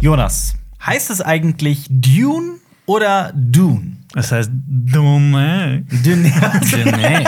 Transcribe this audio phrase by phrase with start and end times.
[0.00, 0.54] Jonas,
[0.86, 2.52] heißt es eigentlich Dune
[2.86, 3.98] oder Dune?
[4.14, 5.84] Das heißt Dune.
[6.02, 6.32] Dune.
[6.96, 7.24] Nee.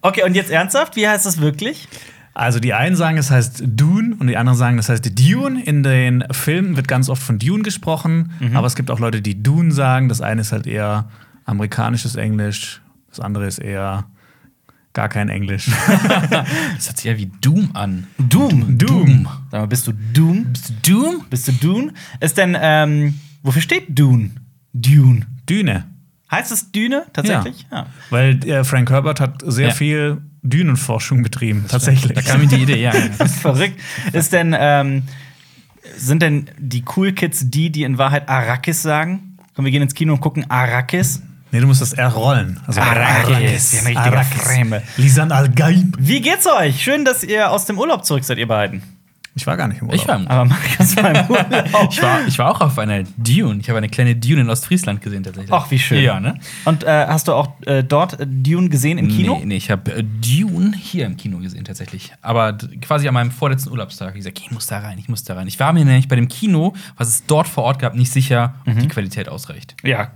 [0.00, 1.88] Okay, und jetzt ernsthaft, wie heißt es wirklich?
[2.32, 5.62] Also die einen sagen, es heißt Dune und die anderen sagen, es heißt Dune.
[5.62, 9.42] In den Filmen wird ganz oft von Dune gesprochen, aber es gibt auch Leute, die
[9.42, 10.08] Dune sagen.
[10.08, 11.10] Das eine ist halt eher
[11.44, 14.06] amerikanisches Englisch, das andere ist eher
[14.92, 15.70] gar kein Englisch.
[16.30, 18.06] Das hört sich ja wie Doom an.
[18.18, 18.78] Doom.
[18.78, 19.28] Doom.
[19.50, 20.46] Sag mal, bist du Doom?
[20.52, 21.24] Bist du Doom?
[21.28, 21.92] Bist du Dune?
[22.20, 24.30] Ist denn, ähm, wofür steht Dune?
[24.72, 25.26] Dune.
[25.48, 25.84] Düne.
[26.30, 27.66] Heißt es Düne tatsächlich?
[27.72, 27.86] Ja.
[28.10, 29.74] Weil äh, Frank Herbert hat sehr Ja.
[29.74, 32.12] viel Dünenforschung betrieben, tatsächlich.
[32.12, 32.92] Da kam mir die Idee, ja.
[33.18, 33.78] Das ist verrückt.
[34.12, 35.02] Ist denn, ähm,
[35.96, 39.36] sind denn die Cool Kids die, die in Wahrheit Arrakis sagen?
[39.54, 41.20] Komm, wir gehen ins Kino und gucken Arrakis.
[41.52, 42.60] Nee, du musst das R rollen.
[42.66, 43.74] Also Arrakis.
[43.86, 44.80] Richtiger Frame.
[44.96, 45.96] Lisan al-Gaib.
[45.98, 46.82] Wie geht's euch?
[46.82, 48.82] Schön, dass ihr aus dem Urlaub zurück seid, ihr beiden.
[49.36, 50.00] Ich war gar nicht im Urlaub.
[50.02, 51.88] Ich war, im- Aber Marius war im Urlaub.
[51.90, 53.60] ich, war, ich war auch auf einer Dune.
[53.60, 55.52] Ich habe eine kleine Dune in Ostfriesland gesehen, tatsächlich.
[55.52, 56.02] Ach, wie schön.
[56.02, 56.34] Ja, ne?
[56.64, 59.38] Und äh, hast du auch äh, dort äh, Dune gesehen im Kino?
[59.38, 62.12] Nee, nee ich habe äh, Dune hier im Kino gesehen, tatsächlich.
[62.22, 64.10] Aber quasi an meinem vorletzten Urlaubstag.
[64.10, 65.46] Ich gesagt, ich muss da rein, ich muss da rein.
[65.46, 68.54] Ich war mir nämlich bei dem Kino, was es dort vor Ort gab, nicht sicher,
[68.66, 68.80] ob Mhm.
[68.80, 69.76] die Qualität ausreicht.
[69.84, 70.10] Ja,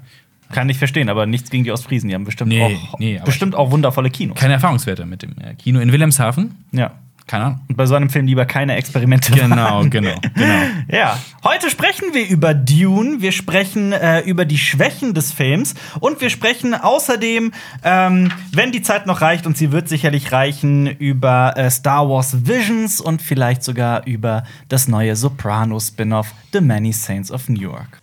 [0.53, 2.09] kann ich verstehen, aber nichts gegen die Ostfriesen.
[2.09, 4.39] Die haben bestimmt, Nee, auch, nee, bestimmt auch wundervolle Kinos.
[4.39, 6.55] Keine Erfahrungswerte mit dem äh, Kino in Wilhelmshaven.
[6.73, 6.93] Ja.
[7.27, 7.61] Keine Ahnung.
[7.69, 9.33] Und bei so einem Film lieber keine Experimente.
[9.33, 10.63] Genau, genau, genau.
[10.93, 16.21] Ja, heute sprechen wir über Dune, wir sprechen äh, über die Schwächen des Films und
[16.21, 21.57] wir sprechen außerdem, ähm, wenn die Zeit noch reicht, und sie wird sicherlich reichen, über
[21.57, 27.49] äh, Star Wars Visions und vielleicht sogar über das neue Soprano-Spin-off The Many Saints of
[27.49, 28.03] Newark.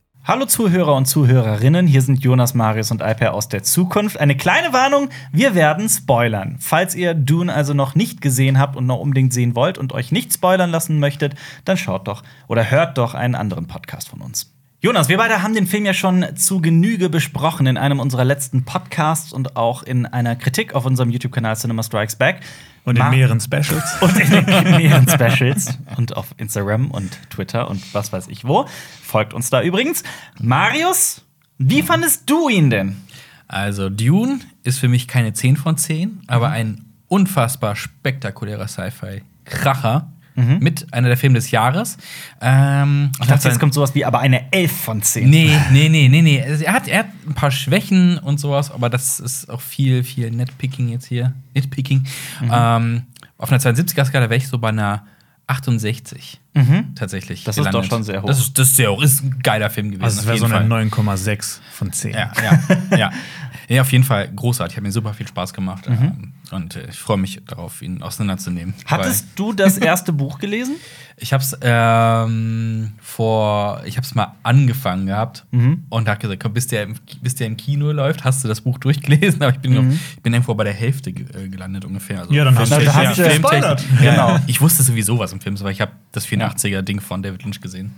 [0.23, 4.19] Hallo Zuhörer und Zuhörerinnen, hier sind Jonas, Marius und Alper aus der Zukunft.
[4.19, 6.57] Eine kleine Warnung, wir werden spoilern.
[6.59, 10.11] Falls ihr Dune also noch nicht gesehen habt und noch unbedingt sehen wollt und euch
[10.11, 11.33] nicht spoilern lassen möchtet,
[11.65, 14.53] dann schaut doch oder hört doch einen anderen Podcast von uns.
[14.79, 18.63] Jonas, wir beide haben den Film ja schon zu Genüge besprochen in einem unserer letzten
[18.63, 22.41] Podcasts und auch in einer Kritik auf unserem YouTube-Kanal Cinema Strikes Back.
[22.83, 23.83] Und in Ma- mehreren Specials.
[24.01, 28.65] und in den mehreren Specials und auf Instagram und Twitter und was weiß ich wo.
[29.03, 30.03] Folgt uns da übrigens.
[30.39, 31.23] Marius,
[31.57, 32.97] wie fandest du ihn denn?
[33.47, 38.67] Also, Dune ist für mich keine 10 von 10, aber ein unfassbar spektakulärer
[40.41, 40.59] Sci-Fi-Kracher.
[40.63, 41.97] Mit einer der Filme des Jahres.
[42.41, 45.29] Ähm, Ich dachte, jetzt kommt sowas wie aber eine 11 von 10.
[45.29, 46.41] Nee, nee, nee, nee, nee.
[46.43, 50.03] Also er, hat, er hat ein paar Schwächen und sowas, aber das ist auch viel,
[50.03, 51.33] viel Netpicking jetzt hier.
[51.53, 52.05] Nitpicking.
[52.51, 53.03] Ähm,
[53.37, 55.05] auf einer 72er-Skala wäre ich so bei einer
[55.47, 56.39] 68.
[56.95, 57.43] Tatsächlich.
[57.43, 58.27] Das ist doch schon sehr hoch.
[58.27, 59.01] Das ist, das ist sehr hoch.
[59.01, 60.03] Ist ein geiler Film gewesen.
[60.03, 61.17] Also es auf wäre so eine Fall.
[61.17, 62.13] 9,6 von 10.
[62.13, 63.11] Ja, ja, ja.
[63.73, 64.75] Ja, auf jeden Fall großartig.
[64.77, 65.87] Hat mir super viel Spaß gemacht.
[65.89, 65.95] Mhm.
[65.95, 68.73] Ähm, Und äh, ich freue mich darauf, ihn auseinanderzunehmen.
[68.85, 70.75] Hattest du das erste Buch gelesen?
[71.23, 75.83] Ich hab's ähm, vor, ich hab's mal angefangen gehabt Mhm.
[75.89, 78.61] und hab gesagt, komm, bis der, im, bis der im Kino läuft, hast du das
[78.61, 79.83] Buch durchgelesen, aber ich bin, noch,
[80.15, 82.21] ich bin irgendwo bei der Hälfte ge äh, gelandet ungefähr.
[82.21, 83.83] Also Ja, dann hast du- da hast ja gespoilert.
[83.99, 84.11] Genau.
[84.33, 84.39] Genau.
[84.47, 87.61] Ich wusste sowieso, was im Film ist, weil ich habe das 84er-Ding von David Lynch
[87.61, 87.93] gesehen.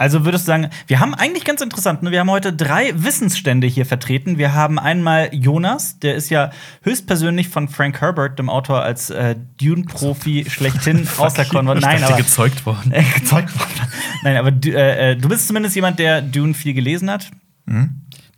[0.00, 2.10] Also würdest du sagen, wir haben eigentlich ganz interessant, ne?
[2.10, 4.38] wir haben heute drei Wissensstände hier vertreten.
[4.38, 6.52] Wir haben einmal Jonas, der ist ja
[6.84, 11.80] höchstpersönlich von Frank Herbert, dem Autor, als äh, Dune-Profi schlechthin auserkoren worden.
[11.80, 12.92] Nein, Ich aber gezeugt worden.
[12.92, 13.92] äh, gezeugt worden.
[14.22, 17.30] Nein, aber du, äh, äh, du bist zumindest jemand, der Dune viel gelesen hat.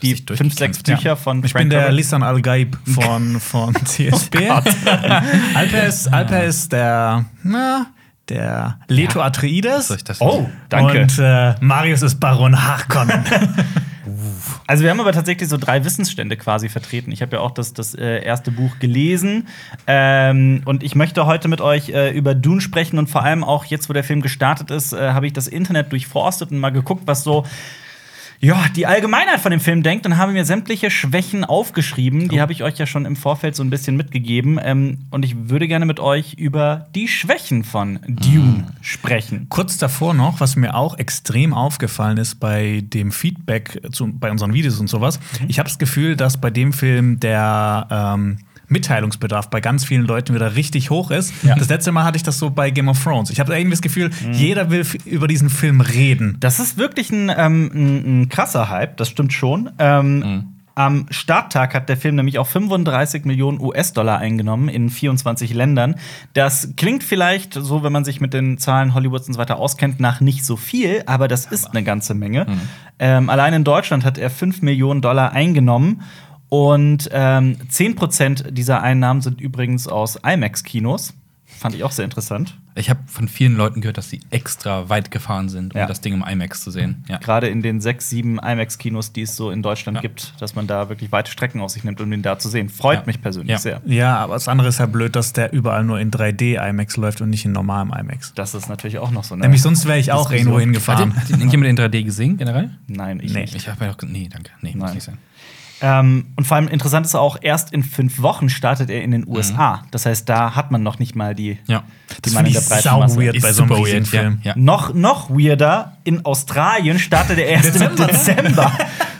[0.03, 1.97] Die sich fünf, sechs Bücher von Ich Frank bin der Herbert.
[1.97, 4.49] Lisan al-Gaib von, von CSB.
[5.55, 7.87] Alper, ist, Alper ist der, na,
[8.29, 9.89] der Leto Atreides.
[9.89, 11.03] Soll ich das Oh, danke.
[11.03, 13.25] Und äh, Marius ist Baron Harkonnen.
[14.67, 17.13] Also wir haben aber tatsächlich so drei Wissensstände quasi vertreten.
[17.13, 19.49] Ich habe ja auch das, das äh, erste Buch gelesen.
[19.87, 23.65] Ähm, und ich möchte heute mit euch äh, über Dune sprechen und vor allem auch
[23.65, 27.03] jetzt, wo der Film gestartet ist, äh, habe ich das Internet durchforstet und mal geguckt,
[27.07, 27.45] was so
[28.45, 32.29] ja, die Allgemeinheit von dem Film denkt und habe mir sämtliche Schwächen aufgeschrieben.
[32.29, 34.59] Die habe ich euch ja schon im Vorfeld so ein bisschen mitgegeben.
[34.61, 39.47] Ähm, und ich würde gerne mit euch über die Schwächen von Dune sprechen.
[39.49, 44.53] Kurz davor noch, was mir auch extrem aufgefallen ist bei dem Feedback zu, bei unseren
[44.53, 45.21] Videos und sowas.
[45.47, 48.39] Ich habe das Gefühl, dass bei dem Film der ähm,
[48.73, 51.33] Mitteilungsbedarf bei ganz vielen Leuten wieder richtig hoch ist.
[51.45, 51.55] Ja.
[51.55, 53.31] Das letzte Mal hatte ich das so bei Game of Thrones.
[53.31, 54.33] Ich habe irgendwie das Gefühl, Mhm.
[54.33, 56.37] jeder will über diesen Film reden.
[56.41, 59.71] Das ist wirklich ein, ähm, ein, ein krasser Hype, das stimmt schon.
[59.79, 65.97] Ähm, Am Starttag hat der Film nämlich auch 35 Millionen US-Dollar eingenommen in 24 Ländern.
[66.33, 70.01] Das klingt vielleicht so, wenn man sich mit den Zahlen Hollywoods und so weiter auskennt,
[70.01, 72.47] nach nicht so viel, aber das ist eine ganze Menge.
[72.99, 76.01] Ähm, allein in Deutschland hat er 5 Millionen Dollar eingenommen.
[76.53, 81.15] Und ähm, 10% dieser Einnahmen sind übrigens aus IMAX-Kinos.
[81.47, 82.59] Fand ich auch sehr interessant.
[82.75, 85.87] Ich habe von vielen Leuten gehört, dass sie extra weit gefahren sind, um Ja.
[85.87, 87.05] das Ding im IMAX zu sehen.
[87.09, 87.17] Ja.
[87.17, 90.03] Gerade in den sechs, sieben IMAX-Kinos, die es so in Deutschland Ja.
[90.03, 92.69] gibt, dass man da wirklich weite Strecken auf sich nimmt, um den da zu sehen.
[92.69, 93.05] Freut Ja.
[93.07, 93.59] mich persönlich Ja.
[93.59, 93.81] sehr.
[93.87, 97.23] Ja, aber das andere ist ja blöd, dass der überall nur in 3D IMAX läuft
[97.23, 98.35] und nicht in normalem IMAX.
[98.35, 99.43] Das ist natürlich auch noch so eine.
[99.45, 101.11] Nämlich sonst wäre ich auch irgendwo Hat hingefahren.
[101.13, 102.71] den, hat den irgendjemand in 3D gesehen, generell?
[102.89, 103.43] Nein, ich Nee.
[103.43, 103.55] nicht.
[103.55, 104.07] Ich habe mir doch.
[104.07, 104.51] Nee, danke.
[104.61, 104.95] Nee, muss Nein.
[104.95, 105.19] nicht sein.
[105.83, 109.25] Ähm, und vor allem interessant ist auch, erst in fünf Wochen startet er in Mhm.
[109.25, 109.83] den USA.
[109.91, 111.83] Das heißt, da hat man noch nicht mal die, Ja.
[112.11, 113.21] die Das ich der breiten sau Masse.
[113.21, 114.21] weird Ist bei so einem weird, ja.
[114.21, 114.39] Film.
[114.45, 114.53] Ja.
[114.57, 118.73] Noch, noch weirder, in Australien startet er erst im Dezember.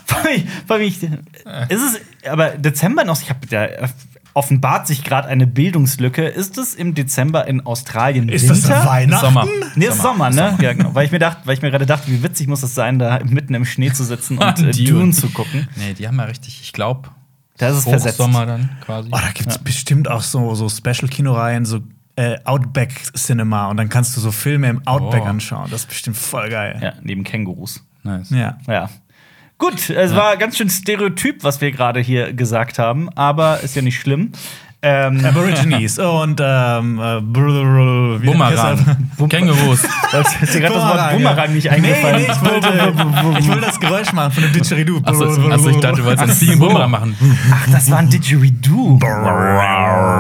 [0.07, 0.45] Allem
[0.85, 1.11] ich- ist
[1.71, 3.89] es, aber Dezember noch, ich habe da äh,
[4.35, 6.25] offenbart sich gerade eine Bildungslücke.
[6.27, 8.87] Ist es im Dezember in Australien Ist das Winter?
[8.87, 9.25] Weihnachten?
[9.27, 9.47] Sommer.
[9.75, 10.57] Nee, ist Sommer, ne?
[10.61, 10.95] Ja, genau.
[10.95, 13.21] Weil ich mir dachte, weil ich mir gerade dachte, wie witzig muss es sein, da
[13.25, 15.13] mitten im Schnee zu sitzen und äh, Dune.
[15.13, 15.69] Zu gucken.
[15.77, 17.11] Nee, die haben ja richtig, ich glaube,
[17.59, 18.17] Da ist es versetzt.
[18.19, 19.09] Sommer dann quasi.
[19.13, 21.81] Oh, da gibt es bestimmt auch so, so Special-Kinoreihen, so
[22.17, 23.69] äh, Outback-Cinema.
[23.69, 25.29] Und dann kannst du so Filme im Outback Oh.
[25.29, 25.71] anschauen.
[25.71, 26.79] Das ist bestimmt voll geil.
[26.83, 27.85] Ja, neben Kängurus.
[28.03, 28.31] Nice.
[28.31, 28.59] Ja.
[28.67, 28.89] Ja.
[29.63, 33.83] Gut, es war ganz schön stereotyp, was wir gerade hier gesagt haben, aber ist ja
[33.83, 34.33] nicht schlimm.
[34.83, 38.85] Ähm, Aborigines und ähm, äh, Bumerang.
[39.17, 39.29] das?
[39.29, 39.85] Kängurus.
[40.43, 41.13] ist dir gerade das Wort ja.
[41.13, 42.23] Bumerang nicht eingefallen?
[42.23, 45.01] Nee, nee, ich wollte, ich wollte das Geräusch machen von dem Didgeridoo.
[45.05, 47.17] Achso, also ich dachte, du wolltest einen Bumerang machen.
[47.53, 48.97] Ach, das war ein Didgeridoo.
[48.97, 49.07] Okay,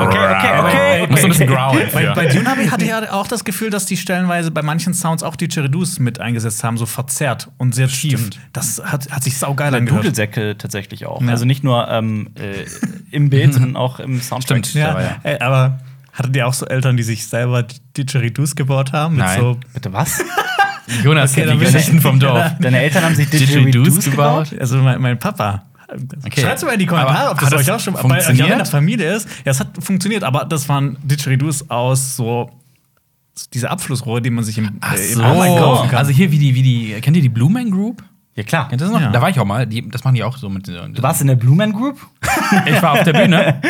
[0.07, 0.82] okay, okay.
[1.05, 1.89] Ich muss so ein bisschen growlen.
[1.93, 4.95] Bei, bei Dune ich, hatte ich ja auch das Gefühl, dass die stellenweise bei manchen
[4.95, 8.31] Sounds auch Didgeridoos mit eingesetzt haben, so verzerrt und sehr tief.
[8.53, 10.05] Das hat, hat sich saugeil Bei angehört.
[10.05, 11.21] Dudelsäcke tatsächlich auch.
[11.23, 11.29] Ja.
[11.29, 12.65] Also nicht nur ähm, äh,
[13.11, 14.65] im Bild, sondern auch im Soundtrack.
[14.67, 14.75] Stimmt.
[14.75, 15.17] Ja, Ja, ja.
[15.23, 15.81] Ey, aber
[16.13, 17.65] hattet ihr auch so Eltern, die sich selber
[17.97, 19.17] Didgeridoos gebaut haben?
[19.17, 19.41] Mit Nein.
[19.41, 20.23] so Bitte was?
[21.05, 22.53] Jonas Okay, kennt die Geschichten vom Dorf.
[22.61, 24.45] Deine Eltern haben sich Didgeridoos Didgeridoos gebaut?
[24.51, 24.61] gebaut?
[24.61, 25.65] Also mein, mein Papa.
[26.25, 26.41] Okay.
[26.41, 28.29] Schreibt mal in die Kommentare, Aber ob das hat euch das auch schon bei euch
[28.29, 29.29] in der Familie ist.
[29.45, 32.51] Ja, es hat funktioniert, aber das waren Didgeridoos aus so
[33.55, 35.23] diese Abflussrohre, die man sich im, Ach äh, im so.
[35.23, 35.99] Kaufen kann.
[35.99, 38.03] Also hier wie die, wie die, kennt ihr die Blue Man Group?
[38.35, 38.69] Ja, klar.
[38.75, 39.01] Das noch?
[39.01, 39.11] Ja.
[39.11, 39.67] Da war ich auch mal.
[39.67, 40.67] Die, das machen die auch so mit.
[40.69, 41.99] Du warst in der Blue Man Group?
[42.67, 43.61] ich war auf der Bühne.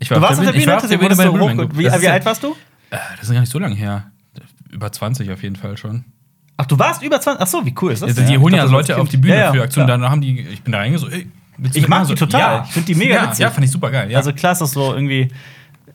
[0.00, 0.66] Ich war Du warst auf der Ich Bühne?
[0.72, 1.72] war auf der Bühne bei der so Blue Man hoch- Group.
[1.78, 2.52] Wie, wie ja- alt warst du?
[2.90, 4.10] Äh, Das ist gar nicht so lange her.
[4.70, 6.04] Über 20 auf jeden Fall schon.
[6.58, 7.42] Ach, du warst über 20.
[7.42, 8.10] Ach so, wie cool ist das?
[8.16, 9.88] Also, die holen ja Leute auf die Bühne Ja, ja, für Aktionen.
[9.88, 12.06] Dann haben die, ich bin da reingegangen so, ey, Ich mag mitmachen?
[12.08, 12.40] die total.
[12.40, 12.64] Ja.
[12.66, 13.40] Ich find die mega ja, witzig.
[13.40, 14.10] Ja, fand ich super geil.
[14.10, 14.18] Ja.
[14.18, 15.28] Also klar ist das so irgendwie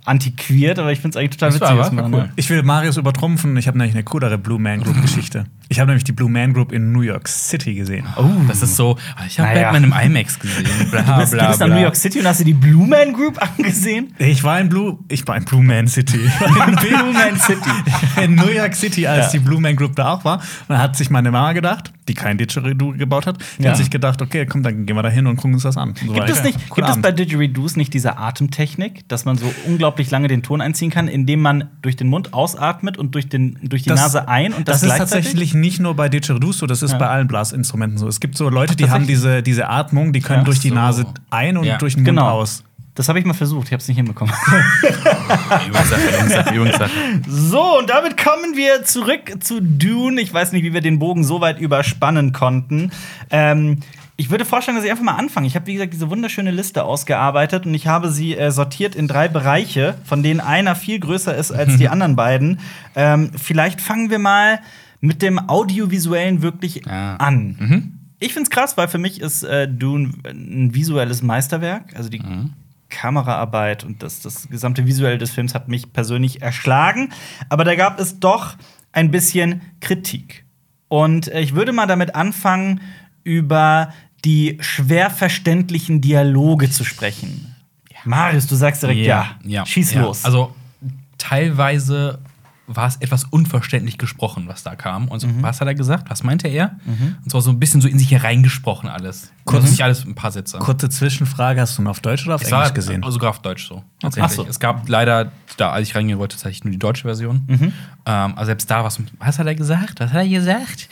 [0.05, 1.69] antiquiert, aber ich finde es eigentlich total Das witzig.
[1.69, 2.31] war- was man war da- cool.
[2.35, 3.57] Ich will Marius übertrumpfen.
[3.57, 5.45] Ich habe nämlich eine coolere Blue Man Group Geschichte.
[5.69, 8.05] Ich habe nämlich die Blue Man Group in New York City gesehen.
[8.15, 8.97] oh, das ist so,
[9.27, 9.71] ich habe Naja.
[9.71, 10.65] Batman im IMAX gesehen.
[10.91, 13.13] Bla, Du bist, du bist nach New York City und hast dir die Blue Man
[13.13, 14.13] Group angesehen?
[14.17, 16.19] Ich war in Blue, ich war in Blue Man City.
[16.67, 17.69] In Blue Man City.
[18.23, 19.39] in New York City, als Ja.
[19.39, 20.37] die Blue Man Group da auch war.
[20.37, 23.71] Und dann hat sich meine Mama gedacht, die kein Didgeridoo gebaut hat, die Ja.
[23.71, 25.93] hat sich gedacht, okay, komm, dann gehen wir da hin und gucken uns das an.
[26.05, 29.53] So Gibt es, nicht, Cooler gibt es bei Didgeridoos nicht diese Atemtechnik, dass man so
[29.65, 33.57] unglaublich lange den Ton einziehen kann, indem man durch den Mund ausatmet und durch, den,
[33.63, 35.25] durch die Das- Nase ein und das, das ist gleichzeitig?
[35.25, 36.97] tatsächlich nicht nur bei Didgeridoos so, das ist Ja.
[36.97, 38.07] bei allen Blasinstrumenten so.
[38.07, 40.45] Es gibt so Leute, die haben diese, diese Atmung, die können Ja.
[40.45, 40.75] durch die So.
[40.75, 41.77] Nase ein und Ja.
[41.77, 42.29] durch den Mund Genau.
[42.29, 42.63] aus.
[42.95, 44.33] Das habe ich mal versucht, ich habe es nicht hinbekommen.
[45.67, 46.89] Übungssache, Übungssache, Übungssache.
[47.27, 50.19] So, und damit kommen wir zurück zu Dune.
[50.21, 52.91] Ich weiß nicht, wie wir den Bogen so weit überspannen konnten.
[53.29, 53.81] Ähm,
[54.15, 55.45] ich würde vorschlagen, dass ich einfach mal anfange.
[55.45, 59.07] Ich habe, wie gesagt, diese wunderschöne Liste ausgearbeitet und ich habe sie äh, sortiert in
[59.07, 62.59] drei Bereiche, von denen einer viel größer ist als die anderen beiden.
[62.95, 64.59] Ähm, vielleicht fangen wir mal
[64.99, 67.17] mit dem Audiovisuellen wirklich Ja.
[67.17, 67.99] an.
[68.19, 71.95] Ich finde es krass, weil für mich ist äh, Dune ein visuelles Meisterwerk.
[71.95, 72.21] Also die
[72.89, 77.09] Kameraarbeit und das, das gesamte Visuelle des Films hat mich persönlich erschlagen.
[77.49, 78.55] Aber da gab es doch
[78.91, 80.45] ein bisschen Kritik.
[80.87, 82.81] Und äh, ich würde mal damit anfangen,
[83.23, 83.93] über
[84.25, 87.55] die schwer verständlichen Dialoge zu sprechen.
[88.05, 89.65] Marius, du sagst direkt ja.
[89.65, 90.01] Schieß ja.
[90.01, 90.23] los.
[90.25, 90.55] Also
[91.17, 92.19] teilweise
[92.69, 95.07] war es etwas unverständlich gesprochen, was da kam.
[95.07, 95.41] Und so, Mhm.
[95.41, 96.09] was hat er gesagt?
[96.09, 96.77] Was meinte er?
[97.23, 99.31] Und zwar so ein bisschen so in sich hereingesprochen alles.
[99.45, 100.57] Kurz- Kurz nicht alles ein paar Sätze.
[100.59, 103.03] Kurze Zwischenfrage, hast du ihn auf Deutsch oder auf Es Englisch war gesehen?
[103.03, 103.83] Also sogar auf Deutsch so.
[104.01, 104.33] Tatsächlich.
[104.33, 104.45] so.
[104.45, 107.43] Es gab leider, da als ich reingehen wollte, tatsächlich nur die deutsche Version.
[107.47, 107.71] Mhm.
[108.05, 108.99] Ähm, also selbst da was.
[109.19, 109.99] Was hat er gesagt?
[110.01, 110.89] Was hat er gesagt?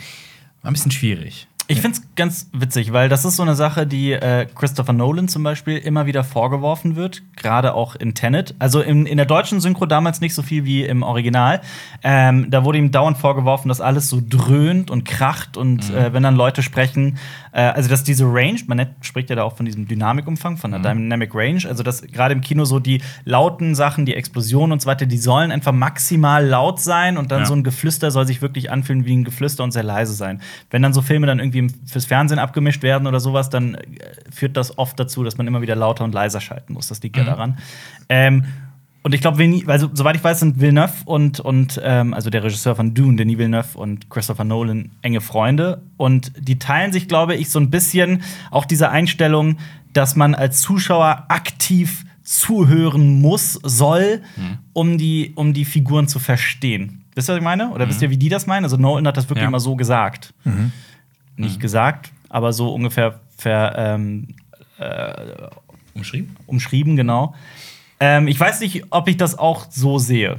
[0.62, 1.46] War ein bisschen schwierig.
[1.68, 5.26] Ich finde es ganz witzig, weil das ist so eine Sache, die äh, Christopher Nolan
[5.26, 8.54] zum Beispiel immer wieder vorgeworfen wird, gerade auch in Tenet.
[8.60, 11.60] Also in, in der deutschen Synchro damals nicht so viel wie im Original.
[12.04, 16.22] Ähm, da wurde ihm dauernd vorgeworfen, dass alles so dröhnt und kracht und äh, wenn
[16.22, 17.18] dann Leute sprechen,
[17.56, 20.80] äh, also dass diese Range, man spricht ja da auch von diesem Dynamikumfang, von der
[20.80, 24.86] Dynamic Range, also dass gerade im Kino so die lauten Sachen, die Explosionen und so
[24.86, 27.46] weiter, die sollen einfach maximal laut sein und dann Ja.
[27.46, 30.42] so ein Geflüster soll sich wirklich anfühlen wie ein Geflüster und sehr leise sein.
[30.70, 33.80] Wenn dann so Filme dann irgendwie fürs Fernsehen abgemischt werden oder sowas, dann äh,
[34.30, 36.88] führt das oft dazu, dass man immer wieder lauter und leiser schalten muss.
[36.88, 37.56] Das liegt ja daran.
[38.10, 38.44] Ähm,
[39.06, 42.74] und ich glaube, also, soweit ich weiß, sind Villeneuve und, und ähm, also der Regisseur
[42.74, 45.80] von Dune, Denis Villeneuve und Christopher Nolan enge Freunde.
[45.96, 49.58] Und die teilen sich, glaube ich, so ein bisschen auch diese Einstellung,
[49.92, 54.22] dass man als Zuschauer aktiv zuhören muss, soll,
[54.72, 57.04] um, die, um die Figuren zu verstehen.
[57.14, 57.70] Wisst ihr, was ich meine?
[57.70, 58.64] Oder wisst ihr, wie die das meinen?
[58.64, 59.48] Also Nolan hat das wirklich Ja.
[59.48, 60.34] immer so gesagt.
[61.36, 64.34] Nicht gesagt, aber so ungefähr ver, ähm,
[65.94, 66.36] Umschrieben?
[66.46, 67.34] umschrieben, genau.
[68.00, 70.36] Ähm, ich weiß nicht, ob ich das auch so sehe.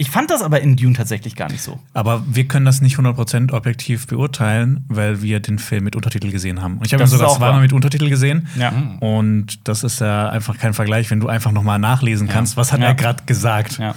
[0.00, 1.80] Ich fand das aber in Dune tatsächlich gar nicht so.
[1.92, 6.62] Aber wir können das nicht 100% objektiv beurteilen, weil wir den Film mit Untertitel gesehen
[6.62, 6.78] haben.
[6.78, 8.46] Und ich habe ihn sogar zweimal mit Untertitel gesehen.
[8.56, 8.68] Ja.
[9.00, 12.72] Und das ist ja einfach kein Vergleich, wenn du einfach noch mal nachlesen kannst, was
[12.72, 12.86] hat Ja.
[12.86, 13.78] er gerade gesagt.
[13.78, 13.96] Ja.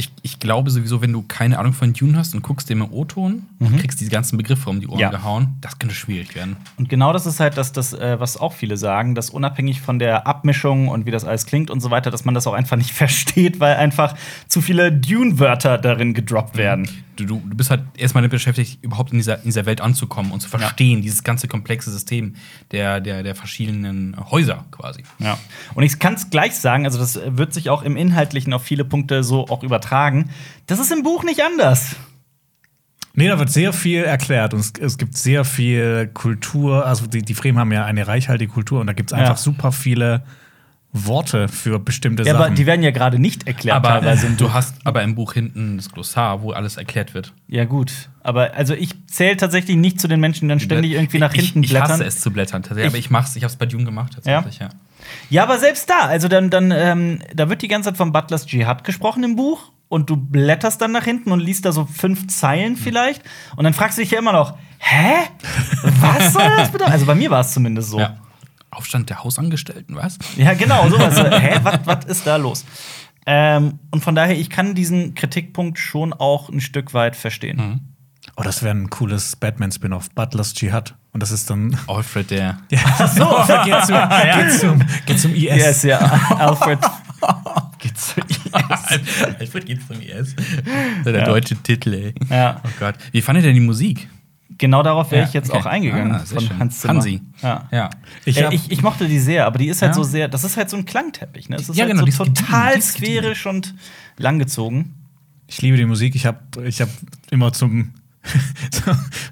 [0.00, 2.92] Ich, ich glaube sowieso, wenn du keine Ahnung von Dune hast und guckst dem im
[2.92, 5.10] O-Ton und kriegst diese ganzen Begriffe um die Ohren Ja.
[5.10, 6.56] gehauen, das könnte schwierig werden.
[6.76, 9.98] Und genau das ist halt das, das äh, was auch viele sagen, dass unabhängig von
[9.98, 12.76] der Abmischung und wie das alles klingt und so weiter, dass man das auch einfach
[12.76, 14.14] nicht versteht, weil einfach
[14.46, 16.88] zu viele Dune-Wörter darin gedroppt werden.
[17.16, 20.30] Du, du, du bist halt erstmal damit beschäftigt, überhaupt in dieser, in dieser Welt anzukommen
[20.30, 22.36] und zu verstehen, dieses ganze komplexe System
[22.70, 25.02] der, der, der verschiedenen Häuser quasi.
[25.18, 25.36] Ja.
[25.74, 28.84] Und ich kann es gleich sagen, also das wird sich auch im Inhaltlichen auf viele
[28.84, 29.87] Punkte so auch übertragen.
[30.66, 31.96] Das ist im Buch nicht anders.
[33.14, 36.86] Nee, da wird sehr viel erklärt und es, es gibt sehr viel Kultur.
[36.86, 39.36] Also die, die Fremen haben ja eine reichhaltige Kultur und da gibt es einfach Ja.
[39.36, 40.22] super viele
[40.92, 42.46] Worte für bestimmte Ja, Sachen.
[42.46, 45.76] aber die werden ja gerade nicht erklärt Aber teilweise du hast aber im Buch hinten
[45.76, 47.34] das Glossar, wo alles erklärt wird.
[47.48, 47.92] Ja, gut.
[48.22, 51.60] Aber also ich zähle tatsächlich nicht zu den Menschen, die dann ständig irgendwie nach hinten
[51.62, 51.90] ich, ich blättern.
[51.90, 52.86] hasse es zu blättern, tatsächlich.
[52.92, 54.68] aber Ich- ich mach's, ich hab's bei Dune gemacht, tatsächlich, ja.
[55.28, 58.46] Ja, aber selbst da, also dann, dann ähm, da wird die ganze Zeit von Butlers
[58.46, 62.28] Dschihad gesprochen im Buch und du blätterst dann nach hinten und liest da so fünf
[62.28, 63.22] Zeilen vielleicht
[63.56, 65.28] und dann fragst du dich ja immer noch, hä?
[66.00, 66.92] Was soll das bedeuten?
[66.92, 67.98] Also bei mir war es zumindest so.
[67.98, 68.16] Ja.
[68.70, 70.18] Aufstand der Hausangestellten, was?
[70.36, 71.16] Ja, genau, sowas.
[71.16, 72.64] So, Hä, was was ist da los?
[73.24, 77.80] Ähm, und von daher, ich kann diesen Kritikpunkt schon auch ein Stück weit verstehen.
[78.36, 80.94] oh, das wäre ein cooles Batman-Spin-off, Butlers Jihad.
[81.12, 81.76] Und das ist dann.
[81.88, 82.58] Alfred, der.
[82.70, 83.24] Ja, so,
[83.64, 83.96] geht, zum,
[84.34, 85.42] geht, zum, geht zum IS.
[85.42, 85.98] Yes, ja.
[85.98, 86.78] Alfred.
[87.78, 88.37] Geht's zum IS?
[88.52, 90.34] Alfred geht's zum IS.
[91.04, 91.24] Der Ja.
[91.24, 92.14] deutsche Titel, ey.
[92.30, 92.60] Ja.
[92.64, 92.94] Oh Gott.
[93.12, 94.08] Wie fandet ihr die Musik?
[94.56, 95.58] Genau darauf wäre ich jetzt okay.
[95.60, 96.58] auch eingegangen Ah, von schön.
[96.58, 96.94] Hans Zimmer.
[96.94, 97.20] Hansi.
[97.42, 97.68] Ja.
[97.70, 97.90] Ja.
[98.24, 100.56] Ich hab- ich, ich mochte die sehr, aber die ist halt so sehr, das ist
[100.56, 101.56] halt so ein Klangteppich, ne?
[101.56, 103.74] Es ist Ja, halt genau, so total sphärisch und
[104.16, 104.94] langgezogen.
[105.46, 106.14] Ich liebe die Musik.
[106.16, 106.88] Ich habe ich hab
[107.30, 107.92] immer zum.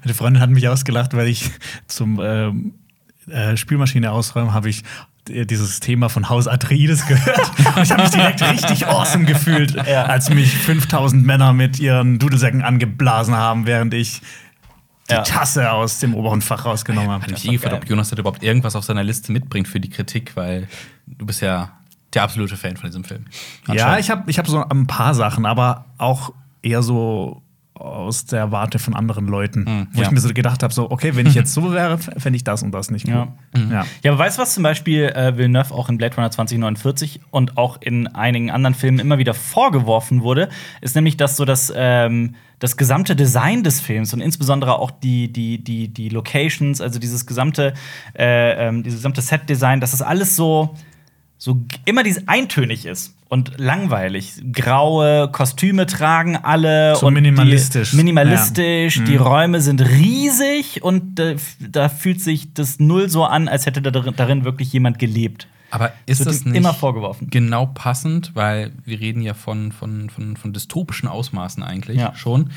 [0.03, 1.51] meine Freundin hat mich ausgelacht, weil ich
[1.87, 2.73] zum ähm,
[3.29, 4.83] äh, Spülmaschine ausräumen habe ich äh,
[5.29, 7.51] dieses Thema von Haus Atreides gehört.
[7.75, 10.05] Und ich habe mich direkt richtig awesome gefühlt, Ja.
[10.05, 14.21] als mich 5000 Männer mit ihren Dudelsäcken angeblasen haben, während ich
[15.09, 15.21] die Ja.
[15.23, 17.23] Tasse aus dem oberen Fach rausgenommen habe.
[17.23, 19.79] Hat mich war eh gefragt, ob Jonas da überhaupt irgendwas auf seiner Liste mitbringt für
[19.79, 20.67] die Kritik, weil
[21.05, 21.71] du bist ja
[22.13, 23.25] der absolute Fan von diesem Film.
[23.71, 27.41] Ja, ich habe ich hab so ein paar Sachen, aber auch eher so
[27.79, 30.07] aus der Warte von anderen Leuten, Hm, wo ja.
[30.07, 32.63] ich mir so gedacht habe, so okay, wenn ich jetzt so wäre, fände ich das
[32.63, 33.29] und das nicht Ja.
[33.55, 33.67] cool.
[33.71, 33.85] Ja.
[34.03, 37.57] Ja, aber weißt du, was zum Beispiel äh, Villeneuve auch in Blade Runner 2049 und
[37.57, 40.49] auch in einigen anderen Filmen immer wieder vorgeworfen wurde,
[40.81, 45.31] ist nämlich, dass so das, ähm, das gesamte Design des Films und insbesondere auch die,
[45.31, 47.73] die, die, die Locations, also dieses gesamte,
[48.17, 50.75] äh, ähm, dieses gesamte Set-Design, dass das alles so,
[51.37, 54.33] so immer dieses eintönig ist und langweilig.
[54.53, 57.93] Graue Kostüme tragen alle So und die- minimalistisch.
[57.93, 59.03] minimalistisch, Ja.
[59.03, 59.21] die Mhm.
[59.21, 63.91] Räume sind riesig und f- da fühlt sich das null so an, als hätte da
[63.91, 65.47] darin, wirklich jemand gelebt.
[65.71, 67.29] Aber ist das ihm nicht immer vorgeworfen.
[67.29, 72.15] genau passend, weil wir reden ja von, von, von, von dystopischen Ausmaßen eigentlich Ja.
[72.15, 72.51] schon,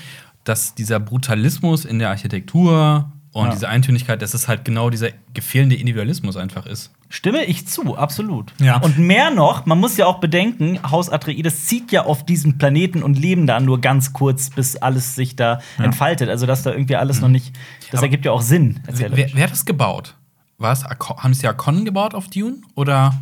[0.44, 3.50] dass dieser Brutalismus in der Architektur und Ja.
[3.52, 6.92] diese Eintönigkeit, dass es halt genau dieser gefehlende Individualismus einfach ist.
[7.12, 8.52] Stimme ich zu, absolut.
[8.60, 8.76] Ja.
[8.78, 13.02] Und mehr noch, man muss ja auch bedenken, Haus Atreides zieht ja auf diesen Planeten
[13.02, 16.28] und leben da nur ganz kurz, bis alles sich da entfaltet.
[16.30, 17.52] Also, dass da irgendwie alles noch nicht.
[17.90, 18.80] Das Aber- ergibt ja auch Sinn.
[18.86, 20.14] Wer, wer, hat das gebaut?
[20.60, 22.58] Ako- haben sie Akon gebaut auf Dune?
[22.76, 23.12] Oder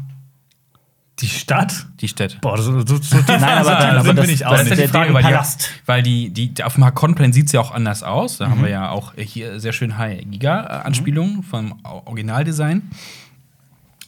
[1.20, 1.86] Die Stadt?
[2.00, 2.36] Die Städte.
[2.42, 4.70] Boah, so, so, so Nein, aber- nein, aber das- bin ich auch das Das ist
[4.70, 4.88] ja nicht.
[4.88, 5.70] die Frage, weil, die, Palast.
[5.86, 8.36] weil die, die auf dem Hakon-Plan sieht es ja auch anders aus.
[8.38, 8.50] Da Mhm.
[8.50, 12.82] haben wir ja auch hier sehr schön High-Giga-Anspielungen vom Au- Originaldesign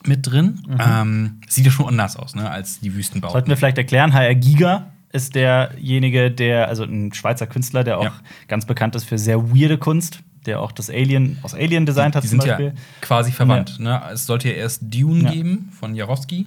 [0.06, 0.62] mit drin.
[0.66, 0.76] Mhm.
[0.80, 3.32] Ähm, sieht ja schon anders aus, ne, als die Wüstenbauten.
[3.32, 8.04] Sollten wir vielleicht erklären, HR Giga ist derjenige, der, also ein Schweizer Künstler, der auch
[8.04, 8.12] Ja.
[8.48, 12.22] ganz bekannt ist für sehr weirde Kunst, der auch das Alien aus Alien designt hat
[12.24, 12.74] die zum sind ja Beispiel.
[13.00, 13.78] quasi verwandt.
[13.80, 14.00] Ne?
[14.12, 15.30] Es sollte ja erst Dune Ja.
[15.32, 16.46] geben von Jarowski.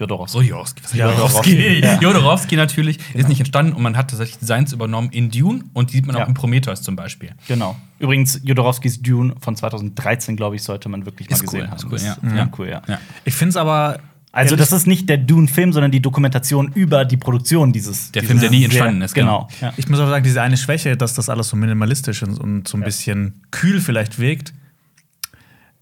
[0.00, 0.32] Jodorowsky.
[0.32, 0.82] So, Jodorowski.
[0.82, 2.00] Was Jodorowsky, ja.
[2.00, 2.98] Jodorowsky natürlich.
[3.14, 6.16] Ist nicht entstanden und man hat tatsächlich Designs übernommen in Dune und die sieht man
[6.16, 6.24] Ja.
[6.24, 7.30] auch in Prometheus zum Beispiel.
[7.46, 7.76] Genau.
[7.98, 11.70] Übrigens, Jodorowskis Dune von 2013, glaube ich, sollte man wirklich mal Ist cool, gesehen ist
[11.70, 11.84] haben.
[11.84, 12.12] cool, Das ja.
[12.14, 12.48] ist Ja.
[12.58, 12.82] cool, ja.
[13.24, 14.00] Ich finde es aber.
[14.32, 18.12] Also, das ist nicht der Dune-Film, sondern die Dokumentation über die Produktion dieses.
[18.12, 19.48] Der dieses Film, der nie entstanden ist, Genau.
[19.58, 19.60] genau.
[19.60, 19.74] Ja.
[19.76, 22.78] Ich muss aber sagen, diese eine Schwäche, dass das alles so minimalistisch und, und so
[22.78, 24.54] ein bisschen kühl vielleicht wirkt,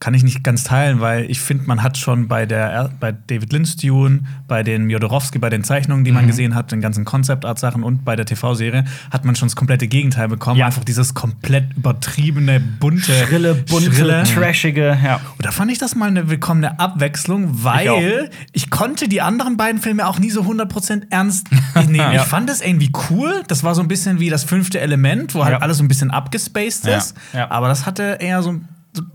[0.01, 3.53] kann ich nicht ganz teilen, weil ich finde, man hat schon bei der bei David
[3.53, 6.29] Lynch Dune, bei den Jodorowsky, bei den Zeichnungen, die man Mhm.
[6.29, 9.57] gesehen hat, den ganzen Concept Art Sachen und bei der TV-Serie hat man schon das
[9.57, 10.67] komplette Gegenteil bekommen, Ja.
[10.67, 14.23] einfach dieses komplett übertriebene, bunte, Schrille, bunte, schrille.
[14.23, 15.17] trashige, ja.
[15.37, 19.81] Und da fand ich das mal eine willkommene Abwechslung, weil ich, konnte die anderen beiden
[19.81, 21.95] Filme auch nie so 100% ernst nehmen.
[21.99, 22.13] Ja.
[22.13, 23.43] Ich fand das irgendwie cool.
[23.49, 26.11] Das war so ein bisschen wie das fünfte Element, wo halt alles so ein bisschen
[26.13, 27.17] abgespaced ist.
[27.49, 28.61] Aber das hatte eher so, so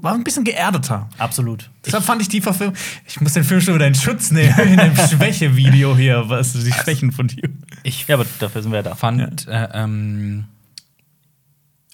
[0.02, 1.10] war ein bisschen geerdeter.
[1.18, 1.70] Absolut.
[1.86, 2.75] Deshalb fand ich die Verfilmung.
[3.08, 6.72] Ich muss den Film schon wieder in Schutz nehmen in dem Schwäche-Video hier, was die
[6.72, 7.50] Schwächen von dir.
[7.84, 8.96] Ich Ja, aber dafür sind wir ja da.
[8.96, 10.46] fand, äh, ähm,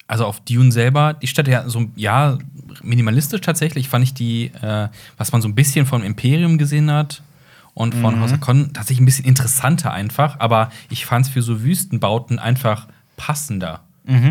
[0.07, 2.37] also auf Dune selber, die Stadt ja so, ja,
[2.81, 7.21] minimalistisch tatsächlich, fand ich die, äh, was man so ein bisschen vom Imperium gesehen hat
[7.73, 8.21] und von Mhm.
[8.21, 12.39] House of Con, tatsächlich ein bisschen interessanter einfach, aber ich fand es für so Wüstenbauten
[12.39, 13.81] einfach passender,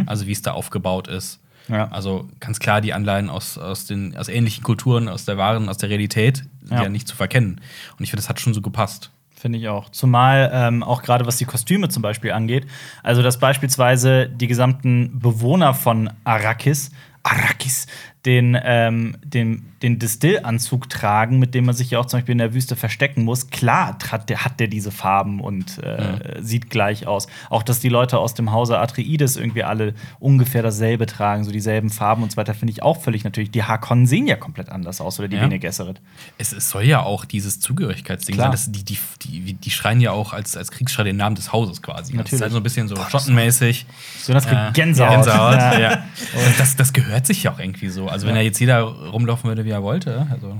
[0.06, 1.38] also wie es da aufgebaut ist.
[1.68, 1.88] Ja.
[1.88, 5.78] Also ganz klar die Anleihen aus, aus, den, aus ähnlichen Kulturen, aus der wahren, aus
[5.78, 6.82] der Realität, sind Ja.
[6.84, 7.60] ja, nicht zu verkennen.
[7.98, 9.10] Und ich finde, das hat schon so gepasst.
[9.38, 9.88] Finde ich auch.
[9.90, 12.66] Zumal ähm, auch gerade was die Kostüme zum Beispiel angeht.
[13.04, 16.90] Also, dass beispielsweise die gesamten Bewohner von Arrakis,
[17.22, 17.86] Arrakis,
[18.26, 22.38] den, ähm, den, den Distillanzug tragen, mit dem man sich ja auch zum Beispiel in
[22.38, 23.48] der Wüste verstecken muss.
[23.50, 27.28] Klar hat der, hat der diese Farben und äh, sieht gleich aus.
[27.48, 31.90] Auch, dass die Leute aus dem Hause Atreides irgendwie alle ungefähr dasselbe tragen, so dieselben
[31.90, 33.52] Farben und so weiter, finde ich auch völlig natürlich.
[33.52, 35.42] Die Harkonnen sehen ja komplett anders aus, oder die Ja.
[35.42, 36.00] Bene Gesserit.
[36.38, 38.46] Es, es soll ja auch dieses Zugehörigkeitsding Klar.
[38.48, 38.52] sein.
[38.52, 41.80] Das, die, die, die, die schreien ja auch als, als Kriegsschrei den Namen des Hauses
[41.82, 42.12] quasi.
[42.12, 42.32] Das Natürlich.
[42.32, 43.86] ist halt so ein bisschen so schottenmäßig.
[44.20, 45.10] So, das kriegt Äh, Gänsehaut.
[45.14, 45.78] Gänsehaut, Ja.
[45.78, 45.92] ja.
[46.34, 48.07] Und das, das gehört sich ja auch irgendwie so.
[48.08, 50.26] Also, wenn ja jetzt jeder rumlaufen würde, wie er wollte.
[50.30, 50.56] Also,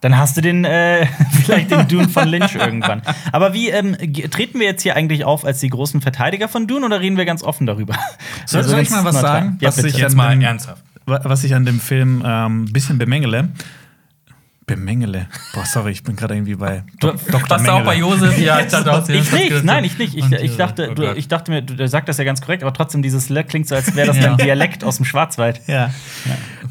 [0.00, 1.06] Dann hast du den, äh,
[1.44, 3.02] vielleicht den Dune von Lynch irgendwann.
[3.32, 3.96] Aber wie ähm,
[4.30, 7.24] treten wir jetzt hier eigentlich auf als die großen Verteidiger von Dune oder reden wir
[7.24, 7.94] ganz offen darüber?
[8.46, 9.32] Soll- Also soll ich mal was neutral.
[9.32, 9.88] sagen, Ja, was bitte.
[9.88, 10.82] ich jetzt an mal dem- ernsthaft.
[11.06, 13.48] Wa- Was ich an dem Film ähm, ein bisschen bemängele.
[14.66, 15.26] Bemängele.
[15.52, 17.50] Boah, sorry, ich bin gerade irgendwie bei Du- Dr.
[17.50, 18.14] Warst du auch bei Mengele.
[18.26, 18.38] Josef?
[18.38, 20.14] Ja, ich dachte auch, Ich nicht, nein, ich nicht.
[20.16, 22.62] Ich, ich, dachte, oh du, ich dachte mir, du, du sagst das ja ganz korrekt,
[22.62, 24.30] aber trotzdem, dieses L klingt so, als wäre das Ja.
[24.32, 25.60] ein Dialekt aus dem Schwarzwald.
[25.66, 25.90] Ja.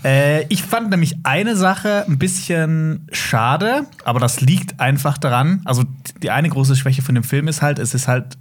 [0.03, 5.61] Äh, ich fand nämlich eine Sache ein bisschen schade, aber das liegt einfach daran.
[5.65, 5.83] Also,
[6.21, 8.37] die eine große Schwäche von dem Film ist halt, es ist halt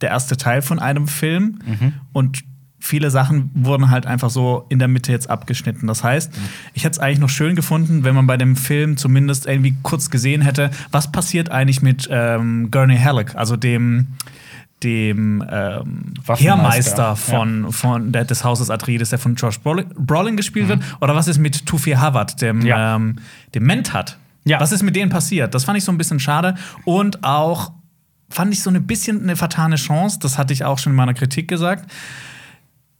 [0.00, 1.58] der erste Teil von einem Film
[2.12, 2.44] und
[2.78, 5.86] viele Sachen wurden halt einfach so in der Mitte jetzt abgeschnitten.
[5.86, 6.32] Das heißt,
[6.74, 10.10] ich hätte es eigentlich noch schön gefunden, wenn man bei dem Film zumindest irgendwie kurz
[10.10, 14.08] gesehen hätte, was passiert eigentlich mit ähm, Gurney Halleck, also dem
[14.82, 20.68] dem ähm, Heermeister von, von der, des Hauses Atreides, der von Josh Brolin, Brolin gespielt
[20.68, 20.82] wird.
[21.00, 22.66] Oder was ist mit Tufi Havard, dem, Mhm.
[22.66, 22.96] Ja.
[22.96, 23.16] ähm,
[23.54, 24.18] dem Mentat?
[24.44, 24.60] Ja.
[24.60, 25.54] Was ist mit denen passiert?
[25.54, 26.54] Das fand ich so ein bisschen schade.
[26.84, 27.72] Und auch
[28.28, 31.14] fand ich so ein bisschen eine vertane Chance, das hatte ich auch schon in meiner
[31.14, 31.90] Kritik gesagt,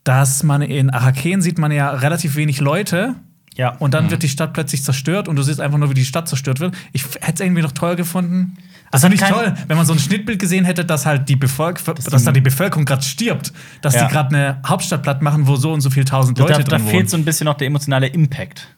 [0.04, 3.16] dass man in Araken sieht man ja relativ wenig Leute.
[3.56, 3.70] Ja.
[3.78, 6.28] Und dann wird die Stadt plötzlich zerstört und du siehst einfach nur, wie die Stadt
[6.28, 6.74] zerstört wird.
[6.92, 8.56] Ich hätte es irgendwie noch toll gefunden.
[8.90, 11.28] Das Also hat nicht kein- toll, wenn man so ein Schnittbild gesehen hätte, dass halt
[11.28, 14.06] die Bevölkerung, dass, da die Bevölkerung gerade stirbt, dass Ja.
[14.06, 16.76] die gerade eine Hauptstadt platt machen, wo so und so viel tausend da, Leute da
[16.76, 17.08] drin fehlt wohnen.
[17.08, 18.68] so ein bisschen noch der emotionale Impact.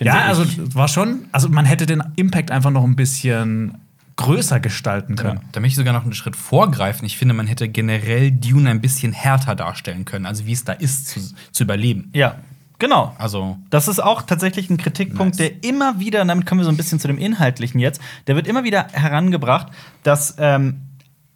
[0.00, 0.38] Ja, ich.
[0.38, 3.78] also war schon, also man hätte den Impact einfach noch ein bisschen
[4.16, 5.40] größer gestalten können.
[5.52, 7.04] Da möchte ich sogar noch einen Schritt vorgreifen.
[7.06, 10.72] Ich finde, man hätte generell Dune ein bisschen härter darstellen können, also wie es da
[10.72, 11.20] ist, zu,
[11.52, 12.10] zu überleben.
[12.14, 12.36] Ja,
[12.78, 13.14] genau.
[13.18, 15.50] Also, Das ist auch tatsächlich ein Kritikpunkt, Nice.
[15.50, 18.36] der immer wieder, und damit kommen wir so ein bisschen zu dem Inhaltlichen jetzt, der
[18.36, 19.68] wird immer wieder herangebracht,
[20.02, 20.80] dass ähm,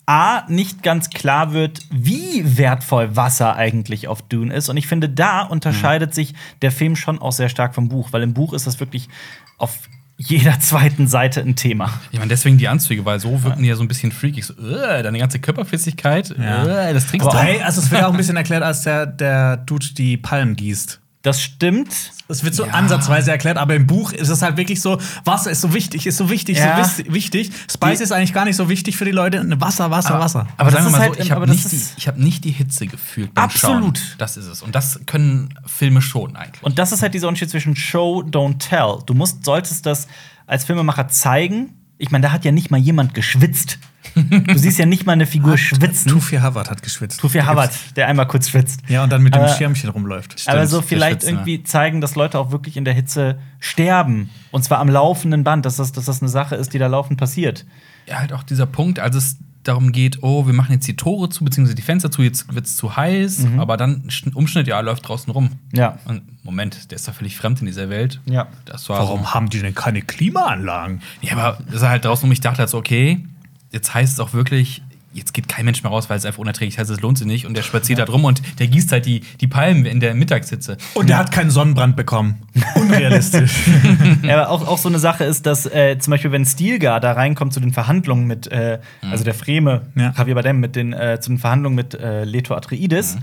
[0.06, 4.68] A, nicht ganz klar wird, wie wertvoll Wasser eigentlich auf Dune ist.
[4.68, 8.22] Und ich finde, da unterscheidet sich der Film schon auch sehr stark vom Buch, weil
[8.24, 9.08] im Buch ist das wirklich
[9.56, 9.78] auf
[10.16, 11.92] jeder zweiten Seite ein Thema.
[12.10, 14.44] ich meine, deswegen die Anzüge, weil so wirken die ja so ein bisschen freakig.
[14.44, 16.88] So, äh, deine ganze Körperflüssigkeit, Ja.
[16.88, 17.44] äh, das trinkst Aber du.
[17.44, 21.00] hey, also es wird auch ein bisschen erklärt, als der, der Dude die Palmen gießt.
[21.22, 21.90] Das stimmt.
[22.28, 25.60] Es wird so ansatzweise erklärt, aber im Buch ist es halt wirklich so, Wasser ist
[25.60, 26.82] so wichtig, ist so wichtig, Ja.
[26.82, 27.50] so wichtig.
[27.70, 29.44] Spice Die- ist eigentlich gar nicht so wichtig für die Leute.
[29.60, 30.46] Wasser, Wasser, Wasser.
[30.56, 32.16] Aber das sagen wir mal halt- so, ich aber habe das nicht, die- ich hab
[32.16, 33.98] nicht die Hitze gefühlt beim Absolut.
[33.98, 34.16] Schauen.
[34.18, 34.62] Das ist es.
[34.62, 36.62] Und das können Filme schon eigentlich.
[36.62, 38.98] Und das ist halt dieser Unterschied zwischen Show, don't tell.
[39.04, 40.06] Du musst, solltest das
[40.46, 41.74] als Filmemacher zeigen.
[41.98, 43.78] Ich meine, da hat ja nicht mal jemand geschwitzt.
[44.14, 46.10] Du siehst ja nicht mal eine Figur schwitzen.
[46.10, 47.20] Tufi Havard hat geschwitzt.
[47.20, 48.80] Tufi Havard, der einmal kurz schwitzt.
[48.88, 50.36] Ja, und dann mit dem Aber- Schirmchen rumläuft.
[50.46, 54.30] Aber so vielleicht irgendwie zeigen, dass Leute auch wirklich in der Hitze sterben.
[54.50, 57.18] Und zwar am laufenden Band, dass das, dass das eine Sache ist, die da laufend
[57.20, 57.66] passiert.
[58.06, 61.28] ja, halt auch dieser Punkt, als es darum geht, oh, wir machen jetzt die Tore
[61.28, 64.80] zu, beziehungsweise die Fenster zu, jetzt wird es zu heiß, aber dann Schn- Umschnitt, ja,
[64.80, 65.50] läuft draußen rum.
[65.72, 65.98] Ja.
[66.06, 68.20] Und Moment, der ist doch völlig fremd in dieser Welt.
[68.24, 68.48] Ja.
[68.64, 69.34] Das war Warum So.
[69.34, 71.02] haben die denn keine Klimaanlagen?
[71.20, 72.32] Ja, aber ist er halt draußen rum.
[72.32, 73.22] Ich dachte halt so, okay,
[73.70, 76.78] jetzt heißt es auch wirklich, jetzt geht kein Mensch mehr raus, weil es einfach unerträglich
[76.78, 77.44] heißt, es lohnt sich nicht.
[77.46, 80.76] Und der spaziert da drum und der gießt halt die, die Palmen in der Mittagshitze.
[80.94, 82.42] Und der hat keinen Sonnenbrand bekommen.
[82.76, 83.52] Unrealistisch.
[84.22, 87.12] Ja, aber auch, auch so eine Sache ist, dass äh, zum Beispiel, wenn Stilgar da
[87.12, 90.12] reinkommt zu den Verhandlungen mit, äh, also der Freme, Ja.
[90.16, 93.16] Javier Bardem, mit den, äh, zu den Verhandlungen mit äh, Leto Atreides,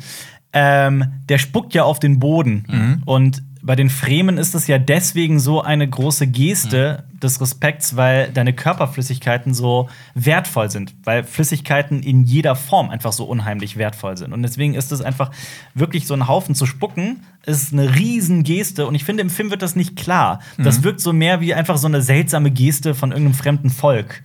[0.53, 3.01] ähm, der spuckt ja auf den Boden.
[3.05, 8.31] Und bei den Fremen ist es ja deswegen so eine große Geste des Respekts, weil
[8.31, 14.31] deine Körperflüssigkeiten so wertvoll sind, weil Flüssigkeiten in jeder Form einfach so unheimlich wertvoll sind.
[14.31, 15.31] Und deswegen ist es einfach
[15.73, 18.87] wirklich so einen Haufen zu spucken, ist eine riesen Geste.
[18.87, 20.39] Und ich finde, im Film wird das nicht klar.
[20.57, 24.23] Das wirkt so mehr wie einfach so eine seltsame Geste von irgendeinem fremden Volk.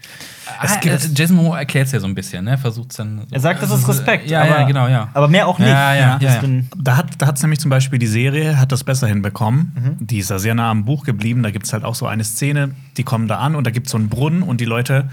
[0.62, 2.58] Es gibt, äh, Jason Moore erklärt es ja so ein bisschen, ne?
[2.58, 3.22] Versucht es dann.
[3.30, 4.28] Er sagt, das ist Respekt.
[4.30, 5.08] Ja, aber, ja, genau, ja.
[5.14, 5.68] Aber mehr auch nicht.
[5.68, 6.40] Ja, ja, ja,
[6.76, 9.96] Da hat da hat's nämlich zum Beispiel die Serie, hat das besser hinbekommen.
[10.00, 11.42] Die ist ja sehr nah am Buch geblieben.
[11.42, 13.86] Da gibt es halt auch so eine Szene, die kommen da an und da gibt
[13.86, 15.08] es so einen Brunnen und die Leute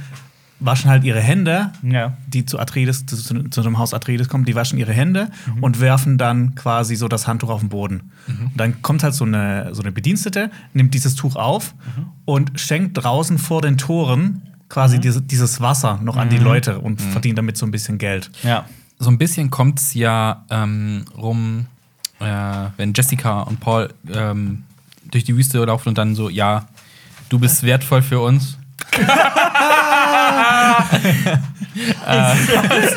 [0.61, 2.17] waschen halt ihre Hände, Ja.
[2.27, 5.29] die zu Atreides, zu, zu, zu dem Haus Atreides kommen, die waschen ihre Hände
[5.61, 8.11] und werfen dann quasi so das Handtuch auf den Boden.
[8.27, 11.75] Und dann kommt halt so eine, so eine Bedienstete, nimmt dieses Tuch auf
[12.25, 17.01] und schenkt draußen vor den Toren quasi diese, dieses Wasser noch an die Leute und
[17.01, 18.29] verdient damit so ein bisschen Geld.
[18.43, 18.65] ja.
[18.99, 21.65] so ein bisschen kommt es ja ähm, rum,
[22.19, 22.25] äh,
[22.77, 24.63] wenn Jessica und Paul ähm,
[25.09, 26.67] durch die Wüste laufen und dann so, ja,
[27.29, 28.57] du bist wertvoll für uns.
[32.07, 32.35] äh,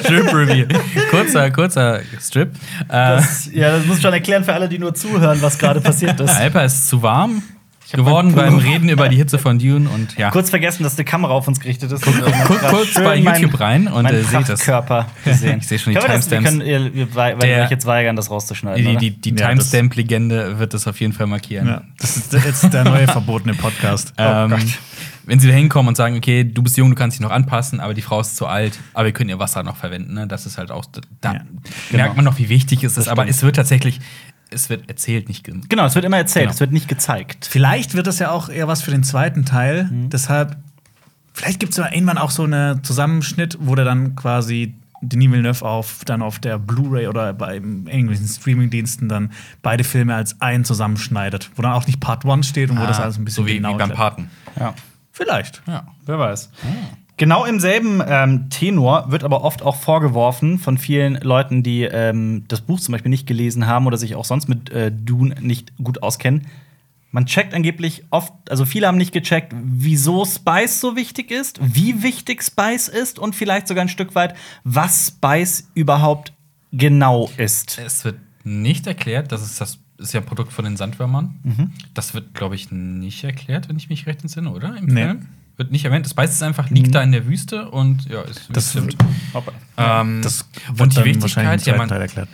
[0.01, 0.67] Strip Review.
[1.11, 2.55] Kurzer, kurzer Strip.
[2.89, 6.19] Äh, Das, ja, das muss schon erklären für alle, die nur zuhören, was gerade passiert
[6.21, 6.31] ist.
[6.31, 7.43] Alpa ist zu warm
[7.93, 10.31] geworden beim Reden über die Hitze von Dune und ja.
[10.31, 12.03] Kurz vergessen, dass die Kamera auf uns gerichtet ist.
[12.05, 14.61] guck kurz bei YouTube rein und, äh, seht das.
[14.61, 15.59] Körper gesehen.
[15.59, 16.65] Ich seh schon die Können wir das- wir Timestamps.
[16.67, 18.99] können, ihr, wir, weil Der- wir euch jetzt weigern, das rauszuschneiden.
[18.99, 21.67] Die, die, die Ja, das- Timestamp-Legende wird das auf jeden Fall markieren.
[21.69, 24.13] Ja, das ist jetzt der neue verbotene Podcast.
[24.19, 24.61] Ähm, Gott.
[25.25, 27.81] wenn sie da hinkommen und sagen, okay, du bist jung, du kannst dich noch anpassen,
[27.81, 30.15] aber die Frau ist zu alt, aber wir können ihr Wasser noch verwenden.
[30.15, 30.27] Ne?
[30.27, 30.85] Das ist halt auch,
[31.21, 31.41] da Ja,
[31.91, 33.09] merkt man noch, wie wichtig es ist.
[33.09, 33.37] Aber stimmt.
[33.37, 34.01] es wird tatsächlich,
[34.53, 36.55] es wird erzählt, nicht ge- Genau, es wird immer erzählt, Genau.
[36.55, 37.47] es wird nicht gezeigt.
[37.51, 39.89] Vielleicht wird das ja auch eher was für den zweiten Teil.
[39.93, 40.57] Deshalb,
[41.33, 45.65] vielleicht gibt es ja irgendwann auch so einen Zusammenschnitt, wo der dann quasi Denis Villeneuve
[45.65, 51.51] auf, dann auf der Blu-ray oder bei irgendwelchen Streamingdiensten dann beide Filme als einen zusammenschneidet.
[51.57, 53.57] Wo dann auch nicht Part 1 steht und wo das alles ein bisschen so wie,
[53.57, 53.91] genau wie beim.
[53.91, 54.31] Paten.
[54.61, 54.75] Ja.
[55.11, 55.61] Vielleicht.
[55.67, 55.89] Ja.
[56.07, 56.51] Wer weiß.
[57.23, 62.43] Genau im selben ähm, Tenor wird aber oft auch vorgeworfen von vielen Leuten, die ähm,
[62.49, 65.73] das Buch zum Beispiel nicht gelesen haben oder sich auch sonst mit äh, Dune nicht
[65.85, 66.49] gut auskennen.
[67.13, 72.03] Man checkt angeblich oft, also viele haben nicht gecheckt, wieso Spice so wichtig ist, wie
[72.03, 76.33] wichtig Spice ist und vielleicht sogar ein Stück weit, was Spice überhaupt
[76.73, 77.79] genau ist.
[77.79, 81.71] Es wird nicht erklärt, das ist das ist ja ein Produkt von den Sandwürmern.
[81.95, 84.77] Das wird, glaube ich, nicht erklärt, wenn ich mich recht entsinne, oder?
[84.77, 85.03] Im Nee.
[85.05, 85.29] Film?
[85.57, 86.07] Wird nicht erwähnt.
[86.07, 88.97] Das weiß es einfach, liegt da in der Wüste und ja, ist Das stimmt.
[89.35, 89.53] Hoppa.
[89.77, 92.29] Ähm, Das und die dann Wichtigkeit, ja, man, Teil erklärt.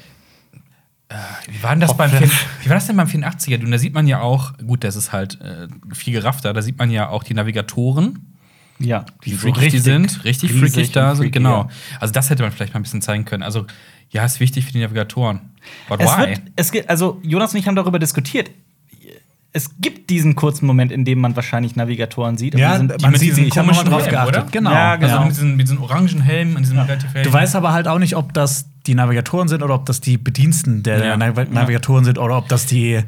[1.51, 2.27] Wie war denn das beim Hopfe.
[2.29, 3.65] 4, wie war das denn beim 84er?
[3.65, 6.79] Und da sieht man ja auch, gut, das ist halt äh, viel geraffter, da sieht
[6.79, 8.35] man ja auch die Navigatoren,
[8.79, 11.63] Ja, wie so freakig die sind, richtig riesig freakig da und sind, freaky, genau.
[11.63, 11.69] ja.
[11.99, 13.43] Also das hätte man vielleicht mal ein bisschen zeigen können.
[13.43, 13.67] Also
[14.11, 15.41] ja, ist wichtig für die Navigatoren.
[15.89, 16.29] But Es why?
[16.29, 18.51] wird, es gibt, also Jonas und ich haben darüber diskutiert.
[19.53, 22.55] Es gibt diesen kurzen Moment, in dem man wahrscheinlich Navigatoren sieht.
[22.55, 24.09] aber Ja, die sind, man mit sieht diesen sie, ich hab noch mal komischen drauf
[24.27, 24.43] geachtet.
[24.43, 24.51] oder?
[24.53, 24.71] Genau.
[24.73, 25.13] Ja, genau.
[25.13, 27.25] Also mit diesen, mit diesen orangen Helmen und diesen relativ hellen.
[27.25, 30.19] Du weißt aber halt auch nicht, ob das die Navigatoren sind oder ob das die
[30.19, 31.17] Bediensten der Ja.
[31.17, 33.01] Nav Navigatoren sind oder ob das die,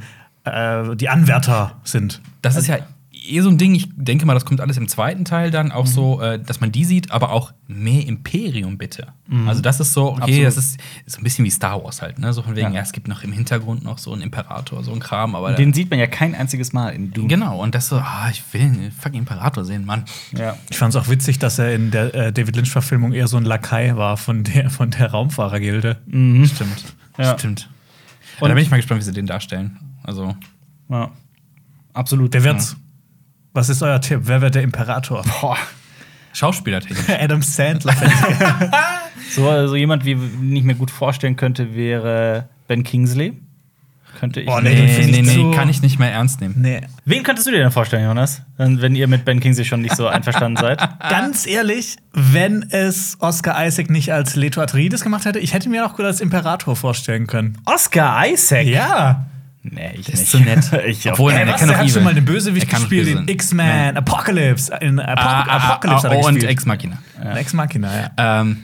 [0.45, 2.21] äh, die Anwärter sind.
[2.43, 2.79] Das ist ja
[3.29, 5.73] eh so ein Ding, ich denke mal, das kommt alles im zweiten Teil dann Mhm.
[5.73, 9.09] auch so, äh, dass man die sieht, aber auch mehr Imperium bitte.
[9.47, 10.23] Also das ist so, okay, Mhm.
[10.23, 10.47] Absolut.
[10.47, 12.33] das ist, ist so ein bisschen wie Star Wars halt, ne?
[12.33, 12.77] So von wegen, Ja.
[12.77, 12.81] ja.
[12.83, 15.91] es gibt noch im Hintergrund noch so einen Imperator, so ein Kram, aber Den sieht
[15.91, 17.29] man ja kein einziges Mal in Dune.
[17.29, 20.05] genau, und das so, ah, ich will einen fucking Imperator sehen, Mann.
[20.37, 20.57] Ja.
[20.71, 23.45] Ich fand es auch witzig, dass er in der äh, David Lynch-Verfilmung eher so ein
[23.45, 25.99] Lakai war von der, von der Raumfahrergilde.
[26.09, 26.95] Stimmt.
[27.19, 27.39] Ja.
[27.39, 27.69] Stimmt.
[28.41, 29.79] Und- da bin ich mal gespannt, wie sie den darstellen.
[30.03, 30.35] Also,
[30.89, 31.11] Ja.
[31.93, 32.33] Absolut.
[32.33, 32.77] Wer wird's?
[33.53, 34.21] Was ist euer Tipp?
[34.25, 35.23] Wer wird der Imperator?
[35.41, 35.57] Boah.
[36.33, 37.09] Schauspielertechnisch.
[37.21, 37.95] Adam Sandler.
[39.33, 40.19] So also jemand, wie
[40.57, 43.35] ich mir gut vorstellen könnte, wäre Ben Kingsley.
[44.19, 44.47] Könnte ich.
[44.47, 46.57] Boah, nee, Nee, den nee, nee, kann ich nicht mehr ernst nehmen.
[46.59, 46.81] nee.
[47.05, 48.43] Wen könntest du dir denn vorstellen, Jonas?
[48.57, 50.81] Wenn wenn ihr mit Ben Kingsley schon nicht so einverstanden seid?
[51.11, 55.87] Ganz ehrlich, wenn es Oscar Isaac nicht als Leto Atreides gemacht hätte, ich hätte mir
[55.87, 57.57] auch gut als Imperator vorstellen können.
[57.67, 58.67] Oscar Isaac?
[58.67, 59.27] Ja.
[59.63, 60.31] Nee, ich Der ist nicht.
[60.31, 60.85] zu nett.
[60.87, 63.29] ich Obwohl, nein, Was, kann hat schon mal den Bösewicht gespielt in sein.
[63.29, 64.75] X-Men, Apocalypse.
[64.81, 66.43] In Apo Ah, ah, Apocalypse ah, hat er und.
[66.45, 66.99] Ex Machina.
[67.21, 68.41] In Ex Machina, ja.
[68.41, 68.57] Ähm,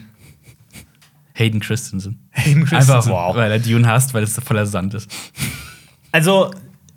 [1.35, 2.27] Hayden Christensen.
[2.31, 2.95] Hayden Christensen.
[2.95, 3.35] Einfach, Wow.
[3.35, 5.09] weil er Dune hasst, weil es voller Sand ist.
[6.11, 6.51] Also,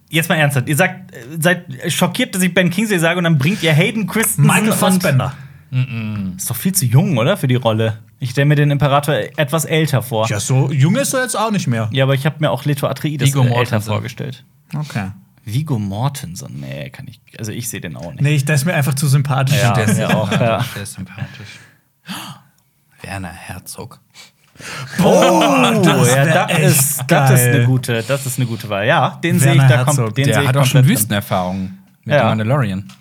[0.09, 0.67] jetzt mal ernsthaft.
[0.69, 4.47] Ihr sagt, seid schockiert, dass ich Ben Kingsley sage und dann bringt ihr Hayden Christensen.
[4.47, 5.35] Michael Fassbender.
[6.39, 7.37] Ist doch viel zu jung, oder?
[7.37, 7.99] Für die Rolle.
[8.23, 10.27] Ich stelle mir den Imperator etwas älter vor.
[10.29, 11.91] Ja, Ja, so jung ist er jetzt auch nicht mehr.
[12.03, 14.45] aber ich habe mir auch Leto Atreides älter vorgestellt.
[14.77, 15.11] Okay.
[15.45, 17.19] Vigo Mortensen, nee, kann ich.
[17.39, 18.21] Also ich sehe den auch nicht.
[18.21, 19.57] Nee, ich, der ist mir einfach zu sympathisch.
[19.61, 19.73] Ja.
[19.73, 20.65] Der ist mir auch, ja.
[20.77, 21.59] Der ist sympathisch.
[23.03, 24.01] Werner Herzog.
[25.03, 28.87] Oh, das ja, das ist, das ist eine gute, das ist eine gute Wahl.
[28.87, 30.87] Ja, den sehe ich da kommt, den Der hat auch schon.
[30.87, 32.25] Wüstenerfahrungen mit Ja.
[32.25, 32.93] dem Mandalorian.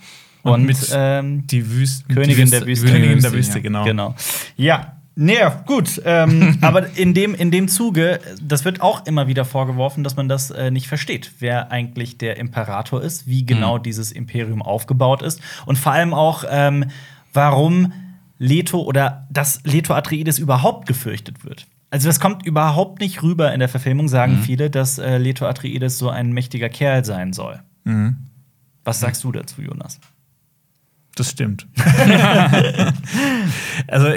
[0.43, 2.13] Und, Und mit ähm, Die Wüste.
[2.13, 2.85] Königin die der Wüste.
[2.85, 3.59] Königin der Wüste, Wüste, ja.
[3.61, 3.83] genau.
[3.83, 4.15] Genau.
[4.55, 4.93] Ja.
[5.21, 6.01] Nee, gut.
[6.05, 10.29] Ähm, aber in dem, in dem Zuge, das wird auch immer wieder vorgeworfen, dass man
[10.29, 15.41] das äh, nicht versteht, wer eigentlich der Imperator ist, wie genau dieses Imperium aufgebaut ist
[15.65, 16.85] und vor allem auch, ähm,
[17.33, 17.91] warum
[18.37, 21.67] Leto oder dass Leto Atreides überhaupt gefürchtet wird.
[21.91, 25.97] Also das kommt überhaupt nicht rüber in der Verfilmung, sagen viele, dass äh, Leto Atreides
[25.97, 27.59] so ein mächtiger Kerl sein soll.
[28.85, 29.99] Was sagst du dazu, Jonas?
[31.15, 31.67] Das stimmt.
[33.87, 34.13] also,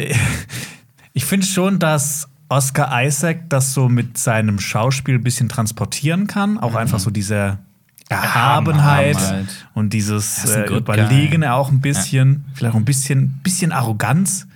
[1.13, 6.59] ich finde schon, dass Oscar Isaac das so mit seinem Schauspiel ein bisschen transportieren kann.
[6.59, 7.59] Auch einfach so diese
[8.09, 9.67] Erhabenheit Erhabenheit.
[9.75, 10.79] und dieses äh, Guy.
[10.79, 12.45] Überlegene auch ein bisschen.
[12.55, 14.47] Vielleicht auch ein bisschen, bisschen Arroganz.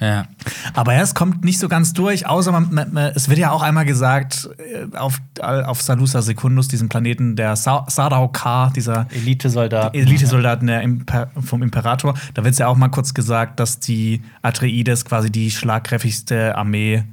[0.00, 0.26] Ja.
[0.74, 3.52] Aber ja, es kommt nicht so ganz durch, außer man, man, man, es wird ja
[3.52, 9.94] auch einmal gesagt, äh, auf, auf Salusa Secundus, diesem Planeten der Sa Sardaukar, dieser Elite-Soldat.
[9.94, 15.04] Elitesoldaten der Imper vom Imperator, da wird ja auch mal kurz gesagt, dass die Atreides
[15.04, 17.04] quasi die schlagkräftigste Armee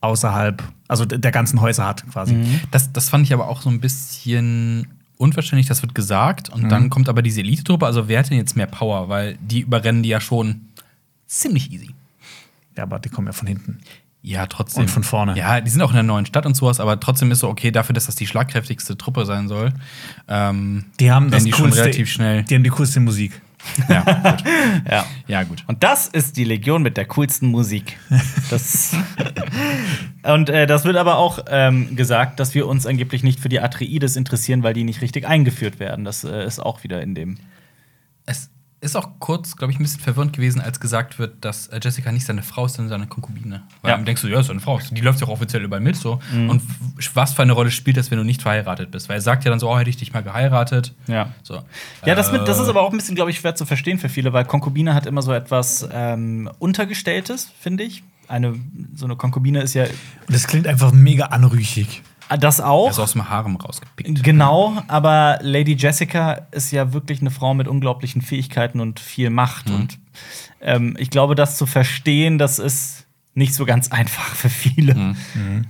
[0.00, 2.36] außerhalb, also der ganzen Häuser hat quasi.
[2.70, 5.66] Das, das fand ich aber auch so ein bisschen unverständlich.
[5.66, 7.86] Das wird gesagt und dann kommt aber diese Elite-Truppe.
[7.86, 9.08] Also, wer hat denn jetzt mehr Power?
[9.08, 10.62] Weil die überrennen die ja schon
[11.40, 11.94] ziemlich easy.
[12.76, 13.80] Ja, aber die kommen ja von hinten.
[14.22, 14.84] Ja, trotzdem.
[14.84, 15.36] Und von vorne.
[15.36, 17.70] Ja, die sind auch in der neuen Stadt und sowas, aber trotzdem ist so, okay,
[17.70, 19.74] dafür, dass das die schlagkräftigste Truppe sein soll.
[20.28, 22.42] Ähm, Die haben das die schon coolste, relativ schnell.
[22.44, 23.38] Die haben die coolste Musik.
[23.88, 24.44] Ja, gut.
[24.90, 25.06] Ja.
[25.26, 25.64] ja, gut.
[25.66, 27.98] Und das ist die Legion mit der coolsten Musik.
[28.50, 28.96] Das
[30.22, 33.60] und äh, das wird aber auch ähm, gesagt, dass wir uns angeblich nicht für die
[33.60, 36.04] Atreides interessieren, weil die nicht richtig eingeführt werden.
[36.04, 37.36] Das äh, ist auch wieder in dem.
[38.84, 41.80] Es ist auch kurz, glaube ich, ein bisschen verwirrend gewesen, als gesagt wird, dass äh,
[41.82, 43.62] Jessica nicht seine Frau ist, sondern seine Konkubine.
[43.80, 43.96] Weil Ja.
[43.96, 44.78] dann denkst du, ja, ist seine Frau.
[44.90, 46.20] Die läuft ja auch offiziell überall mit so.
[46.32, 49.08] Und w- was für eine Rolle spielt das, wenn du nicht verheiratet bist?
[49.08, 50.92] Weil er sagt ja dann so, oh, hätte ich dich mal geheiratet.
[51.06, 51.32] Ja.
[51.42, 51.62] So.
[52.04, 53.98] Ja, das, mit, das ist Äh, aber auch ein bisschen, glaube ich, schwer zu verstehen
[53.98, 58.02] für viele, weil Konkubine hat immer so etwas ähm, Untergestelltes, finde ich.
[58.28, 58.54] Eine,
[58.94, 59.92] so eine Konkubine ist ja Und
[60.28, 62.02] das klingt einfach mega anrüchig.
[62.38, 62.88] Das auch.
[62.88, 64.22] Also aus dem Harem rausgepickt.
[64.24, 69.68] Genau, aber Lady Jessica ist ja wirklich eine Frau mit unglaublichen Fähigkeiten und viel Macht.
[69.68, 69.74] Mhm.
[69.74, 69.98] Und
[70.60, 75.14] ähm, ich glaube, das zu verstehen, das ist nicht so ganz einfach für viele.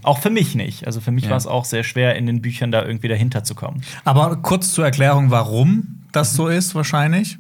[0.03, 0.87] Auch für mich nicht.
[0.87, 1.29] Also für mich Mhm.
[1.29, 1.31] Ja.
[1.33, 3.83] war es auch sehr schwer, in den Büchern da irgendwie dahinter zu kommen.
[4.05, 7.39] Aber kurz zur Erklärung, warum das so ist, wahrscheinlich.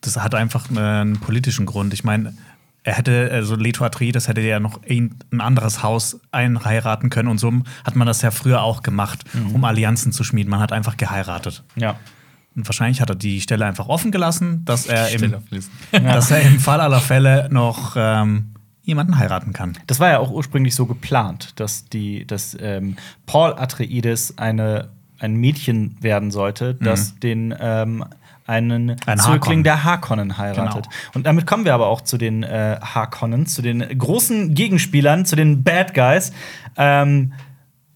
[0.00, 1.94] Das hat einfach einen politischen Grund.
[1.94, 2.34] Ich meine,
[2.84, 7.38] er hätte, also Leto Atreides hätte ja noch ein, ein anderes Haus einheiraten können und
[7.38, 7.50] so
[7.84, 10.50] hat man das ja früher auch gemacht, um Allianzen zu schmieden.
[10.50, 11.64] Man hat einfach geheiratet.
[11.76, 11.96] Ja.
[12.54, 15.34] Und wahrscheinlich hat er die Stelle einfach offen gelassen, dass er, im,
[15.92, 19.78] dass er im Fall aller Fälle noch ähm, jemanden heiraten kann.
[19.86, 25.36] Das war ja auch ursprünglich so geplant, dass die, dass ähm, Paul Atreides eine, ein
[25.36, 28.04] Mädchen werden sollte, das den ähm,
[28.46, 28.96] einen Mhm.
[29.06, 29.64] Ein Zögling Harkonnen.
[29.64, 30.84] der Harkonnen heiratet.
[30.84, 30.96] Genau.
[31.14, 35.36] Und damit kommen wir aber auch zu den äh, Harkonnen, zu den großen Gegenspielern, zu
[35.36, 36.32] den Bad Guys.
[36.76, 37.32] Ähm,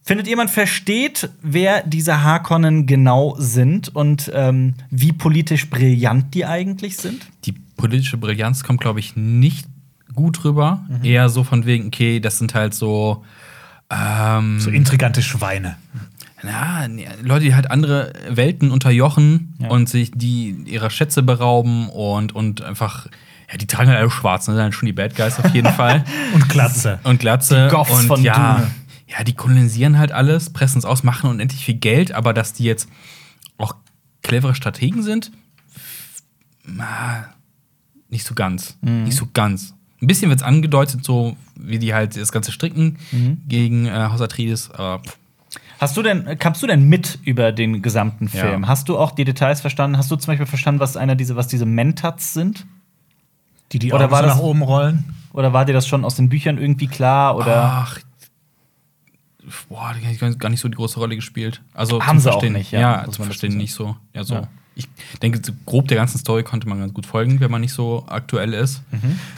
[0.03, 6.97] findet jemand versteht, wer diese Harkonnen genau sind und ähm, wie politisch brillant die eigentlich
[6.97, 7.27] sind?
[7.45, 9.67] Die politische Brillanz kommt, glaube ich, nicht
[10.15, 10.81] gut rüber.
[11.03, 13.23] Eher so von wegen, okay, das sind halt so.
[13.91, 15.77] Ähm, So intrigante Schweine.
[16.43, 16.87] Na,
[17.23, 19.69] Leute, die halt andere Welten unterjochen Ja.
[19.69, 23.07] und sich die ihrer Schätze berauben und, und einfach.
[23.51, 24.55] Ja, die tragen halt alle schwarz, ne?
[24.55, 26.05] Das sind schon die Bad Guys auf jeden Fall.
[26.35, 27.01] Und Glatze.
[27.05, 27.69] Und Glatze.
[27.71, 28.71] Die Goths und von ja, Dune.
[29.07, 32.65] ja, die kolonisieren halt alles, pressen es aus, machen unendlich viel Geld, aber dass die
[32.65, 32.91] jetzt
[33.57, 33.75] auch
[34.23, 35.33] clevere Strategen sind,
[36.79, 37.25] ah,
[38.11, 38.77] nicht so ganz.
[38.83, 39.05] Mhm.
[39.05, 39.75] Nicht so ganz.
[40.01, 43.39] Ein bisschen wird es angedeutet, so wie die halt das Ganze stricken Mhm.
[43.49, 45.17] gegen äh, Haus Atreides, aber pff,
[45.79, 48.41] Hast du denn, kamst du denn mit über den gesamten Ja.
[48.41, 48.67] Film?
[48.69, 49.97] Hast du auch die Details verstanden?
[49.97, 52.67] Hast du zum Beispiel verstanden, was einer diese, was diese Mentats sind?
[53.73, 55.05] Die die Oder war das- nach oben rollen.
[55.33, 57.37] Oder war dir das schon aus den Büchern irgendwie klar?
[57.37, 57.99] Oder Ach.
[59.69, 61.63] Boah, die haben gar nicht so die große Rolle gespielt.
[61.73, 63.97] Also Haben sie auch nicht, ja, Ja, dazu Verstehen nicht so.
[64.13, 64.35] Ja, so.
[64.35, 64.49] Ja.
[64.79, 64.89] Ich
[65.21, 68.05] denke, so grob der ganzen Story konnte man ganz gut folgen, wenn man nicht so
[68.09, 68.83] aktuell ist.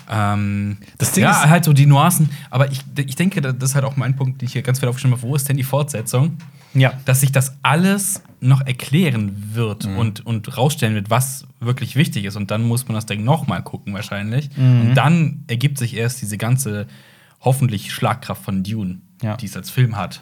[0.08, 2.30] Ähm, Das Ding ja, ist- halt so die Nuancen.
[2.50, 4.88] Aber ich, ich denke, das ist halt auch mein Punkt, den ich hier ganz viel
[4.88, 5.22] aufgeschrieben habe.
[5.26, 6.36] Wo ist denn die Fortsetzung?
[6.72, 6.92] ja.
[7.04, 9.96] Dass sich das alles noch erklären wird Mhm.
[9.98, 12.36] und, und rausstellen wird, was wirklich wichtig ist.
[12.36, 14.50] Und dann muss man das Ding noch mal gucken, wahrscheinlich.
[14.56, 14.80] Mhm.
[14.82, 16.86] Und dann ergibt sich erst diese ganze,
[17.40, 19.36] hoffentlich, Schlagkraft von Dune, Ja.
[19.36, 20.20] die es als Film hat.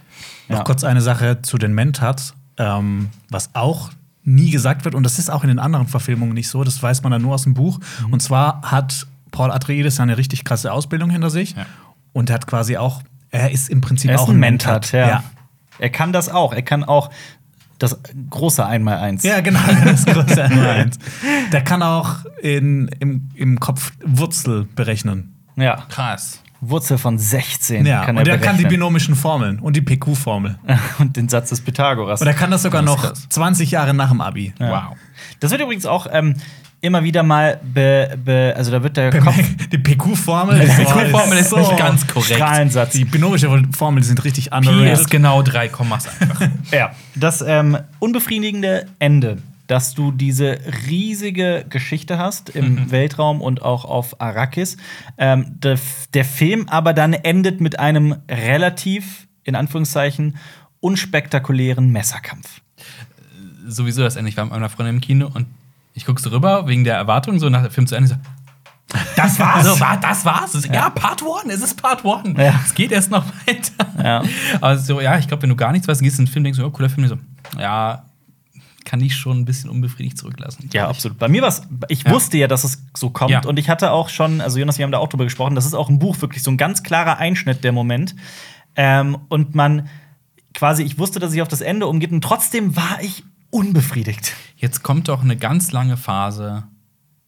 [0.48, 0.64] Noch Ja.
[0.64, 3.90] kurz eine Sache zu den Mentats, ähm, was auch
[4.28, 7.02] nie gesagt wird, und das ist auch in den anderen Verfilmungen nicht so, das weiß
[7.02, 7.80] man dann nur aus dem Buch.
[8.06, 8.12] Mhm.
[8.12, 11.56] Und zwar hat Paul Atreides ja eine richtig krasse Ausbildung hinter sich.
[11.56, 11.66] Ja.
[12.12, 15.08] Und er hat quasi auch, er ist im Prinzip Er ist auch ein Mentat, ja.
[15.08, 15.24] ja.
[15.78, 16.52] Er kann das auch.
[16.52, 17.10] Er kann auch
[17.78, 17.98] das
[18.30, 19.22] große Einmaleins.
[19.22, 20.98] Ja, genau, das große Nummer eins.
[21.52, 25.36] Der kann auch in, im, im Kopf Wurzel berechnen.
[25.56, 25.84] ja.
[25.88, 26.42] Krass.
[26.60, 30.58] Wurzel von 16 Ja, kann und er er kann die binomischen Formeln und die PQ-Formel.
[30.98, 32.20] und den Satz des Pythagoras.
[32.20, 33.28] Und er kann das sogar ist noch krass.
[33.28, 34.52] 20 Jahre nach dem Abi.
[34.58, 34.96] Wow.
[35.40, 36.34] Das wird übrigens auch ähm,
[36.80, 39.36] immer wieder mal be, be, also da wird der Kopf
[39.72, 42.34] Die PQ-Formel Die PQ-Formel ist nicht ganz korrekt.
[42.34, 42.92] Strahlensatz.
[42.92, 45.00] Die binomische Formeln sind richtig Pi underrated.
[45.00, 46.40] ist genau drei Kommas einfach.
[46.72, 53.84] Ja, das ähm, unbefriedigende Ende, dass du diese riesige Geschichte hast im Weltraum und auch
[53.84, 54.76] auf Arrakis.
[55.18, 55.78] Ähm, der,
[56.14, 60.36] der Film aber dann endet mit einem relativ, in Anführungszeichen,
[60.80, 62.60] unspektakulären Messerkampf.
[63.66, 64.30] Sowieso das Ende.
[64.30, 65.46] Ich war mit meiner Freundin im Kino und
[65.92, 68.08] ich gucke so rüber wegen der Erwartung, so nach dem Film zu Ende.
[68.08, 68.16] So,
[69.16, 69.66] das war's.
[69.66, 70.64] So, war, das war's.
[70.64, 70.72] Ja.
[70.72, 71.52] ja, Part One.
[71.52, 72.42] Es ist Part One.
[72.42, 72.58] Ja.
[72.64, 74.02] Es geht erst noch weiter.
[74.02, 74.22] Ja.
[74.62, 76.44] Aber so, ja, ich glaube, wenn du gar nichts weißt, gehst du in den Film,
[76.44, 77.06] denkst du, oh, cooler Film.
[77.06, 77.18] So,
[77.58, 78.04] ja,
[78.88, 80.68] kann dich schon ein bisschen unbefriedigt zurücklassen.
[80.72, 81.18] Ja, absolut.
[81.18, 82.10] Bei mir war es, ich Ja.
[82.10, 83.30] wusste ja, dass es so kommt.
[83.30, 83.44] Ja.
[83.44, 85.74] Und ich hatte auch schon, also Jonas, wir haben da auch drüber gesprochen, das ist
[85.74, 88.16] auch im Buch wirklich so ein ganz klarer Einschnitt, der Moment.
[88.76, 89.88] Ähm, und man
[90.54, 94.32] quasi, ich wusste, dass sich auf das Ende umgeht und trotzdem war ich unbefriedigt.
[94.56, 96.64] Jetzt kommt doch eine ganz lange Phase,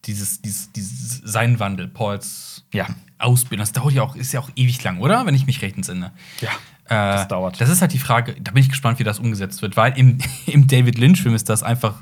[0.06, 2.86] dieses, dieses, dieses sein Wandel, Pauls Ja.
[3.18, 3.62] Ausbildung.
[3.62, 5.26] Das dauert ja auch, ist ja auch ewig lang, oder?
[5.26, 6.10] Wenn ich mich recht entsinne.
[6.40, 6.48] Ja.
[6.90, 7.60] Äh, Das dauert.
[7.60, 10.18] Das ist halt die Frage, da bin ich gespannt, wie das umgesetzt wird, weil im,
[10.46, 11.94] im David Lynch-Film ist das einfach.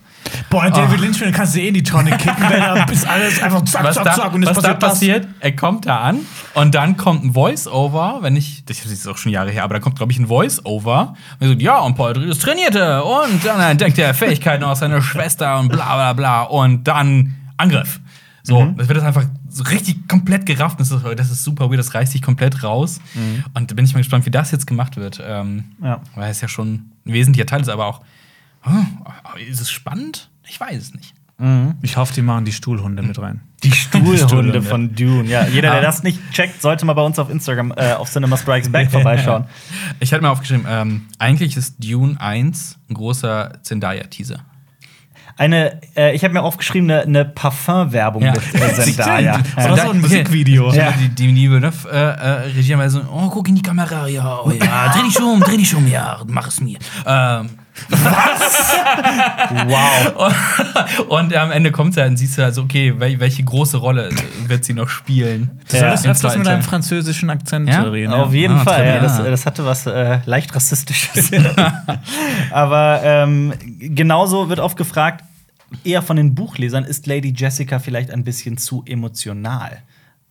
[0.50, 3.40] Boah, David Lynch, den kannst du eh in die Tonne kicken, wenn er bis alles
[3.42, 4.90] einfach zack, Was, zack, da, zack und es was da passiert das.
[4.90, 6.20] passiert, er kommt da an
[6.54, 9.80] und dann kommt ein Voice-Over, wenn ich, das ist auch schon Jahre her, aber da
[9.80, 11.14] kommt, glaube ich, ein Voice-Over.
[11.38, 15.00] Und er sagt, ja, und Paul Atreides trainierte und dann entdeckt er Fähigkeiten aus seiner
[15.02, 18.00] Schwester und bla bla bla und dann Angriff.
[18.42, 18.76] So, Mhm.
[18.78, 19.24] das wird das einfach
[19.58, 20.80] so richtig komplett gerafft.
[20.80, 23.00] Das ist, das ist super weird, das reißt sich komplett raus.
[23.54, 25.20] Und da bin ich mal gespannt, wie das jetzt gemacht wird.
[25.22, 25.84] Ähm, Mhm.
[25.84, 26.00] Ja.
[26.14, 26.72] Weil es ja schon
[27.06, 28.00] ein wesentlicher Teil ist, aber auch,
[28.62, 28.86] hm,
[29.48, 30.30] ist es spannend?
[30.48, 31.14] Ich weiß es nicht.
[31.82, 33.42] Ich hoffe, die machen die Stuhlhunde mit rein.
[33.62, 34.62] Die Stuhlhunde Stuhlhunde.
[34.62, 35.28] von Dune.
[35.28, 38.36] Ja, jeder, der das nicht checkt, sollte mal bei uns auf Instagram äh, auf Cinema
[38.36, 39.44] Strikes Back vorbeischauen.
[40.00, 44.40] Ich hatte mir aufgeschrieben, ähm, eigentlich ist Dune 1 ein großer Zendaya-Teaser.
[45.38, 48.32] Eine, äh, ich habe mir aufgeschrieben, eine, eine Parfum-Werbung Ja.
[48.32, 49.40] mit Zendaya.
[49.56, 50.72] Oder so ein Musikvideo.
[50.72, 50.92] Ja.
[50.92, 51.72] Die, die Liebe, ne?
[51.90, 55.20] Äh, äh, Regie war so, oh, guck in die Kamera, ja, oh, ja, dreh dich
[55.20, 56.78] um, dreh dich um, ja, mach es mir.
[57.06, 57.50] Ähm,
[59.66, 60.32] Wow.
[61.08, 63.76] und am Ende kommt sie halt und siehst du halt so, okay, wel welche große
[63.76, 64.10] Rolle
[64.46, 65.60] wird sie noch spielen?
[65.68, 65.80] Du Ja.
[65.82, 67.82] solltest Im öfters mit einem französischen Akzent Ja?
[67.82, 68.12] reden.
[68.12, 69.00] Auf jeden Ah, Fall, ja.
[69.00, 71.30] Das, das hatte was äh, leicht Rassistisches.
[72.50, 75.24] Aber ähm, genauso wird oft gefragt,
[75.84, 79.78] eher von den Buchlesern, ist Lady Jessica vielleicht ein bisschen zu emotional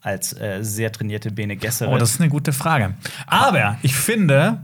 [0.02, 1.94] als äh, sehr trainierte Bene Gesserit?
[1.94, 2.94] Oh, das ist eine gute Frage.
[3.26, 4.62] Aber ich finde,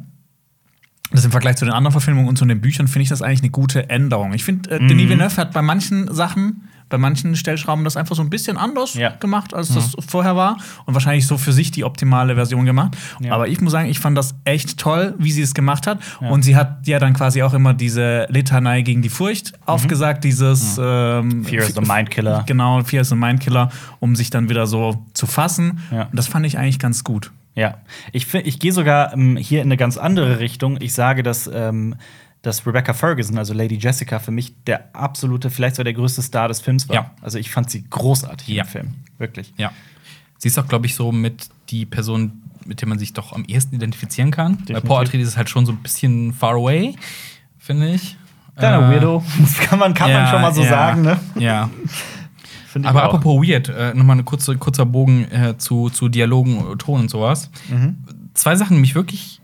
[1.12, 3.42] das im Vergleich zu den anderen Verfilmungen und zu den Büchern, finde ich das eigentlich
[3.42, 4.34] eine gute Änderung.
[4.34, 4.88] Ich finde, äh, Mhm.
[4.88, 8.94] Denis Villeneuve hat bei manchen Sachen, bei manchen Stellschrauben das einfach so ein bisschen anders
[8.96, 9.10] Ja.
[9.16, 10.58] gemacht, als das vorher war.
[10.86, 12.96] Und wahrscheinlich so für sich die optimale Version gemacht.
[13.20, 13.34] Ja.
[13.34, 16.00] Aber ich muss sagen, ich fand das echt toll, wie sie es gemacht hat.
[16.22, 16.30] Ja.
[16.30, 20.80] Und sie hat ja dann quasi auch immer diese Litanei gegen die Furcht aufgesagt, dieses
[20.82, 21.46] ähm, Mhm.
[21.46, 22.44] Fear is the Mind Killer.
[22.48, 25.80] Genau, Fear is the Mind Killer, um sich dann wieder so zu fassen.
[25.92, 27.32] Und das fand ich eigentlich ganz gut.
[27.56, 27.78] Ja,
[28.12, 30.78] ich, ich gehe sogar ähm, hier in eine ganz andere Richtung.
[30.82, 31.96] Ich sage, dass, ähm,
[32.42, 36.48] dass Rebecca Ferguson, also Lady Jessica, für mich der absolute, vielleicht sogar der größte Star
[36.48, 36.96] des Films war.
[36.96, 37.12] Ja.
[37.22, 38.64] Also ich fand sie großartig Ja.
[38.64, 38.94] im Film.
[39.20, 39.54] Wirklich.
[39.58, 39.72] Ja.
[40.40, 43.46] Sie ist auch, glaube ich, so mit die Person, mit der man sich doch am
[43.46, 44.58] ehesten identifizieren kann.
[44.58, 44.88] Bei Definitiv.
[44.90, 46.96] Paul Atreides ist halt schon so ein bisschen far away,
[47.60, 48.18] finde ich.
[48.58, 49.24] Kleiner Äh, Weirdo.
[49.40, 51.20] Das kann man, kann man ja, schon mal so sagen, ne?
[51.36, 51.70] Ja.
[52.74, 57.02] Find Aber apropos weird, äh, nochmal ein kurze, kurzer Bogen äh, zu, zu Dialogen, Ton
[57.02, 57.52] und sowas.
[57.70, 57.98] Mhm.
[58.34, 59.42] Zwei Sachen, die mich wirklich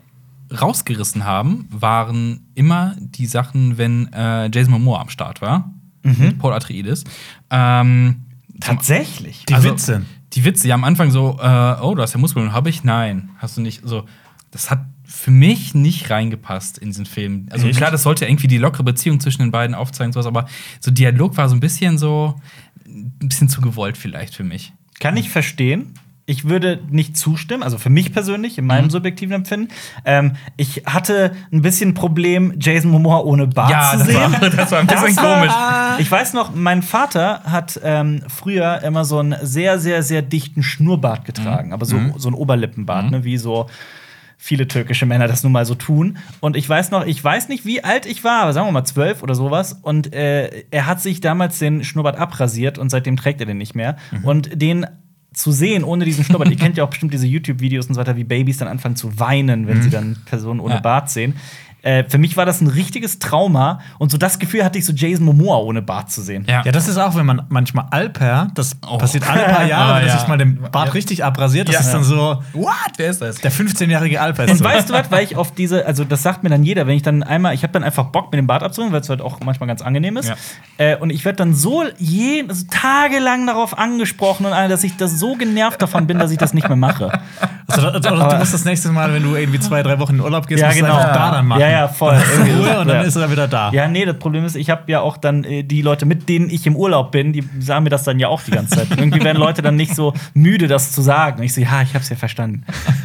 [0.60, 5.72] rausgerissen haben, waren immer die Sachen, wenn äh, Jason Momoa am Start war.
[6.02, 6.16] Mhm.
[6.18, 7.04] Mit Paul Atreides.
[7.52, 8.26] Ähm,
[8.60, 9.46] Tatsächlich.
[9.46, 10.02] Die also, Witze.
[10.34, 12.84] Die Witze, ja, am Anfang so, äh, oh, du hast ja Muskeln, habe ich?
[12.84, 13.82] Nein, hast du nicht.
[13.86, 14.06] So,
[14.50, 17.48] das hat für mich nicht reingepasst in diesen Film.
[17.50, 17.78] Also Echt?
[17.78, 20.48] klar, das sollte irgendwie die lockere Beziehung zwischen den beiden aufzeigen, und sowas, aber
[20.80, 22.40] so Dialog war so ein bisschen so,
[22.90, 24.74] ein bisschen zu gewollt vielleicht für mich.
[25.00, 25.94] Kann ich verstehen.
[26.26, 28.90] Ich würde nicht zustimmen, also für mich persönlich, in meinem Mhm.
[28.92, 29.70] subjektiven Empfinden.
[30.06, 34.16] Ähm, ich hatte ein bisschen Problem, Jason Momoa ohne Bart Ja, zu sehen.
[34.16, 35.54] war, das war ein bisschen komisch.
[35.98, 40.62] Ich weiß noch, mein Vater hat ähm, früher immer so einen sehr, sehr, sehr dichten
[40.62, 43.68] Schnurrbart getragen, aber so, so ein Oberlippenbart, ne, wie so
[44.42, 46.18] viele türkische Männer das nun mal so tun.
[46.40, 48.86] Und ich weiß noch, ich weiß nicht, wie alt ich war, aber sagen wir mal
[48.86, 49.78] zwölf oder sowas.
[49.82, 53.76] Und äh, er hat sich damals den Schnurrbart abrasiert und seitdem trägt er den nicht
[53.76, 53.98] mehr.
[54.24, 54.88] Und den
[55.34, 58.16] zu sehen ohne diesen Schnurrbart, ihr kennt ja auch bestimmt diese YouTube-Videos und so weiter,
[58.16, 60.80] wie Babys dann anfangen zu weinen, wenn sie dann Personen ohne Ja.
[60.80, 61.36] Bart sehen.
[61.82, 64.92] Äh, für mich war das ein richtiges Trauma und so das Gefühl hatte ich, so
[64.94, 66.46] Jason Momoa ohne Bart zu sehen.
[66.48, 66.62] Ja.
[66.66, 68.98] Ja, das ist auch, wenn man manchmal Alper, das Oh.
[68.98, 70.18] passiert alle paar Jahre, Ah, wenn er ja.
[70.20, 71.82] sich mal den Bart richtig abrasiert, das Ja.
[71.82, 72.74] ist dann so, What?
[72.98, 73.38] Wer ist das?
[73.38, 74.64] der 15-jährige Alper ist Und so.
[74.66, 77.02] weißt du was, weil ich auf diese, also das sagt mir dann jeder, wenn ich
[77.04, 79.40] dann einmal, ich habe dann einfach Bock, mir den Bart abzuholen, weil es halt auch
[79.46, 80.30] manchmal ganz angenehm ist.
[80.30, 80.36] Ja.
[80.78, 84.98] Äh, und ich werde dann so je, also tagelang darauf angesprochen und all, dass ich
[84.98, 87.20] das so genervt davon bin, dass ich das nicht mehr mache.
[87.70, 90.48] Also, oder du musst das nächste Mal, wenn du irgendwie zwei, drei Wochen in Urlaub
[90.48, 90.94] gehst, Ja, musst genau.
[90.94, 91.62] du einfach da dann machen.
[91.62, 92.16] Ja, ja, voll.
[92.16, 93.02] Ruhe und dann Ja.
[93.02, 93.72] ist er wieder da.
[93.72, 96.50] Ja, nee, das Problem ist, ich habe ja auch dann äh, die Leute, mit denen
[96.50, 98.88] ich im Urlaub bin, die sagen mir das dann ja auch die ganze Zeit.
[98.98, 101.40] Irgendwie werden Leute dann nicht so müde, das zu sagen.
[101.40, 102.64] Und ich so, ja, ich hab's ja verstanden.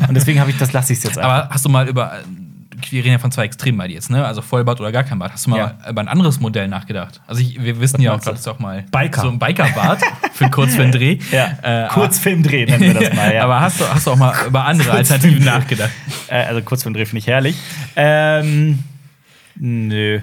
[0.08, 1.30] Und deswegen habe ich das, lasse ich jetzt einfach.
[1.44, 2.12] Aber hast du mal über,
[2.92, 4.24] wir reden ja von zwei Extremen bei dir jetzt, ne?
[4.24, 5.32] Also Vollbart oder gar kein Bart.
[5.32, 5.90] Hast du mal Ja.
[5.90, 7.20] über ein anderes Modell nachgedacht?
[7.26, 8.26] Also ich, wir wissen ja auch, du?
[8.26, 9.22] hattest auch mal Biker.
[9.22, 10.00] so ein Bikerbart
[10.32, 11.18] für kurz für den Dreh.
[11.32, 13.34] ja, Äh, Kurzfilmdreh nennen wir das mal.
[13.34, 13.44] Ja.
[13.44, 15.90] Aber hast du, hast du auch mal über andere Alternativen nachgedacht?
[16.28, 17.56] Äh, also Kurzfilmdreh finde ich herrlich.
[17.96, 18.82] Ähm,
[19.56, 20.20] nö.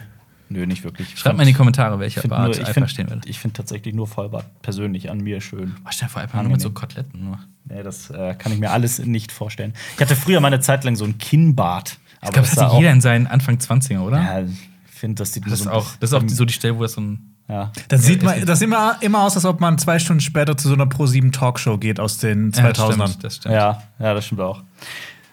[0.49, 1.18] Nö, nicht wirklich.
[1.18, 3.26] Schreibt mal in die Kommentare, welcher Ich finde Bart nur- find- stehen wird.
[3.26, 5.76] ich find tatsächlich nur Vollbart persönlich an mir schön.
[5.86, 7.39] Was stell dir vor, Alpha nur mit so Koteletten nur.
[7.70, 9.74] Nee, das äh, kann ich mir alles nicht vorstellen.
[9.95, 11.99] Ich hatte früher mal eine Zeit lang so ein Kinnbart.
[12.24, 14.18] Ich glaube, das hatte jeder in seinen Anfang 20er, oder?
[14.22, 16.78] Ja, ich finde, das sieht Das so auch, das ist auch die, so die Stelle,
[16.78, 17.20] wo das so ein.
[17.50, 17.72] Ja.
[17.90, 20.56] Das sieht Ja, man, das sieht immer, immer aus, als ob man zwei Stunden später
[20.56, 22.98] zu so einer Pro7 Talkshow geht aus den 2000ern.
[23.00, 23.56] Ja, stimmt, das stimmt.
[23.56, 24.64] Ja, ja, das stimmt auch.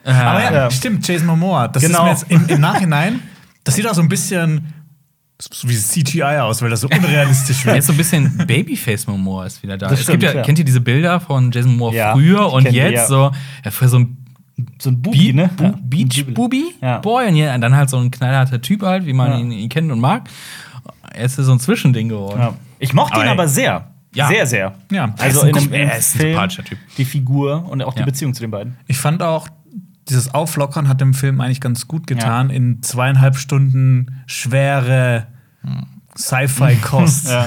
[0.05, 0.71] Äh, Aber ja, Ja.
[0.71, 1.69] stimmt, Jason Momoa.
[1.69, 2.11] Das Genau.
[2.11, 3.21] ist mir jetzt im, im Nachhinein,
[3.65, 4.73] das sieht auch so ein bisschen
[5.41, 7.77] so wie CGI aus, weil das so unrealistisch wird.
[7.77, 9.89] Jetzt so ein bisschen Babyface Momoa ist wieder da.
[9.89, 10.43] Das es gibt stimmt, ja, ja.
[10.45, 13.07] kennt ihr diese Bilder von Jason Momoa Ja, früher und kenn die, jetzt ja.
[13.07, 13.31] so,
[13.65, 14.17] ja, früher so ein
[14.79, 15.51] So ein Bubi, Beat, ne?
[15.57, 15.75] Bu Ja.
[15.83, 16.99] Beach Bubi Ja.
[16.99, 19.39] Boy und ja, dann halt so ein knallharter Typ halt, wie man Ja.
[19.39, 20.29] ihn, ihn kennt und mag.
[21.17, 22.41] Jetzt ist so ein Zwischending geworden.
[22.41, 22.55] Ja.
[22.79, 23.89] Ich mochte Aber ihn aber sehr.
[24.15, 24.29] Ja.
[24.29, 24.75] Sehr, sehr.
[24.91, 25.15] Ja.
[25.19, 26.79] Also Er in ist einem, er ist ein Film, sympathischer Typ.
[26.97, 28.05] die Figur und auch die Ja.
[28.07, 28.77] Beziehung zu den beiden.
[28.87, 29.49] Ich fand auch,
[30.09, 32.49] dieses Auflockern hat dem Film eigentlich ganz gut getan.
[32.51, 35.27] In zweieinhalb Stunden schwere
[36.17, 37.29] Sci-Fi-Kost.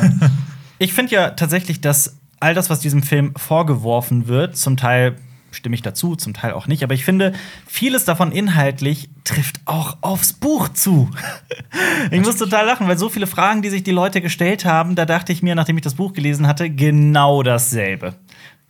[0.77, 5.15] Ich finde ja tatsächlich, dass all das, was diesem Film vorgeworfen wird, zum Teil
[5.51, 7.33] stimme ich dazu, zum Teil auch nicht, aber ich finde,
[7.67, 11.09] vieles davon inhaltlich trifft auch aufs Buch zu.
[12.11, 15.05] ich muss total lachen, weil so viele Fragen, die sich die Leute gestellt haben, da
[15.05, 18.15] dachte ich mir, nachdem ich das Buch gelesen hatte, genau dasselbe.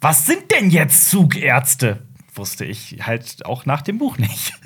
[0.01, 2.03] Was sind denn jetzt Zugärzte?
[2.33, 4.53] Wusste ich halt auch nach dem Buch nicht.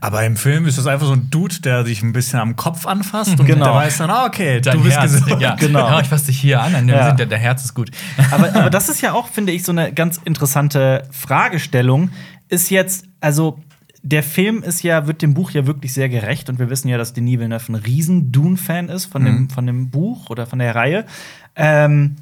[0.00, 2.86] Aber im Film ist das einfach so ein Dude, der dich ein bisschen am Kopf
[2.86, 3.66] anfasst und Genau.
[3.66, 5.40] der weiß dann, ah, okay, Dein du bist Herz, gesund.
[5.40, 5.54] ja.
[5.60, 5.78] Genau.
[5.88, 7.12] Ja, ich fasse dich hier an, Ja.
[7.12, 7.90] der, der Herz ist gut.
[8.30, 12.10] aber, aber das ist ja auch, finde ich, so eine ganz interessante Fragestellung.
[12.48, 13.58] Ist jetzt, also
[14.02, 16.98] der Film ist ja, wird dem Buch ja wirklich sehr gerecht und wir wissen ja,
[16.98, 20.74] dass Denis Villeneuve ein riesen Dune-Fan ist von, dem, von dem Buch oder von der
[20.74, 21.04] Reihe.
[21.54, 22.16] Ähm,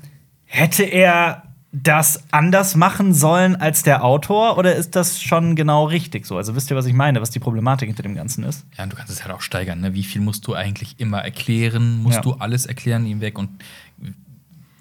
[0.44, 6.26] hätte er das anders machen sollen als der Autor oder ist das schon genau richtig
[6.26, 6.36] so?
[6.36, 8.66] Also wisst ihr, was ich meine, was die Problematik hinter dem Ganzen ist?
[8.76, 9.80] Ja, und du kannst es halt auch steigern.
[9.80, 9.94] Ne?
[9.94, 12.02] Wie viel musst du eigentlich immer erklären?
[12.02, 12.22] Musst Ja.
[12.22, 13.38] du alles erklären ihm weg?
[13.38, 13.50] Und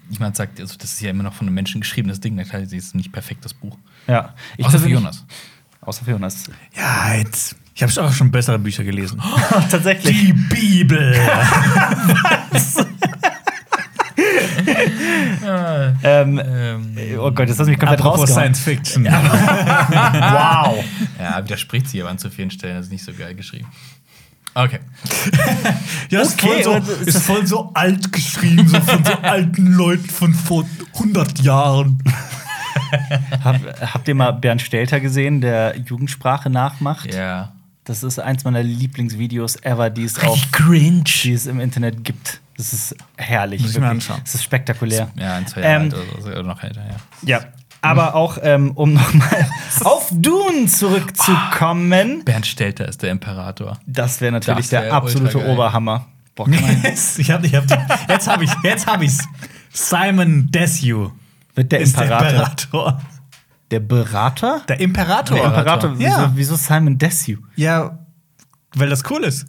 [0.08, 2.34] jemand sagt, also das ist ja immer noch von einem Menschen geschriebenes Ding.
[2.34, 3.78] Natürlich ist es nicht perfekt, das Buch.
[4.08, 4.34] Ja.
[4.56, 5.24] Ich Außer für Jonas.
[5.82, 6.50] Außer für Jonas.
[6.76, 7.54] Ja, jetzt.
[7.76, 9.22] Ich habe auch schon bessere Bücher gelesen.
[9.70, 10.18] Tatsächlich.
[10.18, 11.14] Die Bibel.
[16.02, 18.54] Ähm, Ähm, oh Gott, jetzt hast du mich komplett rausgehauen.
[18.54, 19.04] Science Fiction.
[19.10, 20.84] Wow.
[21.18, 22.76] ja, widerspricht sie aber an zu vielen Stellen.
[22.76, 23.66] Das ist nicht so geil geschrieben.
[24.54, 24.80] Okay.
[26.10, 29.66] Ja, ist, Okay, voll so, das- ist voll so alt geschrieben, so von so alten
[29.74, 30.64] Leuten von vor
[30.94, 32.02] 100 Jahren.
[33.44, 33.56] Hab,
[33.94, 37.14] habt ihr mal Bernd Stelter gesehen, der Jugendsprache nachmacht?
[37.14, 37.52] Ja.
[37.84, 40.38] Das ist eins meiner Lieblingsvideos ever, die es auf
[41.24, 42.40] die es im Internet gibt.
[42.60, 43.62] Das ist herrlich.
[43.62, 44.20] Muss ich mir anschauen.
[44.22, 45.08] Das ist spektakulär.
[45.16, 46.96] Ja, ein, zwei Jahre Ähm, alt oder, oder noch älter, ja.
[47.38, 47.40] Ja.
[47.80, 49.48] Aber auch, ähm, um nochmal
[49.84, 53.78] auf Dune zurückzukommen, Bernd Stelter ist der Imperator.
[53.86, 55.46] das wäre natürlich Das wär der absolute.
[55.48, 56.06] Oberhammer.
[56.34, 57.64] Boah, man, Yes, ich hab, ich hab,
[58.10, 59.26] jetzt habe ich jetzt hab ich's.
[59.72, 61.12] Simon Desue
[61.54, 62.28] wird der ist der Imperator.
[62.40, 63.00] Imperator.
[63.70, 64.60] Der Berater?
[64.68, 65.36] Der Imperator.
[65.38, 65.94] Der Imperator.
[65.98, 66.32] Ja.
[66.34, 67.38] Wieso, wieso Simon Desue?
[67.56, 67.98] Ja,
[68.74, 69.46] weil das cool ist.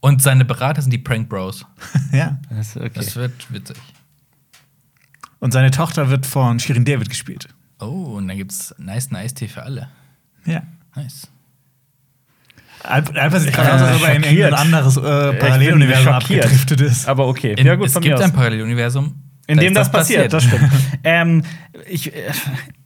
[0.00, 1.66] Und seine Berater sind die Prank Bros.
[2.12, 2.38] Ja.
[2.50, 2.90] Das, okay.
[2.94, 3.76] Das wird witzig.
[5.40, 7.48] Und seine Tochter wird von Shirin David gespielt.
[7.80, 9.88] Oh, und dann gibt's nice Eistee für alle.
[10.44, 10.62] Ja.
[10.96, 11.28] Nice.
[12.82, 17.08] Alper sieht gerade aus, als ob er in irgendein anderes äh, Paralleluniversum abgedriftet ist.
[17.08, 17.54] Aber okay.
[17.56, 18.32] In, ja, gut, es von gibt mir ein.
[18.32, 20.70] Paralleluniversum, In da dem das passiert, das stimmt.
[21.04, 21.42] ähm,
[21.88, 22.30] ich, äh,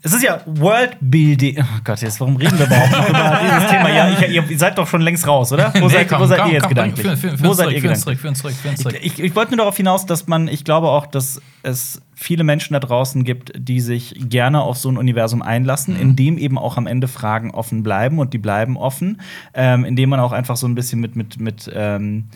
[0.01, 1.59] es ist ja Worldbuilding.
[1.61, 3.91] Oh Gott, jetzt, warum reden wir überhaupt noch über dieses Thema?
[3.91, 5.75] Ja, ich, ihr, seid doch schon längst raus, oder?
[5.75, 7.07] Wo Nee, seid, komm, wo seid komm, ihr jetzt komm, gedanklich?
[7.07, 8.21] Wo seid zurück, ihr gedanklich?
[8.21, 8.97] zurück, zurück, zurück.
[9.01, 12.45] Ich, ich, ich wollte nur darauf hinaus, dass man, ich glaube auch, dass es viele
[12.45, 16.59] Menschen da draußen gibt, die sich gerne auf so ein Universum einlassen, in dem eben
[16.59, 19.21] auch am Ende Fragen offen bleiben und die bleiben offen,
[19.55, 22.29] ähm, indem man auch einfach so ein bisschen mit, mit, mit ähm,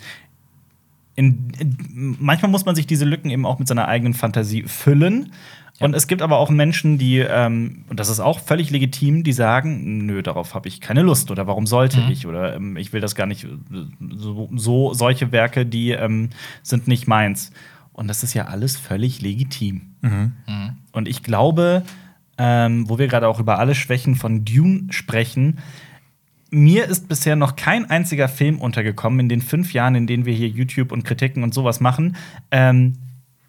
[1.17, 5.33] in, in, manchmal muss man sich diese Lücken eben auch mit seiner eigenen Fantasie füllen.
[5.79, 9.33] Und es gibt aber auch Menschen, die, ähm, und das ist auch völlig legitim, die
[9.33, 13.03] sagen, nö, darauf habe ich keine Lust oder warum sollte ich oder ähm, ich will
[13.03, 13.47] das gar nicht,
[14.17, 16.31] so, so solche Werke, die ähm,
[16.63, 17.51] sind nicht meins.
[17.93, 19.83] Und das ist ja alles völlig legitim.
[20.93, 21.83] Und ich glaube,
[22.39, 25.59] ähm, wo wir gerade auch über alle Schwächen von Dune sprechen,
[26.57, 30.33] mir ist bisher noch kein einziger Film untergekommen in den fünf Jahren, in denen wir
[30.33, 32.17] hier YouTube und Kritiken und sowas machen,
[32.51, 32.95] ähm,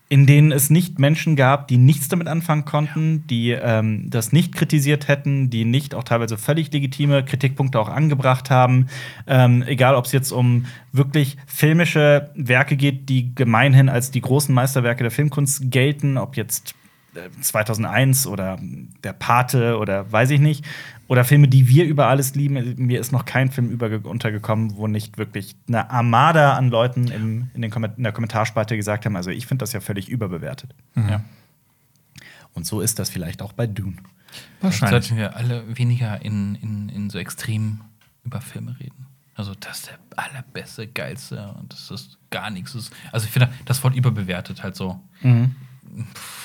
[0.10, 4.54] in denen es nicht Menschen gab, die nichts damit anfangen konnten, die ähm, das nicht
[4.54, 8.88] kritisiert hätten, die nicht auch teilweise völlig legitime Kritikpunkte auch angebracht haben.
[9.26, 14.54] Ähm, egal, ob es jetzt um wirklich filmische Werke geht, die gemeinhin als die großen
[14.54, 16.76] Meisterwerke der Filmkunst gelten, ob jetzt
[17.16, 18.60] äh, 2001 oder
[19.04, 20.66] Der Pate oder weiß ich nicht.
[21.08, 22.76] Oder Filme, die wir über alles lieben.
[22.78, 27.62] Mir ist noch kein Film untergekommen, wo nicht wirklich eine Armada an Leuten im, in,
[27.62, 30.76] den in der Kommentarspalte gesagt haben, also ich finde das ja völlig überbewertet.
[30.96, 31.24] Ja.
[32.54, 33.98] Und so ist das vielleicht auch bei Dune.
[34.62, 35.06] Wahrscheinlich.
[35.06, 37.82] Sollten wir alle weniger in, in, in so extrem
[38.26, 39.06] über Filme reden.
[39.36, 42.92] Also, das ist der allerbeste, geilste und das ist gar nichts.
[43.12, 45.00] Also, ich finde, das Wort überbewertet halt so.
[45.22, 45.50] Pff,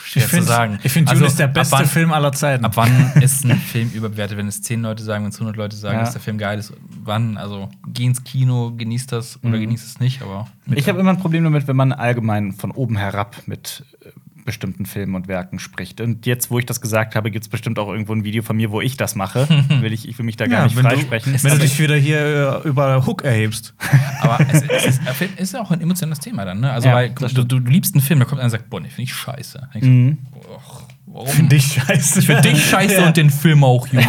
[0.04, 0.78] schwer Ich finde, zu sagen.
[0.82, 2.64] ich find, also, Dune ist der beste wann- Film aller Zeiten.
[2.64, 5.76] Ab wann ist ein Film überbewertet, wenn es 10 Leute sagen, wenn es 100 Leute
[5.76, 6.00] sagen, Ja.
[6.04, 6.72] dass der Film geil ist?
[7.04, 7.36] Wann?
[7.36, 10.48] Also, geh ins Kino, genieß das oder genieß es nicht, aber.
[10.74, 14.08] Ich habe immer ein Problem damit, wenn man allgemein von oben herab mit äh,
[14.44, 16.00] bestimmten Filmen und Werken spricht.
[16.00, 18.56] Und jetzt, wo ich das gesagt habe, gibt es bestimmt auch irgendwo ein Video von
[18.56, 19.46] mir, wo ich das mache.
[19.80, 21.34] will ich, ich will mich da gar Ja, nicht wenn du- freisprechen.
[21.42, 23.74] Wenn du dich wieder hier äh, über Hook erhebst.
[24.20, 25.00] Aber es, es ist,
[25.36, 26.72] es ist ja auch ein emotionales Thema dann, ne?
[26.72, 28.88] Also, Ja, weil du, du, liebst einen Film, da kommt einer und sagt, boah, nee,
[28.88, 29.68] finde ich scheiße.
[29.74, 30.18] Du, Mhm.
[30.48, 31.28] "Och, warum?
[31.28, 32.22] Finde ich scheiße.
[32.22, 33.06] Für dich scheiße Ja.
[33.06, 34.06] und den Film auch, Junge.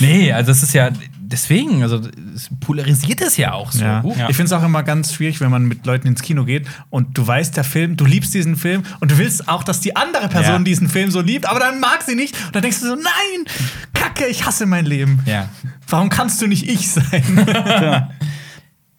[0.00, 0.90] nee, also das ist ja
[1.26, 2.00] deswegen, also
[2.34, 3.84] es polarisiert es ja auch so.
[3.84, 4.02] Ja.
[4.02, 4.16] Huch.
[4.28, 7.16] Ich finde es auch immer ganz schwierig, wenn man mit Leuten ins Kino geht und
[7.18, 10.28] du weißt, der Film, du liebst diesen Film und du willst auch, dass die andere
[10.28, 10.58] Person Ja.
[10.62, 12.36] diesen Film so liebt, aber dann mag sie nicht.
[12.46, 13.44] Und dann denkst du so, nein,
[13.94, 15.20] Kacke, ich hasse mein Leben.
[15.26, 15.48] Ja.
[15.88, 17.46] Warum kannst du nicht ich sein?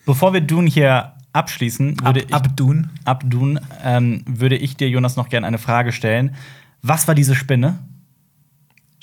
[0.05, 2.89] Bevor wir Dune hier abschließen, Ab, würde ich, Abdun.
[3.05, 6.36] ab Dune, ähm, würde ich dir, Jonas, noch gerne eine Frage stellen.
[6.82, 7.80] Was war diese Spinne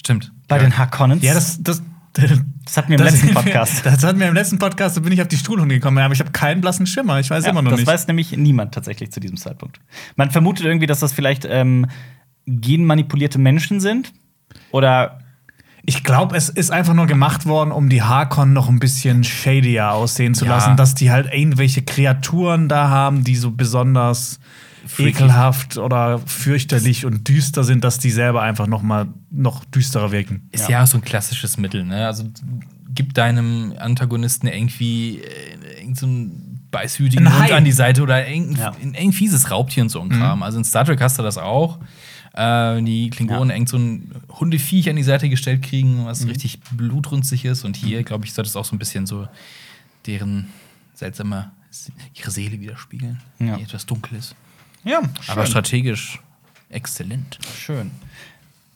[0.01, 0.33] Stimmt.
[0.49, 1.23] bei den Harkonnens?
[1.23, 1.83] Ja, das, das,
[2.15, 3.85] Das hatten wir im das- letzten Podcast.
[3.85, 6.21] Das hatten wir im letzten Podcast, da bin ich auf die Stuhlhunde gekommen, aber ich
[6.21, 7.19] habe keinen blassen Schimmer.
[7.21, 7.87] Ich weiß Ja, immer noch das nicht.
[7.89, 9.81] weiß nämlich niemand tatsächlich zu diesem Zeitpunkt.
[10.17, 11.87] Man vermutet irgendwie, dass das vielleicht ähm,
[12.47, 14.13] genmanipulierte Menschen sind.
[14.71, 15.19] Oder
[15.87, 19.91] Ich glaube, es ist einfach nur gemacht worden, um die Harkon noch ein bisschen shadier
[19.93, 20.53] aussehen zu Ja.
[20.53, 24.39] lassen, dass die halt irgendwelche Kreaturen da haben, die so besonders
[24.87, 25.11] Freaky.
[25.11, 30.49] ekelhaft oder fürchterlich und düster sind, dass die selber einfach noch mal noch düsterer wirken.
[30.53, 30.87] Ist ja.
[30.87, 32.07] so ein klassisches Mittel, ne?
[32.07, 32.25] Also
[32.95, 38.27] gib deinem Antagonisten irgendwie äh, irgend so einen beißhütigen Ein Hund an die Seite oder
[38.29, 38.73] irgendein, Ja.
[38.79, 40.43] irgendein fieses Raubtier und so ein Kram.
[40.43, 41.79] Also in Star Trek hast du das auch.
[42.35, 47.45] Äh, die Klingonen irgend so ein Hundeviech an die Seite gestellt kriegen, was richtig blutrünstig
[47.45, 47.65] ist.
[47.65, 49.29] Und hier, glaube ich, soll das auch so ein bisschen so
[50.07, 50.49] deren
[50.95, 51.53] seltsame,
[52.15, 53.57] ihre Seele widerspiegeln, Ja.
[53.57, 54.19] die etwas dunkel
[54.85, 56.21] ja, Aber strategisch
[56.71, 57.39] exzellent.
[57.57, 57.91] schön.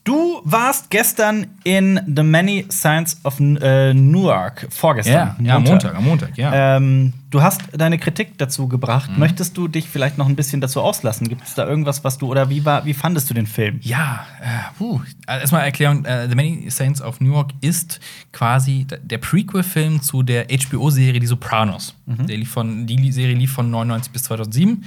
[0.08, 4.66] Du warst gestern in The Many Signs of äh, Newark.
[4.70, 5.36] Vorgestern.
[5.38, 6.76] Ja, ja, am Montag, am Montag, ja.
[6.78, 9.10] Ähm, du hast deine Kritik dazu gebracht.
[9.18, 11.28] Möchtest du dich vielleicht noch ein bisschen dazu auslassen?
[11.28, 13.80] Gibt es da irgendwas, was du oder wie war, wie fandest du den Film?
[13.82, 14.46] Ja, äh,
[14.78, 15.02] puh.
[15.26, 18.00] Also erstmal Erklärung: äh, The Many Saints of Newark ist
[18.32, 21.94] quasi der Prequel-Film zu der HBO-Serie Die Sopranos.
[22.06, 24.86] Der lief von, die Serie lief von 99 bis 2007.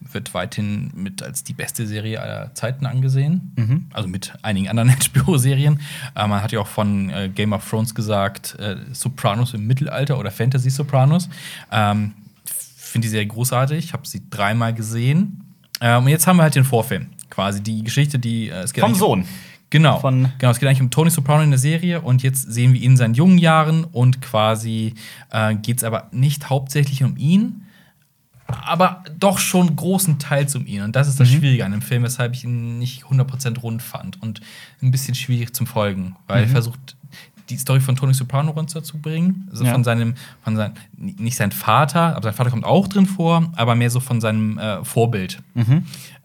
[0.00, 3.88] Wird weithin mit als die beste Serie aller Zeiten angesehen.
[3.92, 5.80] Also mit einigen anderen HBO-Serien.
[6.14, 10.18] Äh, man hat ja auch von äh, Game of Thrones gesagt, äh, Sopranos im Mittelalter
[10.18, 11.28] oder Fantasy-Sopranos.
[11.72, 12.12] Ähm,
[12.44, 15.44] finde die Serie großartig, habe sie dreimal gesehen.
[15.80, 18.82] Ähm, und jetzt haben wir halt den Vorfilm, quasi die Geschichte, die äh, es geht
[18.84, 19.24] Vom Sohn.
[19.70, 19.98] Genau.
[19.98, 20.52] Von- genau.
[20.52, 22.96] Es geht eigentlich um Tony Soprano in der Serie und jetzt sehen wir ihn in
[22.96, 24.94] seinen jungen Jahren und quasi
[25.32, 27.65] äh, geht es aber nicht hauptsächlich um ihn,
[28.46, 30.82] aber doch schon großen Teils um ihn.
[30.82, 34.22] Und das ist das Schwierige an dem Film, weshalb ich ihn nicht 100% rund fand
[34.22, 34.40] und
[34.82, 36.96] ein bisschen schwierig zum Folgen, weil er versucht,
[37.48, 39.46] die Story von Tony Soprano runterzubringen.
[39.50, 39.72] Also Ja.
[39.72, 43.74] von seinem, von sein, nicht sein Vater, aber sein Vater kommt auch drin vor, aber
[43.76, 45.40] mehr so von seinem äh, Vorbild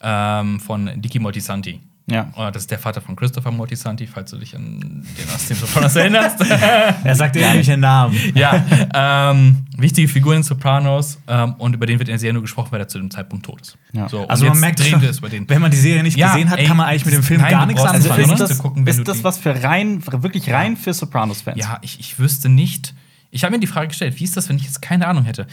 [0.02, 1.80] ähm, von Dicky Moltisanti.
[2.12, 2.30] Ja.
[2.36, 5.58] Oh, das ist der Vater von Christopher Moltisanti, falls du dich an den aus dem
[5.58, 6.38] Sopranos erinnerst.
[7.04, 8.16] Er sagt ähnliche Namen.
[8.36, 12.42] ja, ähm, wichtige Figur in Sopranos ähm, und über den wird in der Serie nur
[12.44, 13.78] gesprochen, weil er zu dem Zeitpunkt tot ist.
[13.94, 14.08] Ja.
[14.10, 16.78] So, Also man merkt schon, wenn man die Serie nicht Ja, gesehen hat, ey, kann
[16.78, 18.34] man eigentlich mit dem Film nein, gar nichts Also anfangen, anfangen.
[18.42, 21.58] ist das, gucken, ist das was für rein, wirklich rein für Sopranos-Fans?
[21.58, 22.94] Ja, ich, ich wüsste nicht.
[23.32, 25.48] Ich habe mir die Frage gestellt, wie ist das, wenn ich jetzt keine Ahnung hätte?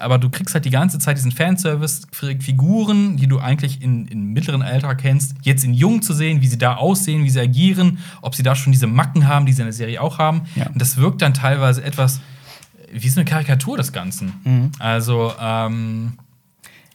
[0.00, 4.32] Aber du kriegst halt die ganze Zeit diesen Fanservice, Figuren, die du eigentlich in, in
[4.32, 7.98] mittleren Alter kennst, jetzt in jung zu sehen, wie sie da aussehen, wie sie agieren,
[8.22, 10.42] ob sie da schon diese Macken haben, die sie in der Serie auch haben.
[10.56, 10.66] Ja.
[10.68, 12.20] Und das wirkt dann teilweise etwas
[12.92, 14.72] wie so eine Karikatur des Ganzen.
[14.78, 16.14] Also, ähm,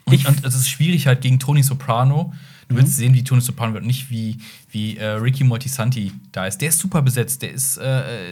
[0.05, 2.33] und, Ich- und es ist schwierig halt gegen Tony Soprano.
[2.69, 4.37] Du willst sehen, wie Tony Soprano wird, nicht wie,
[4.71, 6.59] wie äh, Ricky Moltisanti da ist.
[6.61, 8.31] Der ist super besetzt, der ist äh,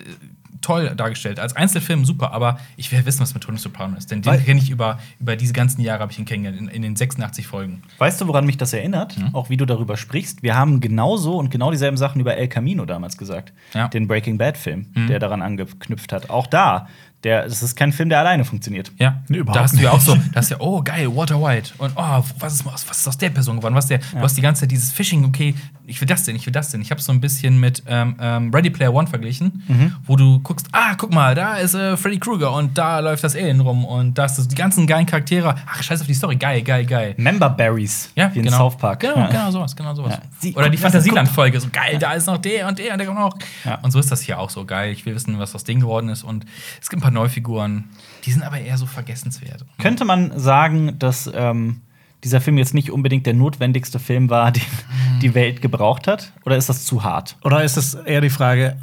[0.61, 1.39] toll dargestellt.
[1.39, 4.11] Als Einzelfilm super, aber ich will wissen, was mit Tony Soprano ist.
[4.11, 6.81] Denn den kenne ich über, über diese ganzen Jahre, habe ich ihn kennengelernt, in, in
[6.81, 7.83] den 86 Folgen.
[7.97, 9.17] Weißt du, woran mich das erinnert?
[9.17, 9.35] Mhm.
[9.35, 10.43] Auch wie du darüber sprichst.
[10.43, 13.53] Wir haben genauso und genau dieselben Sachen über El Camino damals gesagt.
[13.73, 13.87] Ja.
[13.87, 13.89] Mhm.
[13.91, 16.29] Den Breaking Bad-Film, der daran angeknüpft hat.
[16.29, 16.87] Auch da,
[17.23, 18.91] der, das ist kein Film, der alleine funktioniert.
[18.97, 21.07] Ja, Nee, überhaupt da hast du ja auch so, da hast du ja, oh geil,
[21.15, 21.71] Walter White.
[21.77, 23.75] Und oh, was ist, was ist aus der Person geworden?
[23.75, 25.53] Was der, Du hast die ganze Zeit dieses Phishing, okay,
[25.85, 26.81] ich will das denn, ich will das denn.
[26.81, 29.95] Ich habe so ein bisschen mit ähm, ähm, Ready Player One verglichen, Mhm.
[30.05, 33.35] wo du guckst, ah, guck mal, da ist äh, Freddy Krueger und da läuft das
[33.35, 35.55] Alien rum und da ist das, die ganzen geilen Charaktere.
[35.67, 37.13] Ach, scheiß auf die Story, geil, geil, geil.
[37.17, 38.57] Member Berries, Ja, wie in genau.
[38.57, 39.01] South Park.
[39.01, 39.27] Genau, Ja.
[39.27, 40.13] genau sowas, genau sowas.
[40.13, 40.21] Ja.
[40.39, 43.19] Sie- Oder die Fantasieland-Folge, so geil, da ist noch der und der und der kommt
[43.19, 43.37] noch.
[43.65, 43.75] Ja.
[43.81, 44.91] Und so ist das hier auch so geil.
[44.93, 46.23] Ich will wissen, was aus denen geworden ist.
[46.23, 46.45] Und
[46.81, 47.85] es gibt ein paar Neufiguren,
[48.25, 49.65] die sind aber eher so vergessenswert.
[49.79, 51.81] Könnte man sagen, dass ähm,
[52.23, 55.19] dieser Film jetzt nicht unbedingt der notwendigste Film war, den Mhm.
[55.21, 56.33] die Welt gebraucht hat?
[56.45, 57.37] Oder ist das zu hart?
[57.43, 58.77] Oder ist es eher die Frage,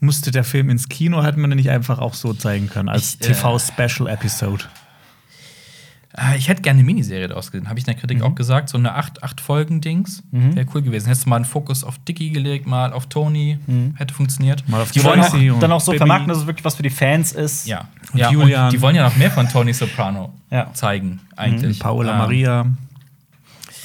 [0.00, 3.14] musste der Film ins Kino, hätte man den nicht einfach auch so zeigen können, als
[3.16, 4.64] äh, TV-Special-Episode?
[4.64, 4.83] Äh,
[6.36, 8.00] Ich hätte gerne eine Miniserie daraus gesehen, habe ich in der Mhm.
[8.00, 8.68] Kritik auch gesagt.
[8.68, 11.06] So eine acht, acht Folgen-Dings wäre cool gewesen.
[11.06, 13.94] Hättest du mal einen Fokus auf Dicky gelegt, mal auf Tony, Mhm.
[13.96, 14.68] hätte funktioniert.
[14.68, 15.98] Mal auf die Die wollen auch, dann auch so Baby.
[15.98, 17.66] vermarkten, dass es wirklich was für die Fans ist.
[17.66, 18.66] ja, Und ja Julian.
[18.66, 20.72] Und die wollen ja noch mehr von Tony Soprano Ja.
[20.72, 21.80] zeigen, eigentlich.
[21.80, 22.66] Paola Ähm, Maria.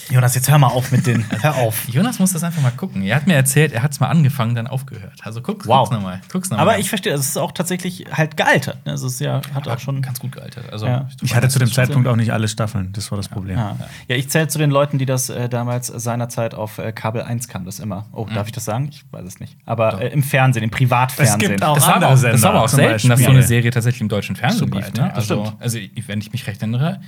[0.09, 1.23] Jonas, jetzt hör mal auf mit den.
[1.41, 1.87] Hör auf.
[1.87, 3.03] Jonas muss das einfach mal gucken.
[3.03, 5.13] Er hat mir erzählt, er hat es mal angefangen, dann aufgehört.
[5.23, 5.83] Also guck, Wow.
[5.87, 6.21] guck's nochmal.
[6.31, 6.63] Guck's noch mal.
[6.63, 8.85] Aber ich verstehe, es ist auch tatsächlich halt gealtert.
[8.85, 8.93] ne?
[8.93, 10.01] Es ist ja, hat auch schon.
[10.01, 10.71] ganz gut gealtert.
[10.71, 11.07] Also, Ja.
[11.21, 13.57] Ich hatte zu dem Zeitpunkt auch nicht alle Staffeln, das war das Problem.
[13.57, 13.75] Ja,
[14.07, 17.47] ja ich zähle zu den Leuten, die das äh, damals seinerzeit auf äh, Kabel 1
[17.47, 18.07] kam, das immer.
[18.11, 18.87] Oh, darf ich das sagen?
[18.89, 19.57] Ich weiß es nicht.
[19.65, 21.39] Aber äh, im Fernsehen, im Privatfernsehen.
[21.41, 23.19] Es gibt auch Das war, aber andere auch, das war aber auch Sender, selten, dass
[23.19, 24.93] so eine Serie tatsächlich im deutschen Fernsehen Super, lief.
[24.93, 25.13] Ne?
[25.13, 25.61] Also, stimmt.
[25.61, 26.99] also, wenn ich mich recht erinnere,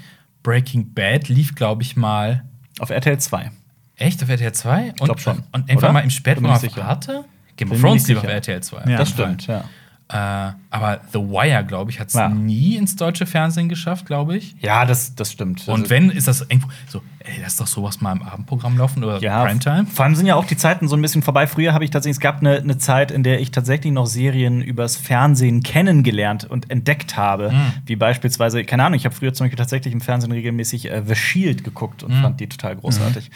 [0.43, 2.43] Breaking Bad lief, glaube ich, mal
[2.79, 3.51] Auf RTL 2.
[3.97, 4.87] echt auf RTL 2?
[4.89, 5.43] Ich glaub schon.
[5.51, 5.91] Und Oder?
[5.91, 6.77] mal im Spätprogramm auf.
[6.77, 7.25] Arte?
[7.57, 8.23] Game of Thrones lief auf.
[8.23, 8.83] RTL 2.
[8.89, 8.97] Ja.
[8.97, 9.65] Das stimmt, ja.
[10.13, 12.27] Äh, aber The Wire, glaube ich, hat es Ja.
[12.27, 14.55] nie ins deutsche Fernsehen geschafft, glaube ich.
[14.61, 15.67] Ja, das, das stimmt.
[15.67, 19.03] Und Also, wenn, ist das irgendwo so, ey, lass doch sowas mal im Abendprogramm laufen
[19.03, 19.85] oder ja, Primetime.
[19.85, 21.47] Vor allem sind ja auch die Zeiten so ein bisschen vorbei.
[21.47, 24.61] Früher habe ich tatsächlich, es gab eine, eine Zeit, in der ich tatsächlich noch Serien
[24.61, 27.51] übers Fernsehen kennengelernt und entdeckt habe.
[27.51, 27.73] Mhm.
[27.85, 31.15] Wie beispielsweise, keine Ahnung, ich habe früher zum Beispiel tatsächlich im Fernsehen regelmäßig äh, The
[31.15, 32.21] Shield geguckt und Mhm.
[32.21, 33.31] fand die total großartig.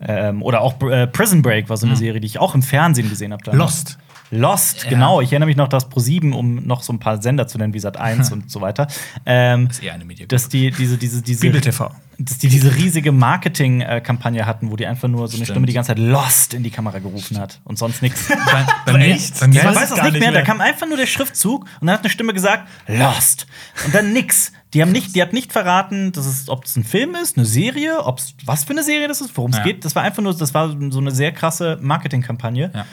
[0.00, 1.92] Ähm, oder auch äh, Prison Break war so Mhm.
[1.92, 3.56] eine Serie, die ich auch im Fernsehen gesehen habe.
[3.56, 3.98] Lost.
[4.34, 4.90] Lost, Ja.
[4.90, 5.20] genau.
[5.20, 7.80] Ich erinnere mich noch, dass Pro7, um noch so ein paar Sender zu nennen, wie
[7.80, 8.86] Sat 1 und so weiter,
[9.26, 10.34] ähm, Das ist eher eine Mediengruppe.
[10.34, 11.90] dass die diese, diese, diese, Bibel TV.
[12.18, 15.54] dass die diese riesige Marketing-Kampagne hatten, wo die einfach nur so eine Stimmt.
[15.56, 18.28] Stimme die ganze Zeit Lost in die Kamera gerufen hat und sonst nichts.
[18.28, 19.38] bei, bei mir, Echt?
[19.40, 20.30] bei mir Ich weiß das gar nicht nicht mehr.
[20.32, 20.44] Da mehr.
[20.44, 23.46] kam einfach nur der Schriftzug und dann hat eine Stimme gesagt, Lost.
[23.84, 24.52] Und dann nix.
[24.74, 27.46] Die haben nicht, die hat nicht verraten, dass es, ob es ein Film ist, eine
[27.46, 29.62] Serie, ob was für eine Serie das ist, worum es Ja.
[29.62, 29.84] geht.
[29.84, 32.72] Das war einfach nur, das war so eine sehr krasse Marketingkampagne.
[32.74, 32.84] Ja.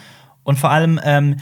[0.44, 1.38] Und vor allem, ähm,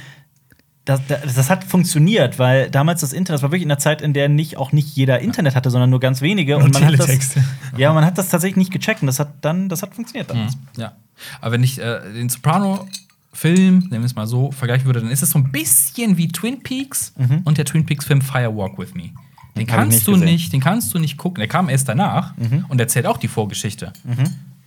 [0.86, 4.02] das, das, das hat funktioniert, weil damals das Internet das war wirklich in einer Zeit,
[4.02, 6.54] in der nicht auch nicht jeder Internet hatte, sondern nur ganz wenige.
[6.54, 7.44] Nur man hat das, Teletexte.
[7.78, 10.58] ja, man hat das tatsächlich nicht gecheckt und das hat dann, das hat funktioniert damals.
[10.78, 10.94] Ja.
[11.42, 15.22] Aber wenn ich äh, den Soprano-Film, nehmen wir es mal so, vergleichen würde, dann ist
[15.22, 19.12] es so ein bisschen wie Twin Peaks und der Twin Peaks-Film Fire Walk with Me.
[19.56, 20.26] Den ich kannst nicht du gesehen.
[20.26, 21.40] nicht, den kannst du nicht gucken.
[21.40, 22.34] Der kam erst danach
[22.70, 23.94] und erzählt auch die Vorgeschichte.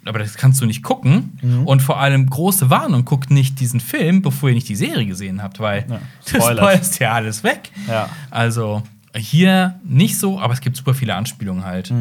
[0.05, 1.63] Aber das kannst du nicht gucken.
[1.65, 5.43] Und vor allem große Warnung, guckt nicht diesen Film, bevor ihr nicht die Serie gesehen
[5.43, 5.99] habt, weil Ja.
[6.25, 6.57] du Spoilers.
[6.59, 7.71] spoilst ja alles weg.
[7.89, 8.09] Ja.
[8.31, 8.83] Also
[9.17, 11.93] hier nicht so, aber es gibt super viele Anspielungen halt.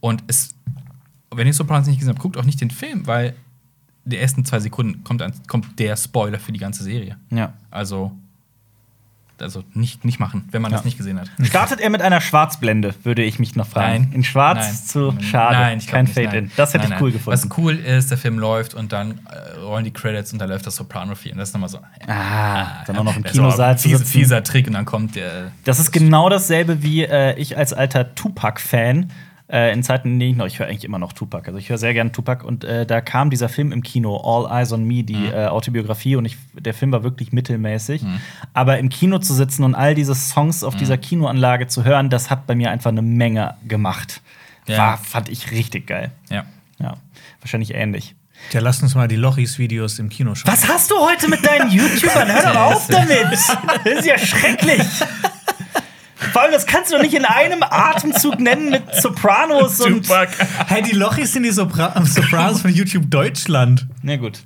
[0.00, 0.54] Und es,
[1.32, 3.34] wenn ihr Sopranos nicht gesehen habt, guckt auch nicht den Film, weil
[4.04, 7.16] die ersten zwei Sekunden kommt, ein, kommt der Spoiler für die ganze Serie.
[7.30, 7.52] Ja.
[7.70, 8.12] Also,
[9.40, 10.78] also nicht, nicht machen, wenn man Ja.
[10.78, 11.28] das nicht gesehen hat.
[11.42, 14.04] Startet er mit einer Schwarzblende, würde ich mich noch fragen.
[14.04, 14.12] Nein.
[14.12, 14.76] In Schwarz Nein.
[14.86, 15.56] zu schade.
[15.56, 16.50] Nein, ich Kein Fade-In.
[16.56, 17.32] Das hätte Nein, ich cool gefunden.
[17.38, 20.66] Was cool ist, der Film läuft und dann äh, rollen die Credits und da läuft
[20.66, 21.36] das Soprano-Film.
[21.38, 21.78] Das ist nochmal so.
[22.06, 24.04] Ah, dann auch noch im Kinosaal ein zu sitzen.
[24.04, 25.52] fieser Trick und dann kommt der.
[25.64, 29.10] Das ist genau dasselbe wie äh, ich als alter Tupac-Fan.
[29.48, 31.46] Äh, in Zeiten, in denen ich noch, ich höre eigentlich immer noch Tupac.
[31.46, 34.50] Also ich höre sehr gerne Tupac und äh, da kam dieser Film im Kino, All
[34.50, 38.04] Eyes on Me, die äh, Autobiografie und ich, der Film war wirklich mittelmäßig.
[38.54, 42.28] Aber im Kino zu sitzen und all diese Songs auf dieser Kinoanlage zu hören, das
[42.28, 44.20] hat bei mir einfach eine Menge gemacht.
[44.66, 44.78] Ja.
[44.78, 46.10] War, fand ich richtig geil.
[46.28, 46.44] Ja.
[46.78, 46.94] Ja,
[47.40, 48.16] wahrscheinlich ähnlich.
[48.50, 50.52] Tja, lasst uns mal die Lochis-Videos im Kino schauen.
[50.52, 52.28] Was hast du heute mit deinen YouTubern?
[52.28, 53.26] Hör doch auf damit!
[53.84, 54.82] Das ist ja schrecklich!
[56.36, 60.06] Vor allem, das kannst du doch nicht in einem Atemzug nennen mit Sopranos und.
[60.66, 63.86] Hey, die Lochis sind die Sopra Sopranos von YouTube Deutschland.
[64.02, 64.40] Na gut.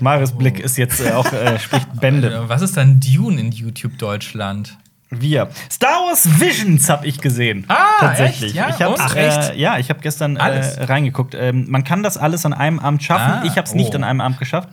[0.00, 2.34] Marius Blick ist jetzt äh, auch, äh, spricht Bände.
[2.34, 4.76] Äh, Was ist dann Dune in YouTube Deutschland?
[5.08, 5.50] Wir.
[5.70, 7.64] Star Wars Visions habe ich gesehen.
[7.68, 8.56] Ah, tatsächlich.
[8.56, 8.56] echt?
[8.56, 8.70] Ja?
[8.70, 9.00] Ich hab, Und?
[9.00, 9.54] Ach, äh, echt?
[9.54, 10.88] ja, ich habe gestern äh, Alles?
[10.88, 11.36] reingeguckt.
[11.36, 13.34] Ähm, man kann das alles an einem Abend schaffen.
[13.34, 13.98] Ah, ich habe es nicht oh.
[13.98, 14.70] an einem Abend geschafft.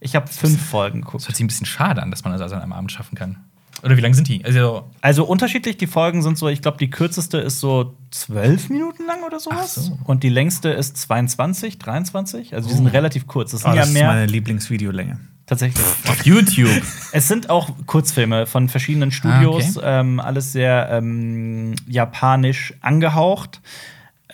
[0.00, 1.28] Ich habe fünf Folgen Das geguckt.
[1.28, 3.44] hört sich ein bisschen schade an, dass man das also an einem Abend schaffen kann.
[3.82, 4.44] Oder wie lang sind die?
[4.44, 9.06] Also, Also unterschiedlich, die Folgen sind so, ich glaube, die kürzeste ist so zwölf Minuten
[9.06, 9.74] lang oder sowas.
[9.74, 9.98] So.
[10.04, 12.54] Und die längste ist 22, 23.
[12.54, 12.76] Also die Oh.
[12.76, 13.50] sind relativ kurz.
[13.52, 15.18] Das sind Oh, ja das ist mehr meine Lieblingsvideolänge.
[15.46, 15.84] tatsächlich.
[16.08, 16.70] auf YouTube.
[17.12, 23.60] Es sind auch Kurzfilme von verschiedenen Studios, ähm, alles sehr ähm, japanisch angehaucht.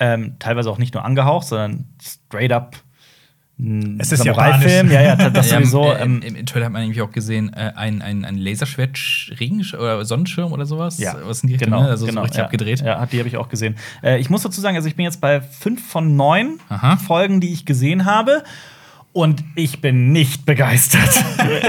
[0.01, 2.77] Ähm, teilweise auch nicht nur angehaucht, sondern straight up.
[3.99, 4.91] Es ist Samurai-Film.
[4.91, 5.93] Ja, ja, das Ja, sowieso.
[5.93, 9.81] äh, ähm, im, Im Trailer hat man nämlich auch gesehen, äh, ein, ein, ein Laserschwert-Regenschirm
[9.81, 10.99] oder Sonnenschirm oder sowas.
[10.99, 11.89] Ja, Was sind die genau, ne?
[11.89, 12.81] Also genau, so richtig ja, abgedreht.
[12.81, 13.77] Ja, die habe ich auch gesehen.
[14.03, 16.97] Äh, ich muss dazu sagen, also ich bin jetzt bei fünf von neun Aha.
[16.99, 18.45] Folgen, die ich gesehen habe.
[19.15, 21.01] Und ich bin nicht begeistert.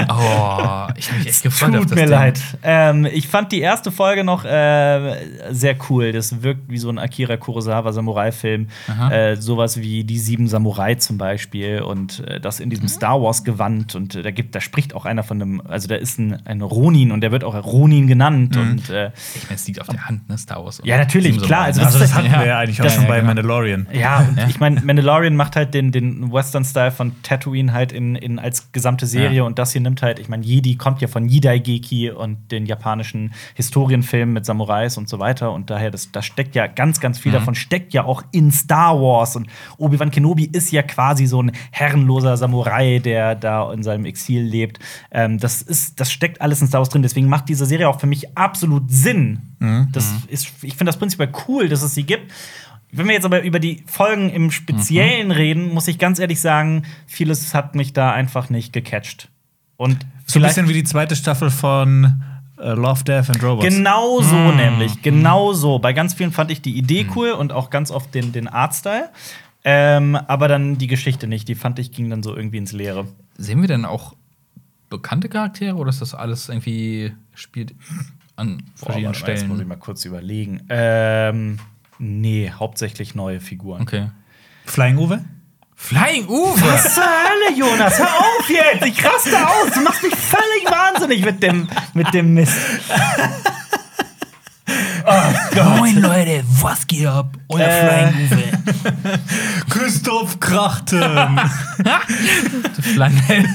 [0.08, 2.10] Oh, ich habe mich echt gefreut auf Tut das mir Ding.
[2.10, 2.40] leid.
[2.62, 5.16] Ähm, ich fand die erste Folge noch äh,
[5.50, 6.12] sehr cool.
[6.12, 8.68] Das wirkt wie so ein Akira Kurosawa Samurai-Film.
[9.10, 12.70] Äh, sowas wie die sieben Samurai zum Beispiel und äh, das in Mhm.
[12.70, 13.94] diesem Star Wars Gewand.
[13.94, 16.60] Und äh, da gibt, da spricht auch einer von einem, also da ist ein, ein
[16.62, 18.56] Ronin und der wird auch Ronin genannt.
[18.56, 18.62] Mhm.
[18.62, 20.36] Und äh, Ich meine, es liegt auf der Hand, ne?
[20.38, 20.80] Star Wars.
[20.84, 21.86] Ja, natürlich, klar, also ne?
[21.86, 23.28] das Also das hatten wir ja eigentlich auch Das- schon ja, bei genau.
[23.28, 23.86] Mandalorian.
[23.92, 24.46] Ja, und Ja.
[24.48, 29.06] ich meine, Mandalorian macht halt den, den Western-Style von Tatooine halt in, in als gesamte
[29.06, 29.42] Serie Ja.
[29.44, 33.32] und das hier nimmt halt, ich meine, Jedi kommt ja von Jidaigeki und den japanischen
[33.54, 37.22] Historienfilmen mit Samurais und so weiter und daher, das, das steckt ja ganz, ganz Mhm.
[37.22, 39.46] viel davon, steckt ja auch in Star Wars und
[39.78, 44.80] Obi-Wan Kenobi ist ja quasi so ein herrenloser Samurai, der da in seinem Exil lebt.
[45.12, 48.00] Ähm, das, ist, das steckt alles in Star Wars drin, deswegen macht diese Serie auch
[48.00, 49.38] für mich absolut Sinn.
[49.92, 52.32] Das ist, ich finde das prinzipiell cool, dass es sie gibt.
[52.92, 56.84] Wenn wir jetzt aber über die Folgen im Speziellen reden, muss ich ganz ehrlich sagen,
[57.06, 59.28] vieles hat mich da einfach nicht gecatcht.
[59.76, 62.22] Und So ein vielleicht bisschen wie die zweite Staffel von
[62.58, 63.66] äh, Love, Death and Robots.
[63.74, 65.78] genau so nämlich, genau so.
[65.78, 69.08] Bei ganz vielen fand ich die Idee cool und auch ganz oft den, den Artstyle.
[69.62, 71.46] Ähm, aber dann die Geschichte nicht.
[71.48, 73.06] Die fand ich ging dann so irgendwie ins Leere.
[73.36, 74.14] Sehen wir denn auch
[74.88, 77.74] bekannte Charaktere oder ist das alles irgendwie spielt
[78.36, 79.68] an verschiedenen Boah, mal, Jetzt muss ich Stellen?
[79.68, 80.62] mal kurz überlegen.
[80.68, 81.58] Ähm,
[82.00, 83.82] nee, hauptsächlich neue Figuren.
[83.82, 84.10] Okay.
[84.64, 85.24] Flying Uwe?
[85.76, 86.60] Flying Uwe!
[86.62, 87.98] Was zur Hölle, Jonas?
[87.98, 88.86] Hör auf jetzt!
[88.86, 89.72] Ich raste aus!
[89.72, 92.52] Du machst mich völlig wahnsinnig mit dem, mit dem Mist.
[95.78, 97.36] Moin Leute, was geht ab?
[97.48, 98.12] Euer Äh.
[98.12, 99.18] Flying Uwe.
[99.70, 101.00] Christoph Krachten!
[102.82, 103.48] Flying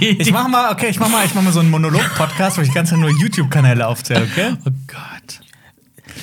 [0.00, 2.72] ich mach mal, okay, ich mach mal, ich mach mal so einen Monolog-Podcast, wo ich
[2.72, 4.54] ganz nur YouTube-Kanäle aufzähle, okay?
[4.66, 5.40] Oh Gott.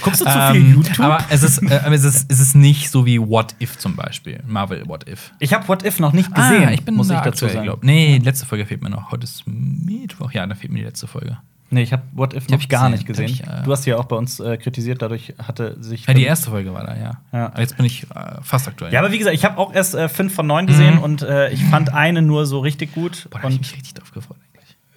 [0.02, 1.00] Guckst du zu viel Ähm, YouTube?
[1.00, 4.42] Aber es ist, äh, es, ist, es ist nicht so wie What If zum Beispiel.
[4.48, 5.32] Marvel What If.
[5.40, 7.52] ich habe What If noch nicht gesehen, ah, ich bin muss da ich dazu aktuell,
[7.54, 7.64] sagen.
[7.66, 7.84] glaub.
[7.84, 9.12] Nee, die letzte Folge fehlt mir noch.
[9.12, 10.32] Heute ist Mittwoch.
[10.32, 11.38] Ja, da fehlt mir die letzte Folge.
[11.72, 12.92] Nee, ich habe What If noch hab ich gar gesehen.
[12.98, 13.26] nicht gesehen.
[13.30, 16.08] Ich, äh, du hast ja auch bei uns äh, kritisiert, dadurch hatte sich.
[16.08, 17.12] Ja, die erste Folge war da, ja.
[17.32, 17.46] Ja.
[17.48, 18.92] Aber Jetzt bin ich äh, fast aktuell.
[18.92, 21.04] Ja, aber wie gesagt, ich habe auch erst äh, fünf von neun gesehen Mhm.
[21.04, 23.28] und äh, ich fand eine nur so richtig gut.
[23.30, 24.38] Boah, da hab ich mich richtig drauf gefreut.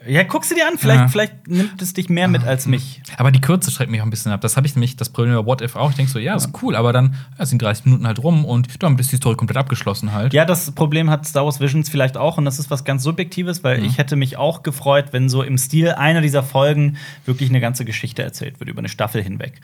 [0.06, 0.78] Ja, guck sie dir an.
[0.78, 1.08] Vielleicht, Ja.
[1.08, 3.02] vielleicht nimmt es dich mehr mit als mich.
[3.18, 4.40] Aber die Kürze schreckt mich auch ein bisschen ab.
[4.40, 5.90] Das habe ich nämlich das Problem bei What If auch.
[5.90, 8.82] Ich denke so, ja, ist cool, aber dann ja, sind 30 Minuten halt rum und
[8.82, 10.32] damit ist die Story komplett abgeschlossen halt.
[10.32, 13.62] Ja, das Problem hat Star Wars Visions vielleicht auch und das ist was ganz Subjektives,
[13.64, 17.60] weil ich hätte mich auch gefreut, wenn so im Stil einer dieser Folgen wirklich eine
[17.60, 19.60] ganze Geschichte erzählt wird über eine Staffel hinweg.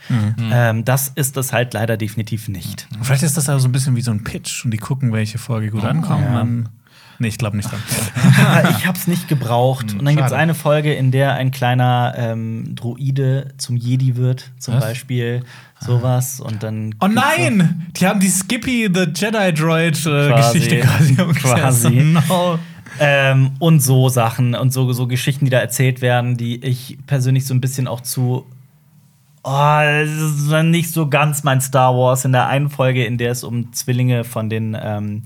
[0.52, 2.86] Ähm, das ist das halt leider definitiv nicht.
[3.02, 5.38] Vielleicht ist das also so ein bisschen wie so ein Pitch und die gucken, welche
[5.38, 6.22] Folge gut ankommt.
[6.24, 6.46] ja.
[7.18, 7.80] Nee, ich glaube nicht dran.
[8.46, 9.92] Aber ich hab's nicht gebraucht.
[9.92, 10.36] Und dann gibt's schade.
[10.36, 14.84] eine Folge, in der ein kleiner ähm, Droide zum Jedi wird, zum Was?
[14.84, 15.42] Beispiel.
[15.80, 16.40] Sowas.
[16.40, 16.94] Und dann.
[17.00, 17.86] Oh nein!
[17.96, 20.58] Die haben die Skippy the Jedi Droid äh, Quasi.
[20.58, 21.86] Geschichte quasi Quasi.
[21.86, 22.28] umgesetzt.
[22.28, 22.58] No.
[23.00, 27.46] Ähm, und so Sachen und so, so Geschichten, die da erzählt werden, die ich persönlich
[27.46, 28.46] so ein bisschen auch zu.
[29.44, 32.24] Oh, das ist dann nicht so ganz mein Star Wars.
[32.24, 35.22] In der einen Folge, in der es um Zwillinge von den ähm,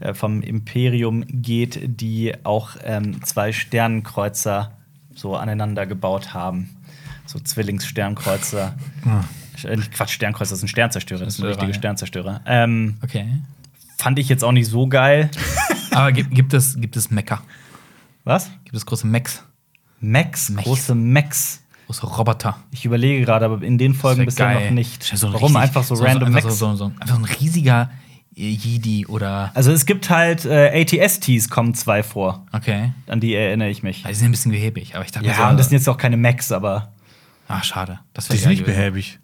[0.00, 4.72] äh, vom Imperium geht, die auch ähm, zwei Sternenkreuzer
[5.14, 6.70] so aneinander gebaut haben.
[7.26, 8.74] So Zwillingssternkreuzer.
[9.64, 11.74] Äh, nicht Quatsch, Sternkreuzer, das sind Sternzerstörer, das sind richtige ja.
[11.78, 12.40] Sternzerstörer.
[12.46, 13.26] Ähm, Okay.
[13.98, 15.30] fand ich jetzt auch nicht so geil.
[15.90, 17.42] Aber gibt, gibt es, gibt es Mecha?
[18.24, 18.50] Was?
[18.64, 19.42] Gibt es große Mechs?
[20.00, 20.64] Max, Mechs.
[20.64, 21.62] große Max.
[21.86, 22.58] Große Roboter?
[22.70, 24.66] Ich überlege gerade, aber in den Folgen bisher geil.
[24.66, 25.02] noch nicht.
[25.02, 25.42] So Warum?
[25.56, 26.58] richtig- einfach so, random einfach Max.
[26.58, 28.07] so, so, so, einfach so ein riesiger äh,
[28.38, 29.50] Jedi oder.
[29.54, 32.46] Also es gibt halt äh, ATSTs kommen zwei vor.
[32.52, 32.92] Okay.
[33.06, 34.02] An die erinnere ich mich.
[34.02, 35.88] Ja, die sind ein bisschen behäbig, aber ich dachte Ja, so, und das sind jetzt
[35.88, 36.92] auch keine Max, aber
[37.48, 38.00] Ah, schade.
[38.12, 39.18] Das Die sind nicht behäbig.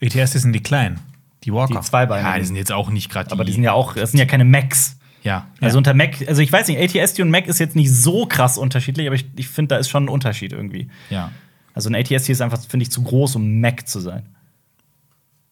[0.00, 0.98] Die sind die kleinen.
[1.44, 1.74] Die Walker.
[1.74, 2.32] die Zweibeinigen.
[2.32, 4.26] Ja, die sind jetzt auch nicht gerade aber die sind ja auch, das sind ja
[4.26, 4.98] keine Macs.
[5.22, 5.48] Ja.
[5.60, 8.58] Also unter Mac, also ich weiß nicht, ATST und Mac ist jetzt nicht so krass
[8.58, 10.88] unterschiedlich, aber ich, ich finde, da ist schon ein Unterschied irgendwie.
[11.10, 11.30] Ja.
[11.74, 14.22] Also ein ATST ist einfach, finde ich, zu groß, um Mac zu sein.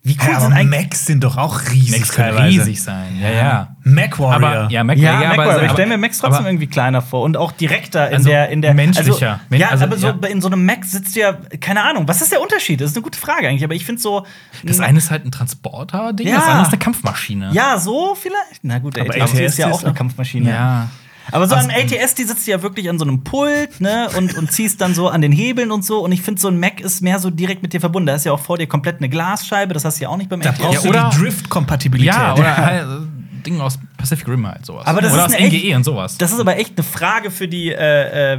[0.07, 0.81] Wie cool ja, sind aber eigentlich.
[0.83, 2.61] Macs sind doch auch riesig Max können teilweise.
[2.61, 3.19] riesig sein.
[3.23, 3.77] Ja, ja.
[3.85, 4.35] Mac Warrior.
[4.35, 7.01] Aber ja, Mac, Ja, Mac, aber, ich stelle mir aber- Max trotzdem aber- irgendwie kleiner
[7.01, 9.41] vor und auch direkter in Also der in der menschlicher.
[9.51, 10.29] Also, ja, Also, aber so ja.
[10.29, 12.07] in so einem Mac sitzt du ja keine Ahnung.
[12.07, 12.83] Was ist der Unterschied?
[12.83, 14.27] Das ist eine gute Frage eigentlich, aber ich finde so
[14.63, 16.35] Das eine ist halt ein Transporter-Ding, Ja.
[16.37, 17.51] das andere ist eine Kampfmaschine.
[17.55, 18.61] ja so vielleicht.
[18.63, 20.51] Na gut, der Aber ATST ist ja auch eine Kampfmaschine.
[20.51, 20.89] Ja.
[21.33, 24.37] Aber so Also, an ATST sitzt du ja wirklich an so einem Pult, ne, und,
[24.37, 26.01] und ziehst dann so an den Hebeln und so.
[26.05, 28.07] Und ich finde, so ein Mac ist mehr so direkt mit dir verbunden.
[28.07, 30.29] Da ist ja auch vor dir komplett eine Glasscheibe, das hast du ja auch nicht
[30.31, 30.63] beim da ATST.
[30.63, 32.15] brauchst Ja, die Drift-Kompatibilität.
[32.15, 34.87] Ja, oder halt, äh, Ding aus Pacific Rim halt sowas.
[34.87, 36.17] Aber das oder ist aus eine echt- NGE und sowas.
[36.19, 38.39] Das ist aber echt eine Frage für die, äh, äh,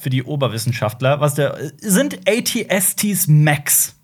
[0.00, 1.20] für die Oberwissenschaftler.
[1.20, 3.96] Was der, sind ATSTs Macs?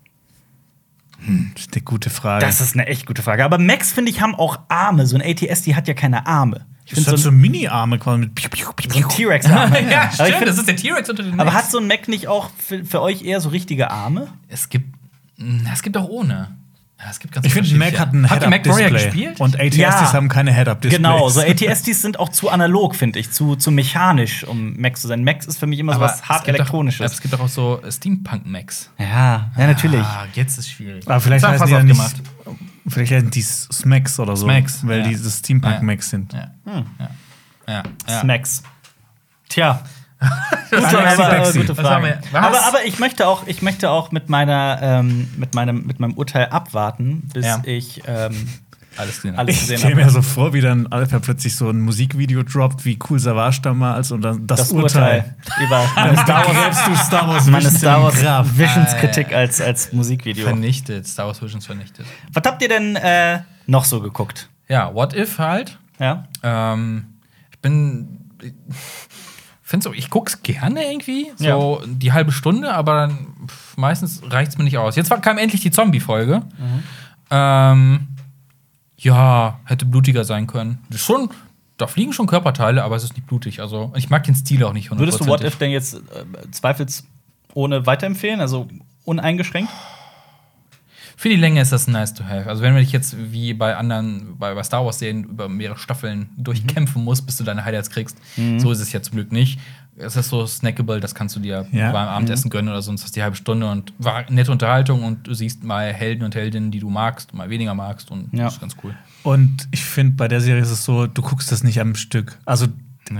[1.55, 2.45] Das ist eine gute Frage.
[2.45, 3.43] Das ist eine echt gute Frage.
[3.43, 5.05] Aber Macs, finde ich, haben auch Arme.
[5.07, 6.65] So ein ATST hat ja keine Arme.
[6.89, 8.39] Ich das finde hat so so Mini-Arme quasi mit.
[8.39, 9.07] So.
[9.09, 9.91] T-Rex-Arme.
[9.91, 12.07] ja, ich stimmt, find, das ist der T-Rex unter den aber hat so ein Mac
[12.07, 14.29] nicht auch für, für euch eher so richtige Arme?
[14.47, 14.95] Es gibt,
[15.35, 16.55] na, es gibt auch ohne.
[16.99, 18.89] Ja, es gibt ganz Ich finde, ein Mac hat ein Mac Head-Up-Display.
[18.89, 19.39] gespielt?
[19.39, 20.13] Und ATSTs Ja.
[20.13, 20.97] haben keine Head-Up-Displays.
[20.97, 25.07] Genau, so ATSTs sind auch zu analog, finde ich, zu, zu mechanisch, um Macs zu
[25.09, 25.23] sein.
[25.23, 27.11] Macs ist für mich immer so was hart es gibt doch- elektronisches.
[27.11, 28.89] Es gibt auch so Steampunk-Macs.
[28.97, 30.01] Ja, ja, natürlich.
[30.01, 31.05] Ah, jetzt ist schwierig.
[31.07, 31.95] Aber vielleicht pass die ja nicht.
[31.97, 32.15] gemacht.
[32.87, 34.45] Vielleicht heißen die Smacks oder so.
[34.45, 35.07] Smacks, Weil ja.
[35.07, 36.33] diese Steampunk-Macs sind.
[36.33, 36.51] Ja.
[36.65, 36.83] Ja.
[37.67, 37.83] Ja.
[38.07, 38.21] Ja.
[38.21, 38.63] Smacks.
[39.49, 39.81] Tja.
[40.71, 41.59] Gute, aber, aber, Spexy.
[41.59, 42.19] gute Frage.
[42.33, 46.13] Aber, aber ich möchte auch, ich möchte auch mit meiner, ähm, mit meinem, mit meinem
[46.13, 47.61] Urteil abwarten, bis Ja.
[47.63, 48.47] ich ähm,
[48.97, 49.35] Alles gesehen.
[49.37, 50.13] alles Ich gesehen stelle mir habe.
[50.13, 54.21] so vor, wie dann Alpha plötzlich so ein Musikvideo droppt, wie cool Savage damals und
[54.21, 55.19] dann das, Das Urteil.
[55.19, 58.57] Urteil über meine Star Wars, du Star Wars meine Star Wars.
[58.57, 60.45] Visions Kritik als, als Musikvideo.
[60.47, 61.07] Vernichtet.
[61.07, 62.05] Star Wars Visions vernichtet.
[62.33, 64.49] Was habt ihr denn äh, noch so geguckt?
[64.67, 65.77] Ja, What If halt.
[65.99, 66.25] Ja?
[66.43, 67.05] Ähm,
[67.51, 68.07] ich bin.
[68.43, 68.53] Ich
[69.69, 71.31] finde so, ich guck's gerne irgendwie.
[71.35, 74.95] So die halbe Stunde, aber dann pff, meistens reicht's mir nicht aus.
[74.95, 76.43] Jetzt kam endlich die Zombie-Folge.
[77.29, 78.07] Ähm,
[78.97, 80.79] ja, hätte blutiger sein können.
[80.95, 81.29] Schon,
[81.77, 83.61] da fliegen schon Körperteile, aber es ist nicht blutig.
[83.61, 85.43] Also, ich mag den Stil auch nicht Würdest du What.
[85.43, 88.41] If denn jetzt äh, zweifelsohne weiterempfehlen?
[88.41, 88.67] Also
[89.05, 89.71] uneingeschränkt?
[91.15, 92.47] Für die Länge ist das nice to have.
[92.47, 96.29] Also, wenn man dich jetzt wie bei anderen, bei, bei Star Wars-Serien über mehrere Staffeln
[96.37, 98.17] durchkämpfen musst, bis du deine Highlights kriegst,
[98.57, 99.59] so ist es ja zum Glück nicht.
[99.99, 101.91] Es ist so snackable, das kannst du dir Ja.
[101.91, 105.33] beim Abendessen gönnen oder sonst hast die halbe Stunde und war nette Unterhaltung und du
[105.33, 108.45] siehst mal Helden und Heldinnen, die du magst, mal weniger magst und Ja.
[108.45, 108.93] das ist ganz cool.
[109.23, 112.37] Und ich finde, bei der Serie ist es so, du guckst das nicht am Stück.
[112.45, 112.67] Also,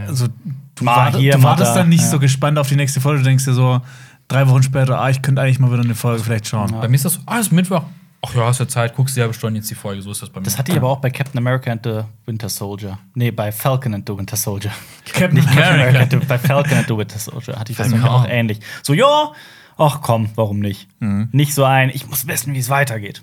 [0.08, 0.28] also
[0.76, 2.10] du, warte, hier, du wartest da, dann nicht ja.
[2.10, 3.20] so gespannt auf die nächste Folge.
[3.24, 3.82] Du denkst dir so,
[4.28, 6.72] drei Wochen später, ah, ich könnte eigentlich mal wieder eine Folge vielleicht schauen.
[6.80, 7.84] Bei mir ist das so, ah, ist Mittwoch.
[8.26, 10.30] Ach ja, hast ja Zeit, guckst die halbe Stunde jetzt die Folge, so ist das
[10.30, 10.46] bei mir.
[10.46, 12.98] Das hatte ich aber auch bei Captain America and the Winter Soldier.
[13.14, 14.72] Nee, bei Falcon and the Winter Soldier.
[15.06, 15.90] Captain Nicht Captain America.
[16.00, 18.60] America, and the- bei Falcon and the Winter Soldier hatte ich das auch ähnlich.
[18.82, 19.32] So, ja,
[19.78, 20.88] ach komm, warum nicht?
[21.00, 21.30] Mhm.
[21.32, 23.22] Nicht so ein, ich muss wissen, wie es weitergeht.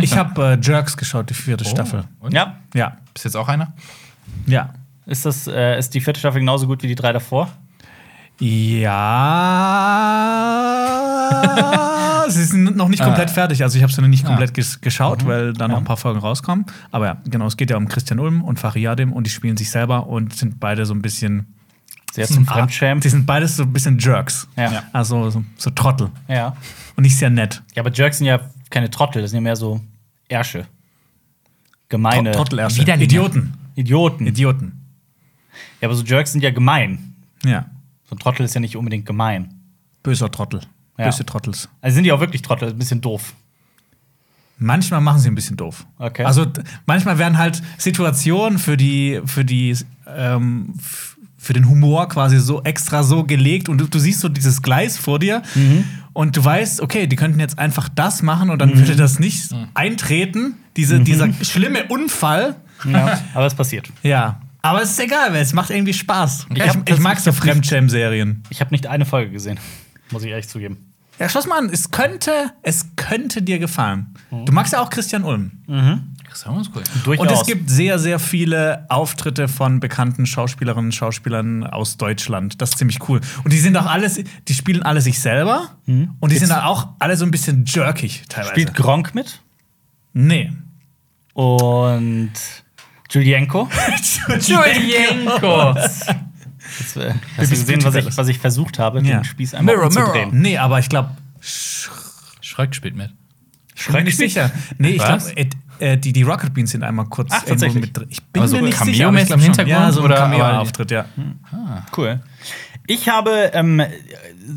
[0.00, 1.68] Ich habe äh, Jerks geschaut, die vierte Oh.
[1.68, 2.04] Staffel.
[2.18, 2.34] Und?
[2.34, 2.96] Ja, Ja.
[3.14, 3.72] Bist jetzt auch einer?
[4.46, 4.70] Ja.
[5.06, 7.48] ist, das, äh, ist die vierte Staffel genauso gut wie die drei davor?
[8.40, 8.86] Ja.
[12.28, 13.32] Sie sind noch nicht komplett Ah.
[13.32, 13.62] fertig.
[13.62, 14.28] Also ich habe sie noch nicht Ah.
[14.28, 15.78] komplett ges geschaut, weil da noch Ja.
[15.78, 16.66] ein paar Folgen rauskommen.
[16.90, 19.70] Aber ja, genau, es geht ja um Christian Ulm und Fariadim und die spielen sich
[19.70, 21.54] selber und sind beide so ein bisschen
[22.12, 23.00] Sehr zum Ah, Fremdschämen.
[23.02, 24.48] Die sind beides so ein bisschen Jerks.
[24.56, 24.72] Ja.
[24.72, 24.82] Ja.
[24.92, 26.10] Also so, so Trottel.
[26.26, 26.56] ja.
[26.96, 27.62] Und nicht sehr nett.
[27.76, 29.80] Ja, aber Jerks sind ja keine Trottel, das sind ja mehr so
[30.28, 30.66] Ärsche.
[31.88, 32.78] Gemeine Trottel erst.
[32.78, 33.04] Widerlinge.
[33.04, 33.54] Idioten.
[33.74, 34.26] Idioten.
[34.26, 34.72] Idioten.
[35.80, 37.14] Ja, aber so Jerks sind ja gemein.
[37.44, 37.66] Ja.
[38.08, 39.54] So ein Trottel ist ja nicht unbedingt gemein.
[40.02, 40.60] Böser Trottel.
[40.98, 41.04] Ja.
[41.06, 41.68] Böse Trottels.
[41.80, 43.32] Also sind die auch wirklich Trottel, ein bisschen doof.
[44.60, 45.86] Manchmal machen sie ein bisschen doof.
[45.98, 46.24] Okay.
[46.24, 46.44] Also
[46.86, 49.76] manchmal werden halt Situationen für die, für die,
[50.08, 50.74] ähm,
[51.36, 54.98] für den Humor quasi so extra so gelegt und du, du siehst so dieses Gleis
[54.98, 55.84] vor dir Mhm.
[56.12, 59.50] und du weißt, okay, die könnten jetzt einfach das machen und dann würde das nicht
[59.74, 62.56] eintreten, diese, dieser schlimme Unfall.
[62.84, 63.88] Ja, aber es passiert.
[64.02, 64.40] Ja.
[64.60, 66.46] Aber es ist egal, weil es macht irgendwie Spaß.
[66.52, 68.42] Ich, hab ich, das- mag so ich Fremdschäm-Serien.
[68.50, 69.60] Ich habe nicht eine Folge gesehen,
[70.10, 70.87] muss ich ehrlich zugeben.
[71.18, 74.14] Ja, schau mal an, es könnte, es könnte dir gefallen.
[74.30, 74.46] Mhm.
[74.46, 75.52] Du magst ja auch Christian Ulm.
[76.28, 76.82] Christian ist cool.
[77.04, 77.26] Durchaus.
[77.26, 82.60] Und es gibt sehr, sehr viele Auftritte von bekannten Schauspielerinnen und Schauspielern aus Deutschland.
[82.60, 83.20] Das ist ziemlich cool.
[83.44, 85.70] Und die sind auch alles, die spielen alle sich selber.
[85.86, 88.52] Und die sind dann auch alle so ein bisschen jerkig teilweise.
[88.52, 89.42] Spielt Gronk mit
[90.12, 90.52] nee.
[91.32, 92.32] und
[93.10, 93.68] Julienko.
[94.40, 95.74] Julienko.
[96.78, 99.18] Das, äh, hast du gesehen, was ich, was ich versucht habe, Ja.
[99.18, 100.06] den Spieß einmal Mirror, Mirror.
[100.08, 100.30] umzudrehen?
[100.40, 101.10] Nee, aber ich glaube,
[102.40, 103.10] Schröck spielt mit.
[103.92, 104.50] bin nicht sicher.
[104.78, 105.22] Nee, ich glaube,
[105.80, 107.82] äh, die, die Rocket Beans sind einmal kurz Ach, irgendwo tatsächlich?
[107.82, 108.06] mit drin.
[108.10, 109.08] Ich bin Aber so mir nicht Cameo-mäßig sicher.
[109.08, 109.44] aber ich glaub im.
[109.44, 111.04] Hintergrund Ja, so ein oder- Cameo-Auftritt, ja.
[111.96, 112.20] Cool.
[112.86, 113.82] Ich habe, ähm,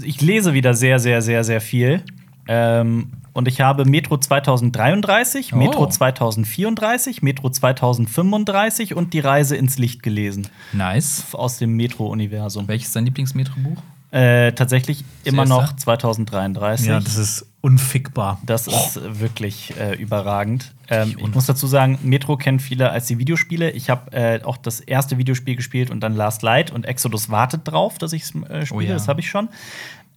[0.03, 2.01] ich lese wieder sehr, sehr, sehr, sehr viel.
[2.47, 5.57] Ähm, und ich habe Metro 2033, Oh.
[5.57, 10.47] Metro 2034, Metro 2035 und die Reise ins Licht gelesen.
[10.73, 11.25] Nice.
[11.34, 12.67] Aus dem Metro-Universum.
[12.67, 13.82] Welches ist dein Lieblingsmetro-Buch?
[14.11, 15.55] Äh, tatsächlich immer erste?
[15.55, 16.88] noch 2033.
[16.88, 18.41] Ja, das ist unfickbar.
[18.45, 20.73] Das ist wirklich äh, überragend.
[20.89, 23.71] Ähm, ich muss dazu sagen, Metro kennen viele als die Videospiele.
[23.71, 27.61] Ich habe äh, auch das erste Videospiel gespielt und dann Last Light und Exodus wartet
[27.63, 28.77] drauf, dass ich es äh, spiele.
[28.77, 28.93] Oh ja.
[28.93, 29.47] Das habe ich schon.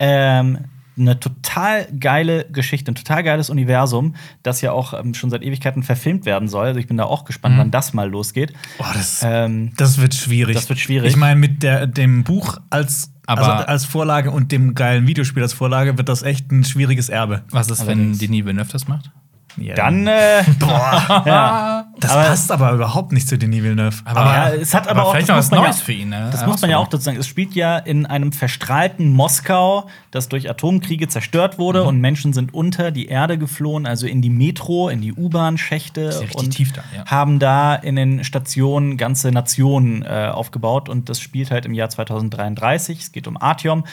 [0.00, 0.58] Ähm,
[0.96, 5.82] eine total geile Geschichte, ein total geiles Universum, das ja auch ähm, schon seit Ewigkeiten
[5.82, 6.66] verfilmt werden soll.
[6.66, 8.52] Also ich bin da auch gespannt, wann das mal losgeht.
[8.78, 10.54] Oh, das, Ähm, das wird schwierig.
[10.54, 11.08] das wird schwierig.
[11.10, 15.42] Ich meine, mit der, dem Buch als, Aber- also als Vorlage und dem geilen Videospiel
[15.42, 17.42] als Vorlage wird das echt ein schwieriges Erbe.
[17.50, 18.18] Was ist, wenn Allerdings.
[18.18, 19.10] Denis Villeneuve das macht?
[19.56, 19.74] Ja.
[19.74, 21.86] dann, äh, boah, ja.
[22.00, 23.96] Das aber- passt aber überhaupt nicht zu Denis Villeneuve.
[24.04, 26.08] Aber- ja, es hat aber, auch vielleicht noch was man ja- Neues für ihn.
[26.08, 26.28] Ne?
[26.32, 27.16] Das muss man ja auch dazu sagen.
[27.18, 31.86] Es spielt ja in einem verstrahlten Moskau, das durch Atomkriege zerstört wurde Mhm.
[31.88, 36.14] und Menschen sind unter die Erde geflohen, also in die Metro, in die U-Bahn-Schächte Ist
[36.16, 37.06] ja richtig und tief da, ja.
[37.06, 41.88] haben da in den Stationen ganze Nationen äh, aufgebaut und das spielt halt im Jahr
[41.90, 42.98] 2033.
[43.00, 43.84] Es geht um Artyom.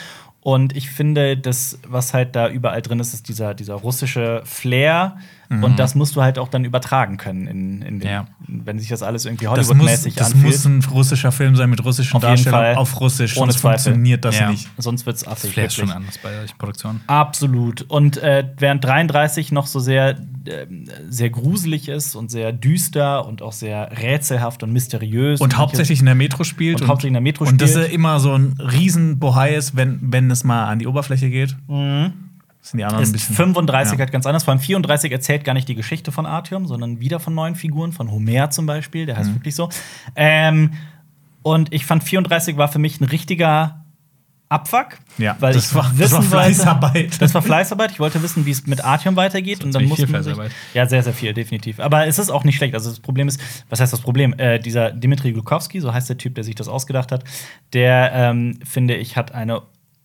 [0.44, 5.16] Und ich finde, das, was halt da überall drin ist, ist dieser, dieser russische Flair.
[5.62, 8.26] Und das musst du halt auch dann übertragen können, in, in den, Ja.
[8.46, 10.44] wenn sich das alles irgendwie das Hollywood-mäßig das anfühlt.
[10.46, 12.74] muss ein russischer Film sein mit russischen Auf Fall.
[12.76, 13.36] auf Russisch.
[13.36, 13.82] Ohne sonst Zweifel.
[13.92, 14.50] funktioniert das Ja.
[14.50, 14.68] nicht.
[14.78, 15.56] Sonst wird's Das affig.
[15.58, 17.00] Ist schon anders bei solchen Produktionen.
[17.06, 17.82] Absolut.
[17.82, 20.10] Und äh, während 33 noch so sehr,
[20.46, 20.66] äh,
[21.08, 25.40] sehr gruselig ist und sehr düster und auch sehr rätselhaft und mysteriös.
[25.40, 26.80] Und hauptsächlich in der Metro spielt.
[26.80, 27.86] Und hauptsächlich in der Metro Und dass spielt.
[27.88, 31.56] er immer so ein riesen Bohai ist, wenn, wenn es mal an die Oberfläche geht.
[32.62, 33.34] Sind die anderen ein ist bisschen.
[33.34, 33.98] 35 ja.
[33.98, 34.44] halt ganz anders.
[34.44, 37.92] Vor allem 34 erzählt gar nicht die Geschichte von Artyom, sondern wieder von neuen Figuren,
[37.92, 39.34] von Homer zum Beispiel, der heißt Mhm.
[39.34, 39.68] wirklich so.
[40.16, 40.72] Ähm,
[41.42, 43.84] und ich fand 34 war für mich ein richtiger
[44.48, 46.94] Abfuck, Ja, weil das ich war- das wissen war Fleißarbeit.
[46.94, 47.90] Wollte, das war Fleißarbeit.
[47.92, 49.64] Ich wollte wissen, wie es mit Artyom weitergeht.
[49.64, 50.36] Und dann musste viel man sich.
[50.74, 51.80] Ja, sehr, sehr viel, definitiv.
[51.80, 52.74] Aber es ist auch nicht schlecht.
[52.74, 53.40] Also das Problem ist,
[53.70, 54.34] was heißt das Problem?
[54.38, 57.24] Äh, dieser Dimitri Glukowski, so heißt der Typ, der sich das ausgedacht hat,
[57.72, 59.62] der, ähm, finde ich, hat, eine,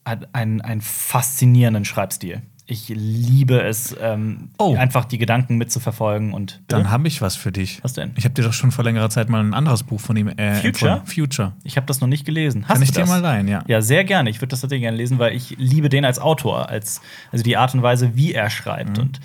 [0.08, 2.42] hat einen, einen faszinierenden Schreibstil.
[2.70, 4.76] Ich liebe es, ähm, Oh.
[4.76, 7.82] einfach die Gedanken mitzuverfolgen und Dann habe ich was für dich.
[7.82, 8.12] Was denn?
[8.18, 10.56] Ich habe dir doch schon vor längerer Zeit mal ein anderes Buch von ihm äh,
[10.56, 10.92] Future?
[10.96, 11.06] empfohlen.
[11.06, 11.54] Future.
[11.64, 12.64] ich habe das noch nicht gelesen.
[12.68, 13.64] Hast Kann ich dir mal leihen, ja.
[13.68, 14.30] Ja, sehr gerne.
[14.30, 17.00] Ich würde das tatsächlich gerne lesen, weil ich liebe den als Autor, als
[17.32, 19.04] also die Art und Weise, wie er schreibt Mhm.
[19.04, 19.20] und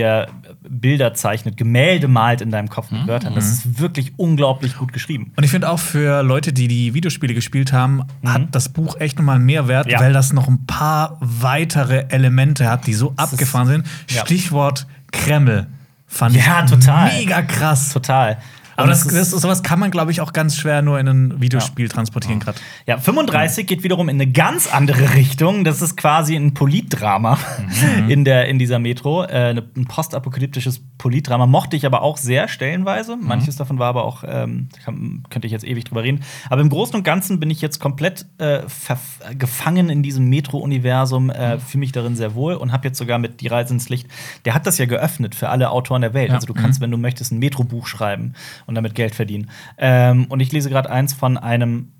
[0.00, 0.28] er
[0.68, 2.98] Bilder zeichnet, Gemälde malt in deinem Kopf Mhm.
[3.00, 3.34] mit Wörtern.
[3.34, 5.32] Das ist wirklich unglaublich gut geschrieben.
[5.36, 9.18] Und ich finde auch für Leute, die die Videospiele gespielt haben, hat das Buch echt
[9.18, 9.92] nochmal einen Mehrwert, Mhm.
[9.92, 10.00] Ja.
[10.00, 13.86] weil das noch ein paar weitere Elemente hat, die so abgefahren sind.
[14.10, 14.22] ja.
[14.24, 15.66] Stichwort Kreml
[16.06, 17.12] fand Ja, ich total.
[17.18, 17.92] mega krass.
[17.92, 18.38] Total.
[18.76, 21.88] Aber das, das, sowas kann man, glaube ich, auch ganz schwer nur in ein Videospiel
[21.88, 22.58] transportieren gerade.
[22.86, 25.64] Ja, 35 geht wiederum in eine ganz andere Richtung.
[25.64, 27.38] Das ist quasi ein Politdrama
[28.04, 28.08] Mhm.
[28.10, 29.22] in, der, in dieser Metro.
[29.24, 31.46] Äh, ein postapokalyptisches Politdrama.
[31.46, 33.16] Mochte ich aber auch sehr stellenweise.
[33.16, 33.26] Mhm.
[33.26, 34.68] Manches davon war aber auch, ähm,
[35.30, 36.20] könnte ich jetzt ewig drüber reden.
[36.50, 38.60] Aber im Großen und Ganzen bin ich jetzt komplett äh,
[39.38, 41.30] gefangen in diesem Metro-Universum, Mhm.
[41.30, 44.08] äh, fühle mich darin sehr wohl und habe jetzt sogar mit Die Reise ins Licht,
[44.44, 46.28] der hat das ja geöffnet für alle Autoren der Welt.
[46.28, 46.32] Ja.
[46.32, 46.36] Mhm.
[46.36, 48.34] Also du kannst, wenn du möchtest, ein Metro-Buch schreiben
[48.66, 49.50] und damit Geld verdienen.
[49.78, 51.90] Ähm, und ich lese gerade eins von einem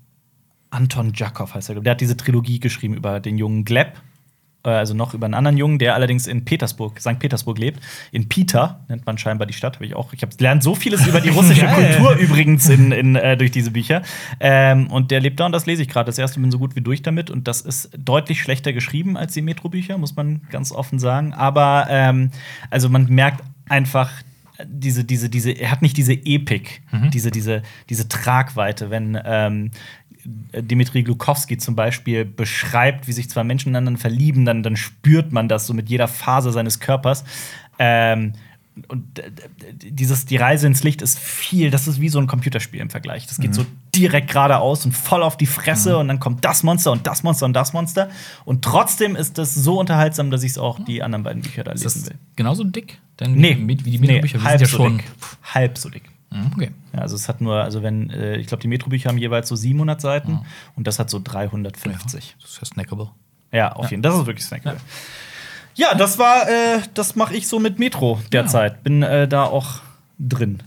[0.71, 1.79] Anton Jakow heißt er.
[1.79, 3.93] Der hat diese Trilogie geschrieben über den jungen Gleb.
[4.65, 7.17] äh, Also noch über einen anderen Jungen, der allerdings in Petersburg, St.
[7.17, 7.79] Petersburg lebt.
[8.11, 9.75] In Pita nennt man scheinbar die Stadt.
[9.75, 10.11] Habe ich auch.
[10.11, 11.65] Ich habe lernt so vieles über die russische.
[11.73, 14.01] Kultur übrigens in, in, äh, durch diese Bücher.
[14.41, 16.07] Ähm, und der lebt da und das lese ich gerade.
[16.07, 17.29] Das erste bin so gut wie durch damit.
[17.29, 21.33] Und das ist deutlich schlechter geschrieben als die Metro-Bücher, muss man ganz offen sagen.
[21.33, 22.31] Aber ähm,
[22.69, 24.11] also man merkt einfach,
[24.63, 26.81] diese, diese, diese, er hat nicht diese Epik,
[27.11, 29.71] diese, diese, diese Tragweite, wenn ähm,
[30.25, 35.47] Dimitri Glukowski zum Beispiel beschreibt, wie sich zwei Menschen ineinander verlieben, dann, dann spürt man
[35.47, 37.23] das so mit jeder Faser seines Körpers.
[37.77, 38.33] Ähm,
[38.87, 39.31] und äh,
[39.73, 43.25] dieses, die Reise ins Licht ist viel, das ist wie so ein Computerspiel im Vergleich.
[43.27, 46.91] Das geht so direkt geradeaus und voll auf die Fresse und dann kommt das Monster
[46.91, 48.09] und das Monster und das Monster.
[48.43, 51.71] Und trotzdem ist das so unterhaltsam, dass ich es auch die anderen beiden Bücher da
[51.71, 52.15] lesen will.
[52.35, 52.99] genauso dick?
[53.19, 54.97] Denn Nee, wie die nee, Metro-Bücher, wir halb sind ja so schon.
[54.97, 55.05] dick.
[55.53, 56.03] Halb so dick.
[56.31, 56.71] Mhm, Okay.
[56.93, 59.55] Ja, also es hat nur, also wenn, äh, ich glaube, die Metro-Bücher haben jeweils so
[59.55, 60.41] 700 Seiten
[60.75, 62.35] und das hat so 350.
[62.41, 63.09] Das ist ja snackable.
[63.51, 64.11] Ja, auf jeden Fall.
[64.11, 64.79] Das ist wirklich snackable.
[65.75, 68.83] Ja, das war, äh, das mache ich so mit Metro derzeit.
[68.83, 69.81] Bin äh, da auch
[70.19, 70.63] drin.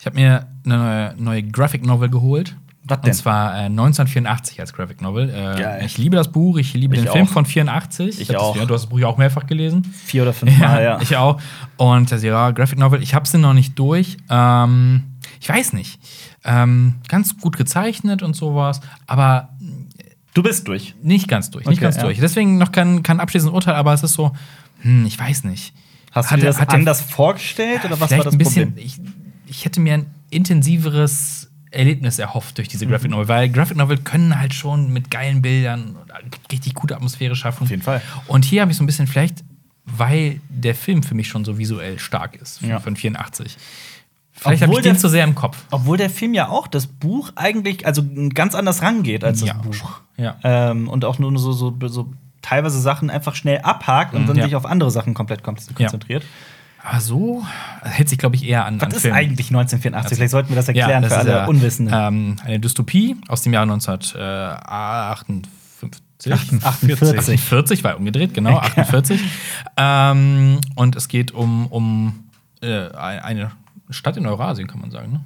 [0.00, 2.56] Ich habe mir eine neue, neue Graphic Novel geholt.
[2.88, 3.10] Was denn?
[3.10, 5.30] Und zwar äh, 1984 als Graphic Novel.
[5.30, 7.30] Äh, ich liebe das Buch, ich liebe Ich den Film auch.
[7.30, 8.20] von 84.
[8.20, 8.56] Ich das- auch.
[8.56, 9.84] Ja, du hast das Buch ja auch mehrfach gelesen.
[9.84, 11.00] Vier oder fünf Mal, ja.
[11.00, 11.40] ich auch.
[11.76, 14.16] Und das ja, Graphic Novel, ich habe sie noch nicht durch.
[14.30, 15.02] Ähm,
[15.40, 16.00] ich weiß nicht.
[16.44, 19.50] Ähm, ganz gut gezeichnet und sowas, aber
[20.34, 20.94] Du bist durch.
[21.02, 21.66] nicht ganz durch.
[21.66, 22.02] Nicht Okay, ganz ja.
[22.04, 22.18] durch.
[22.20, 24.32] Deswegen noch kein, kein abschließendes Urteil, aber es ist so,
[24.82, 25.74] hm, ich weiß nicht.
[26.12, 28.68] Hast Hat du dir das hat er- anders vorgestellt oder was war das ein bisschen,
[28.72, 28.86] Problem?
[28.86, 29.00] Ich,
[29.46, 32.90] ich hätte mir ein intensiveres Erlebnis erhofft durch diese Mhm.
[32.90, 35.96] Graphic Novel, weil Graphic Novel können halt schon mit geilen Bildern
[36.50, 37.64] richtig gute Atmosphäre schaffen.
[37.64, 38.00] Auf jeden Fall.
[38.26, 39.44] Und hier habe ich so ein bisschen vielleicht,
[39.84, 42.80] weil der Film für mich schon so visuell stark ist von, Ja.
[42.80, 43.56] von 84.
[44.32, 45.64] Vielleicht habe ich den der- zu sehr im Kopf.
[45.70, 48.02] Obwohl der Film ja auch das Buch eigentlich, also
[48.34, 49.54] ganz anders rangeht als das Ja.
[49.54, 50.00] Buch.
[50.16, 50.36] Ja.
[50.44, 54.40] Ähm, und auch nur so, so, so teilweise Sachen einfach schnell abhakt und dann Mhm.
[54.40, 54.44] ja.
[54.46, 56.24] sich auf andere Sachen komplett kon- konzentriert.
[56.84, 57.44] Aber so
[57.82, 59.14] hält sich, glaube ich, eher an, an Was ist Film.
[59.14, 60.16] eigentlich 1984?
[60.16, 61.94] Vielleicht sollten wir das erklären das für ist alle ja, Unwissenden.
[61.96, 66.02] Ähm, eine Dystopie aus dem Jahr 1958.
[66.64, 67.18] 48.
[67.18, 69.20] 48 war umgedreht, genau, 48.
[69.76, 72.24] ähm, und es geht um, um
[72.60, 73.52] äh, eine
[73.90, 75.12] Stadt in Eurasien, kann man sagen.
[75.12, 75.20] Ne?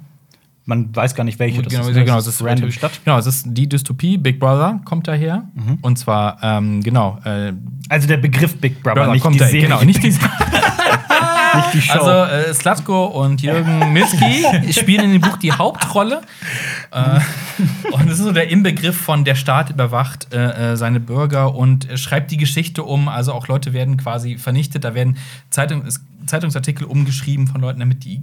[0.65, 1.95] Man weiß gar nicht, welche das genau, ist.
[1.95, 2.91] genau, Das es ist random Stadt.
[3.03, 4.17] Genau, es ist die Dystopie.
[4.17, 5.43] Big Brother kommt daher.
[5.55, 5.79] Mhm.
[5.81, 7.51] Und zwar, ähm, genau, äh,
[7.89, 9.51] Also der Begriff Big Brother, Brother nicht kommt die daher.
[9.51, 9.67] Serie.
[9.67, 10.11] Genau, nicht die
[11.81, 11.99] Show.
[11.99, 12.11] Also
[12.49, 16.21] äh, Slatko und Jürgen Milski spielen in dem Buch die Hauptrolle.
[16.91, 17.19] äh,
[17.91, 21.87] und es ist so der Inbegriff von der Staat überwacht äh, äh, seine Bürger und
[21.95, 23.07] schreibt die Geschichte um.
[23.07, 24.83] Also auch Leute werden quasi vernichtet.
[24.83, 25.17] Da werden
[25.49, 25.83] Zeitung,
[26.25, 28.21] Zeitungsartikel umgeschrieben von Leuten, damit die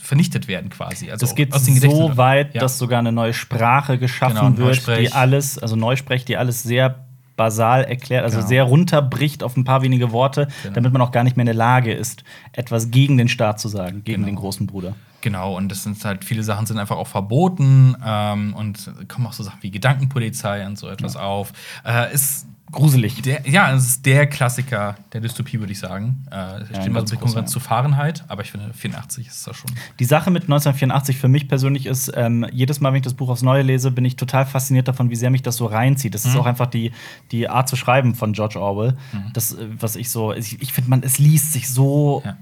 [0.00, 1.10] vernichtet werden quasi.
[1.10, 2.60] Also das geht aus den Gedächtnissen- so weit, Ja.
[2.60, 7.03] dass sogar eine neue Sprache geschaffen Genau, wird, die alles, also Neusprech, die alles sehr
[7.36, 8.48] basal erklärt, also Genau.
[8.48, 10.74] sehr runterbricht auf ein paar wenige Worte, Genau.
[10.74, 13.68] damit man auch gar nicht mehr in der Lage ist, etwas gegen den Staat zu
[13.68, 14.26] sagen, gegen Genau.
[14.26, 14.94] den großen Bruder.
[15.20, 19.32] Genau, und das sind halt, viele Sachen sind einfach auch verboten ähm, und kommen auch
[19.32, 21.52] so Sachen wie Gedankenpolizei und so etwas auf.
[21.84, 23.22] Äh, ist Gruselig.
[23.22, 26.26] Der, ja, es ist der Klassiker der Dystopie, würde ich sagen.
[26.30, 29.26] Äh, es steht immer ganz so ein großer, Konkurrenz zu Fahrenheit, aber ich finde, 84
[29.28, 29.70] ist das schon.
[29.98, 33.28] Die Sache mit 1984 für mich persönlich ist, ähm, jedes Mal, wenn ich das Buch
[33.28, 36.14] aufs Neue lese, bin ich total fasziniert davon, wie sehr mich das so reinzieht.
[36.14, 36.92] Das ist auch einfach die,
[37.30, 38.96] die Art zu schreiben von George Orwell.
[39.32, 42.36] Das, äh, was ich so, ich, ich finde, man, es liest sich so Ja.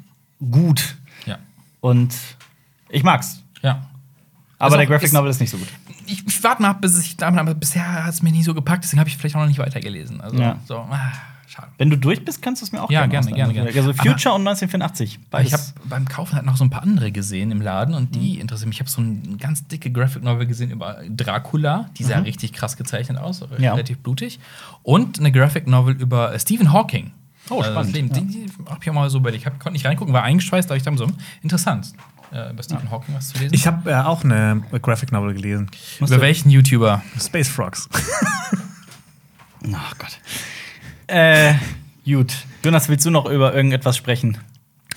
[0.51, 0.97] gut.
[1.26, 1.39] Ja.
[1.80, 2.14] Und
[2.89, 3.43] ich mag's.
[3.62, 3.87] Ja.
[4.59, 5.66] Aber der Graphic Novel ist nicht so gut.
[6.07, 8.55] Ich, ich warte mal, ab, bis ich damit, aber bisher hat es mir nie so
[8.55, 10.21] gepackt, deswegen habe ich vielleicht auch noch nicht weitergelesen.
[10.21, 10.57] Also, Ja.
[10.67, 11.13] so, ah,
[11.49, 11.69] schade.
[11.79, 13.79] Wenn du durch bist, kannst du es mir auch Ja, gerne gerne, gerne, gerne.
[13.79, 15.19] Also Future und 1984.
[15.31, 15.74] Weil ich habe Beides.
[15.89, 18.20] beim Kaufen halt noch so ein paar andere gesehen im Laden und Mhm.
[18.20, 18.77] die interessieren mich.
[18.77, 22.77] Ich habe so eine ganz dicke Graphic Novel gesehen über Dracula, die sah richtig krass
[22.77, 23.62] gezeichnet aus, Mhm.
[23.62, 23.73] Ja.
[23.73, 24.41] relativ blutig.
[24.83, 27.12] Und eine Graphic Novel über äh, Stephen Hawking.
[27.51, 28.09] Oh, Äh, spannend, Leben.
[28.09, 28.20] ja.
[28.20, 30.70] Die, die habe ich auch mal so bei Ich hab, konnte nicht reingucken, war eingeschweißt,
[30.70, 31.93] aber ich dachte so, hm, interessant,
[32.33, 33.55] äh, über Stephen Hawking was zu lesen.
[33.55, 35.71] Ich habe äh, auch eine Graphic Novel gelesen.
[36.01, 37.03] über welchen YouTuber?
[37.21, 37.89] Space Frogs.
[39.75, 40.19] Ach Gott.
[41.07, 41.55] Äh,
[42.05, 42.35] gut.
[42.65, 44.39] Jonas, willst du noch über irgendetwas sprechen?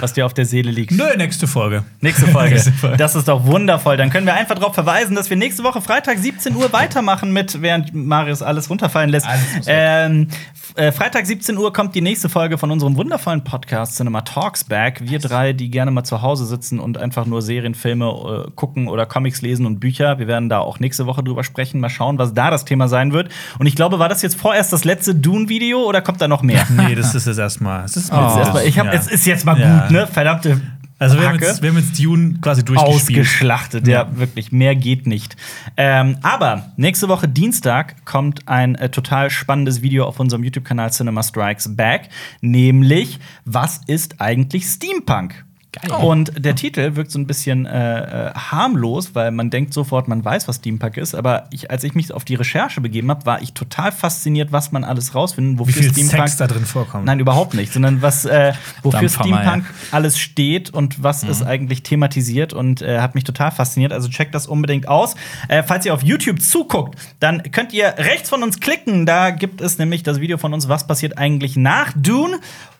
[0.01, 0.91] Was dir auf der Seele liegt?
[0.91, 1.83] Nö, nächste Folge.
[2.01, 2.49] Nächste Folge.
[2.55, 2.97] Nächste Folge.
[2.97, 3.97] Das ist doch wundervoll.
[3.97, 7.61] Dann können wir einfach darauf verweisen, dass wir nächste Woche Freitag 17 Uhr weitermachen mit,
[7.61, 9.27] während Marius alles runterfallen lässt.
[9.67, 10.27] Ähm,
[10.75, 15.01] äh, Freitag 17 Uhr kommt die nächste Folge von unserem wundervollen Podcast Cinema Talks Back.
[15.03, 18.87] Wir drei, die gerne mal zu Hause sitzen und einfach nur Serien, Filme äh, gucken
[18.87, 20.19] oder Comics lesen und Bücher.
[20.19, 21.79] Wir werden da auch nächste Woche drüber sprechen.
[21.79, 23.29] Mal schauen, was da das Thema sein wird.
[23.59, 26.65] Und ich glaube, war das jetzt vorerst das letzte Dune-Video oder kommt da noch mehr?
[26.69, 27.85] Nee, das ist jetzt erstmal.
[27.85, 28.15] Es ist Oh.
[28.37, 28.93] Erstmal- ich hab, Ja.
[28.93, 29.84] Es ist jetzt mal Ja.
[29.91, 30.07] Ne?
[30.07, 30.61] Verdammte.
[30.97, 33.19] Also, wir haben, jetzt, wir haben jetzt Dune quasi durchgespielt.
[33.19, 33.85] ausgeschlachtet.
[33.85, 34.17] Ja, Ja.
[34.17, 34.53] wirklich.
[34.53, 35.35] Mehr geht nicht.
[35.75, 41.21] Ähm, aber nächste Woche Dienstag kommt ein äh, total spannendes Video auf unserem YouTube-Kanal Cinema
[41.21, 42.07] Strikes Back.
[42.39, 45.43] Nämlich, was ist eigentlich Steampunk?
[45.81, 45.91] Geil.
[46.01, 50.23] Und der Titel wirkt so ein bisschen äh, äh, harmlos, weil man denkt sofort, man
[50.23, 51.15] weiß, was Steampunk ist.
[51.15, 54.71] Aber ich, als ich mich auf die Recherche begeben habe, war ich total fasziniert, was
[54.71, 57.05] man alles rausfindet, Wie wofür viel Steampunk Sex da drin vorkommt.
[57.05, 58.53] Nein, überhaupt nicht, sondern was, äh,
[58.83, 63.91] wofür Steampunk alles steht und was es eigentlich thematisiert und äh, hat mich total fasziniert.
[63.91, 65.15] Also checkt das unbedingt aus.
[65.47, 69.05] Äh, falls ihr auf YouTube zuguckt, dann könnt ihr rechts von uns klicken.
[69.05, 72.39] Da gibt es nämlich das Video von uns, was passiert eigentlich nach Dune.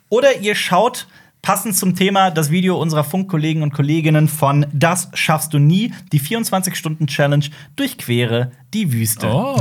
[0.09, 1.07] Oder ihr schaut
[1.45, 6.19] passend zum Thema das Video unserer Funkkollegen und Kolleginnen von Das schaffst du nie, die
[6.19, 7.45] 24-Stunden-Challenge
[7.75, 9.27] durchquere die Wüste.
[9.27, 9.55] Oh,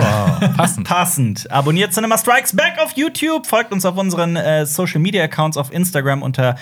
[0.57, 0.89] passend.
[0.89, 1.51] Passend.
[1.51, 5.71] Abonniert Cinema Strikes Back auf YouTube, folgt uns auf unseren äh, Social Media Accounts auf
[5.75, 6.57] Instagram unter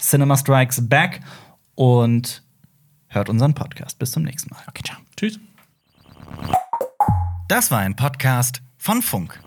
[0.00, 1.20] Cinema Strikes Back
[1.76, 2.42] und
[3.06, 4.00] hört unseren Podcast.
[4.00, 4.62] Bis zum nächsten Mal.
[4.66, 4.98] Okay, ciao.
[5.16, 5.38] Tschüss.
[7.46, 9.40] Das war ein Podcast von Funk.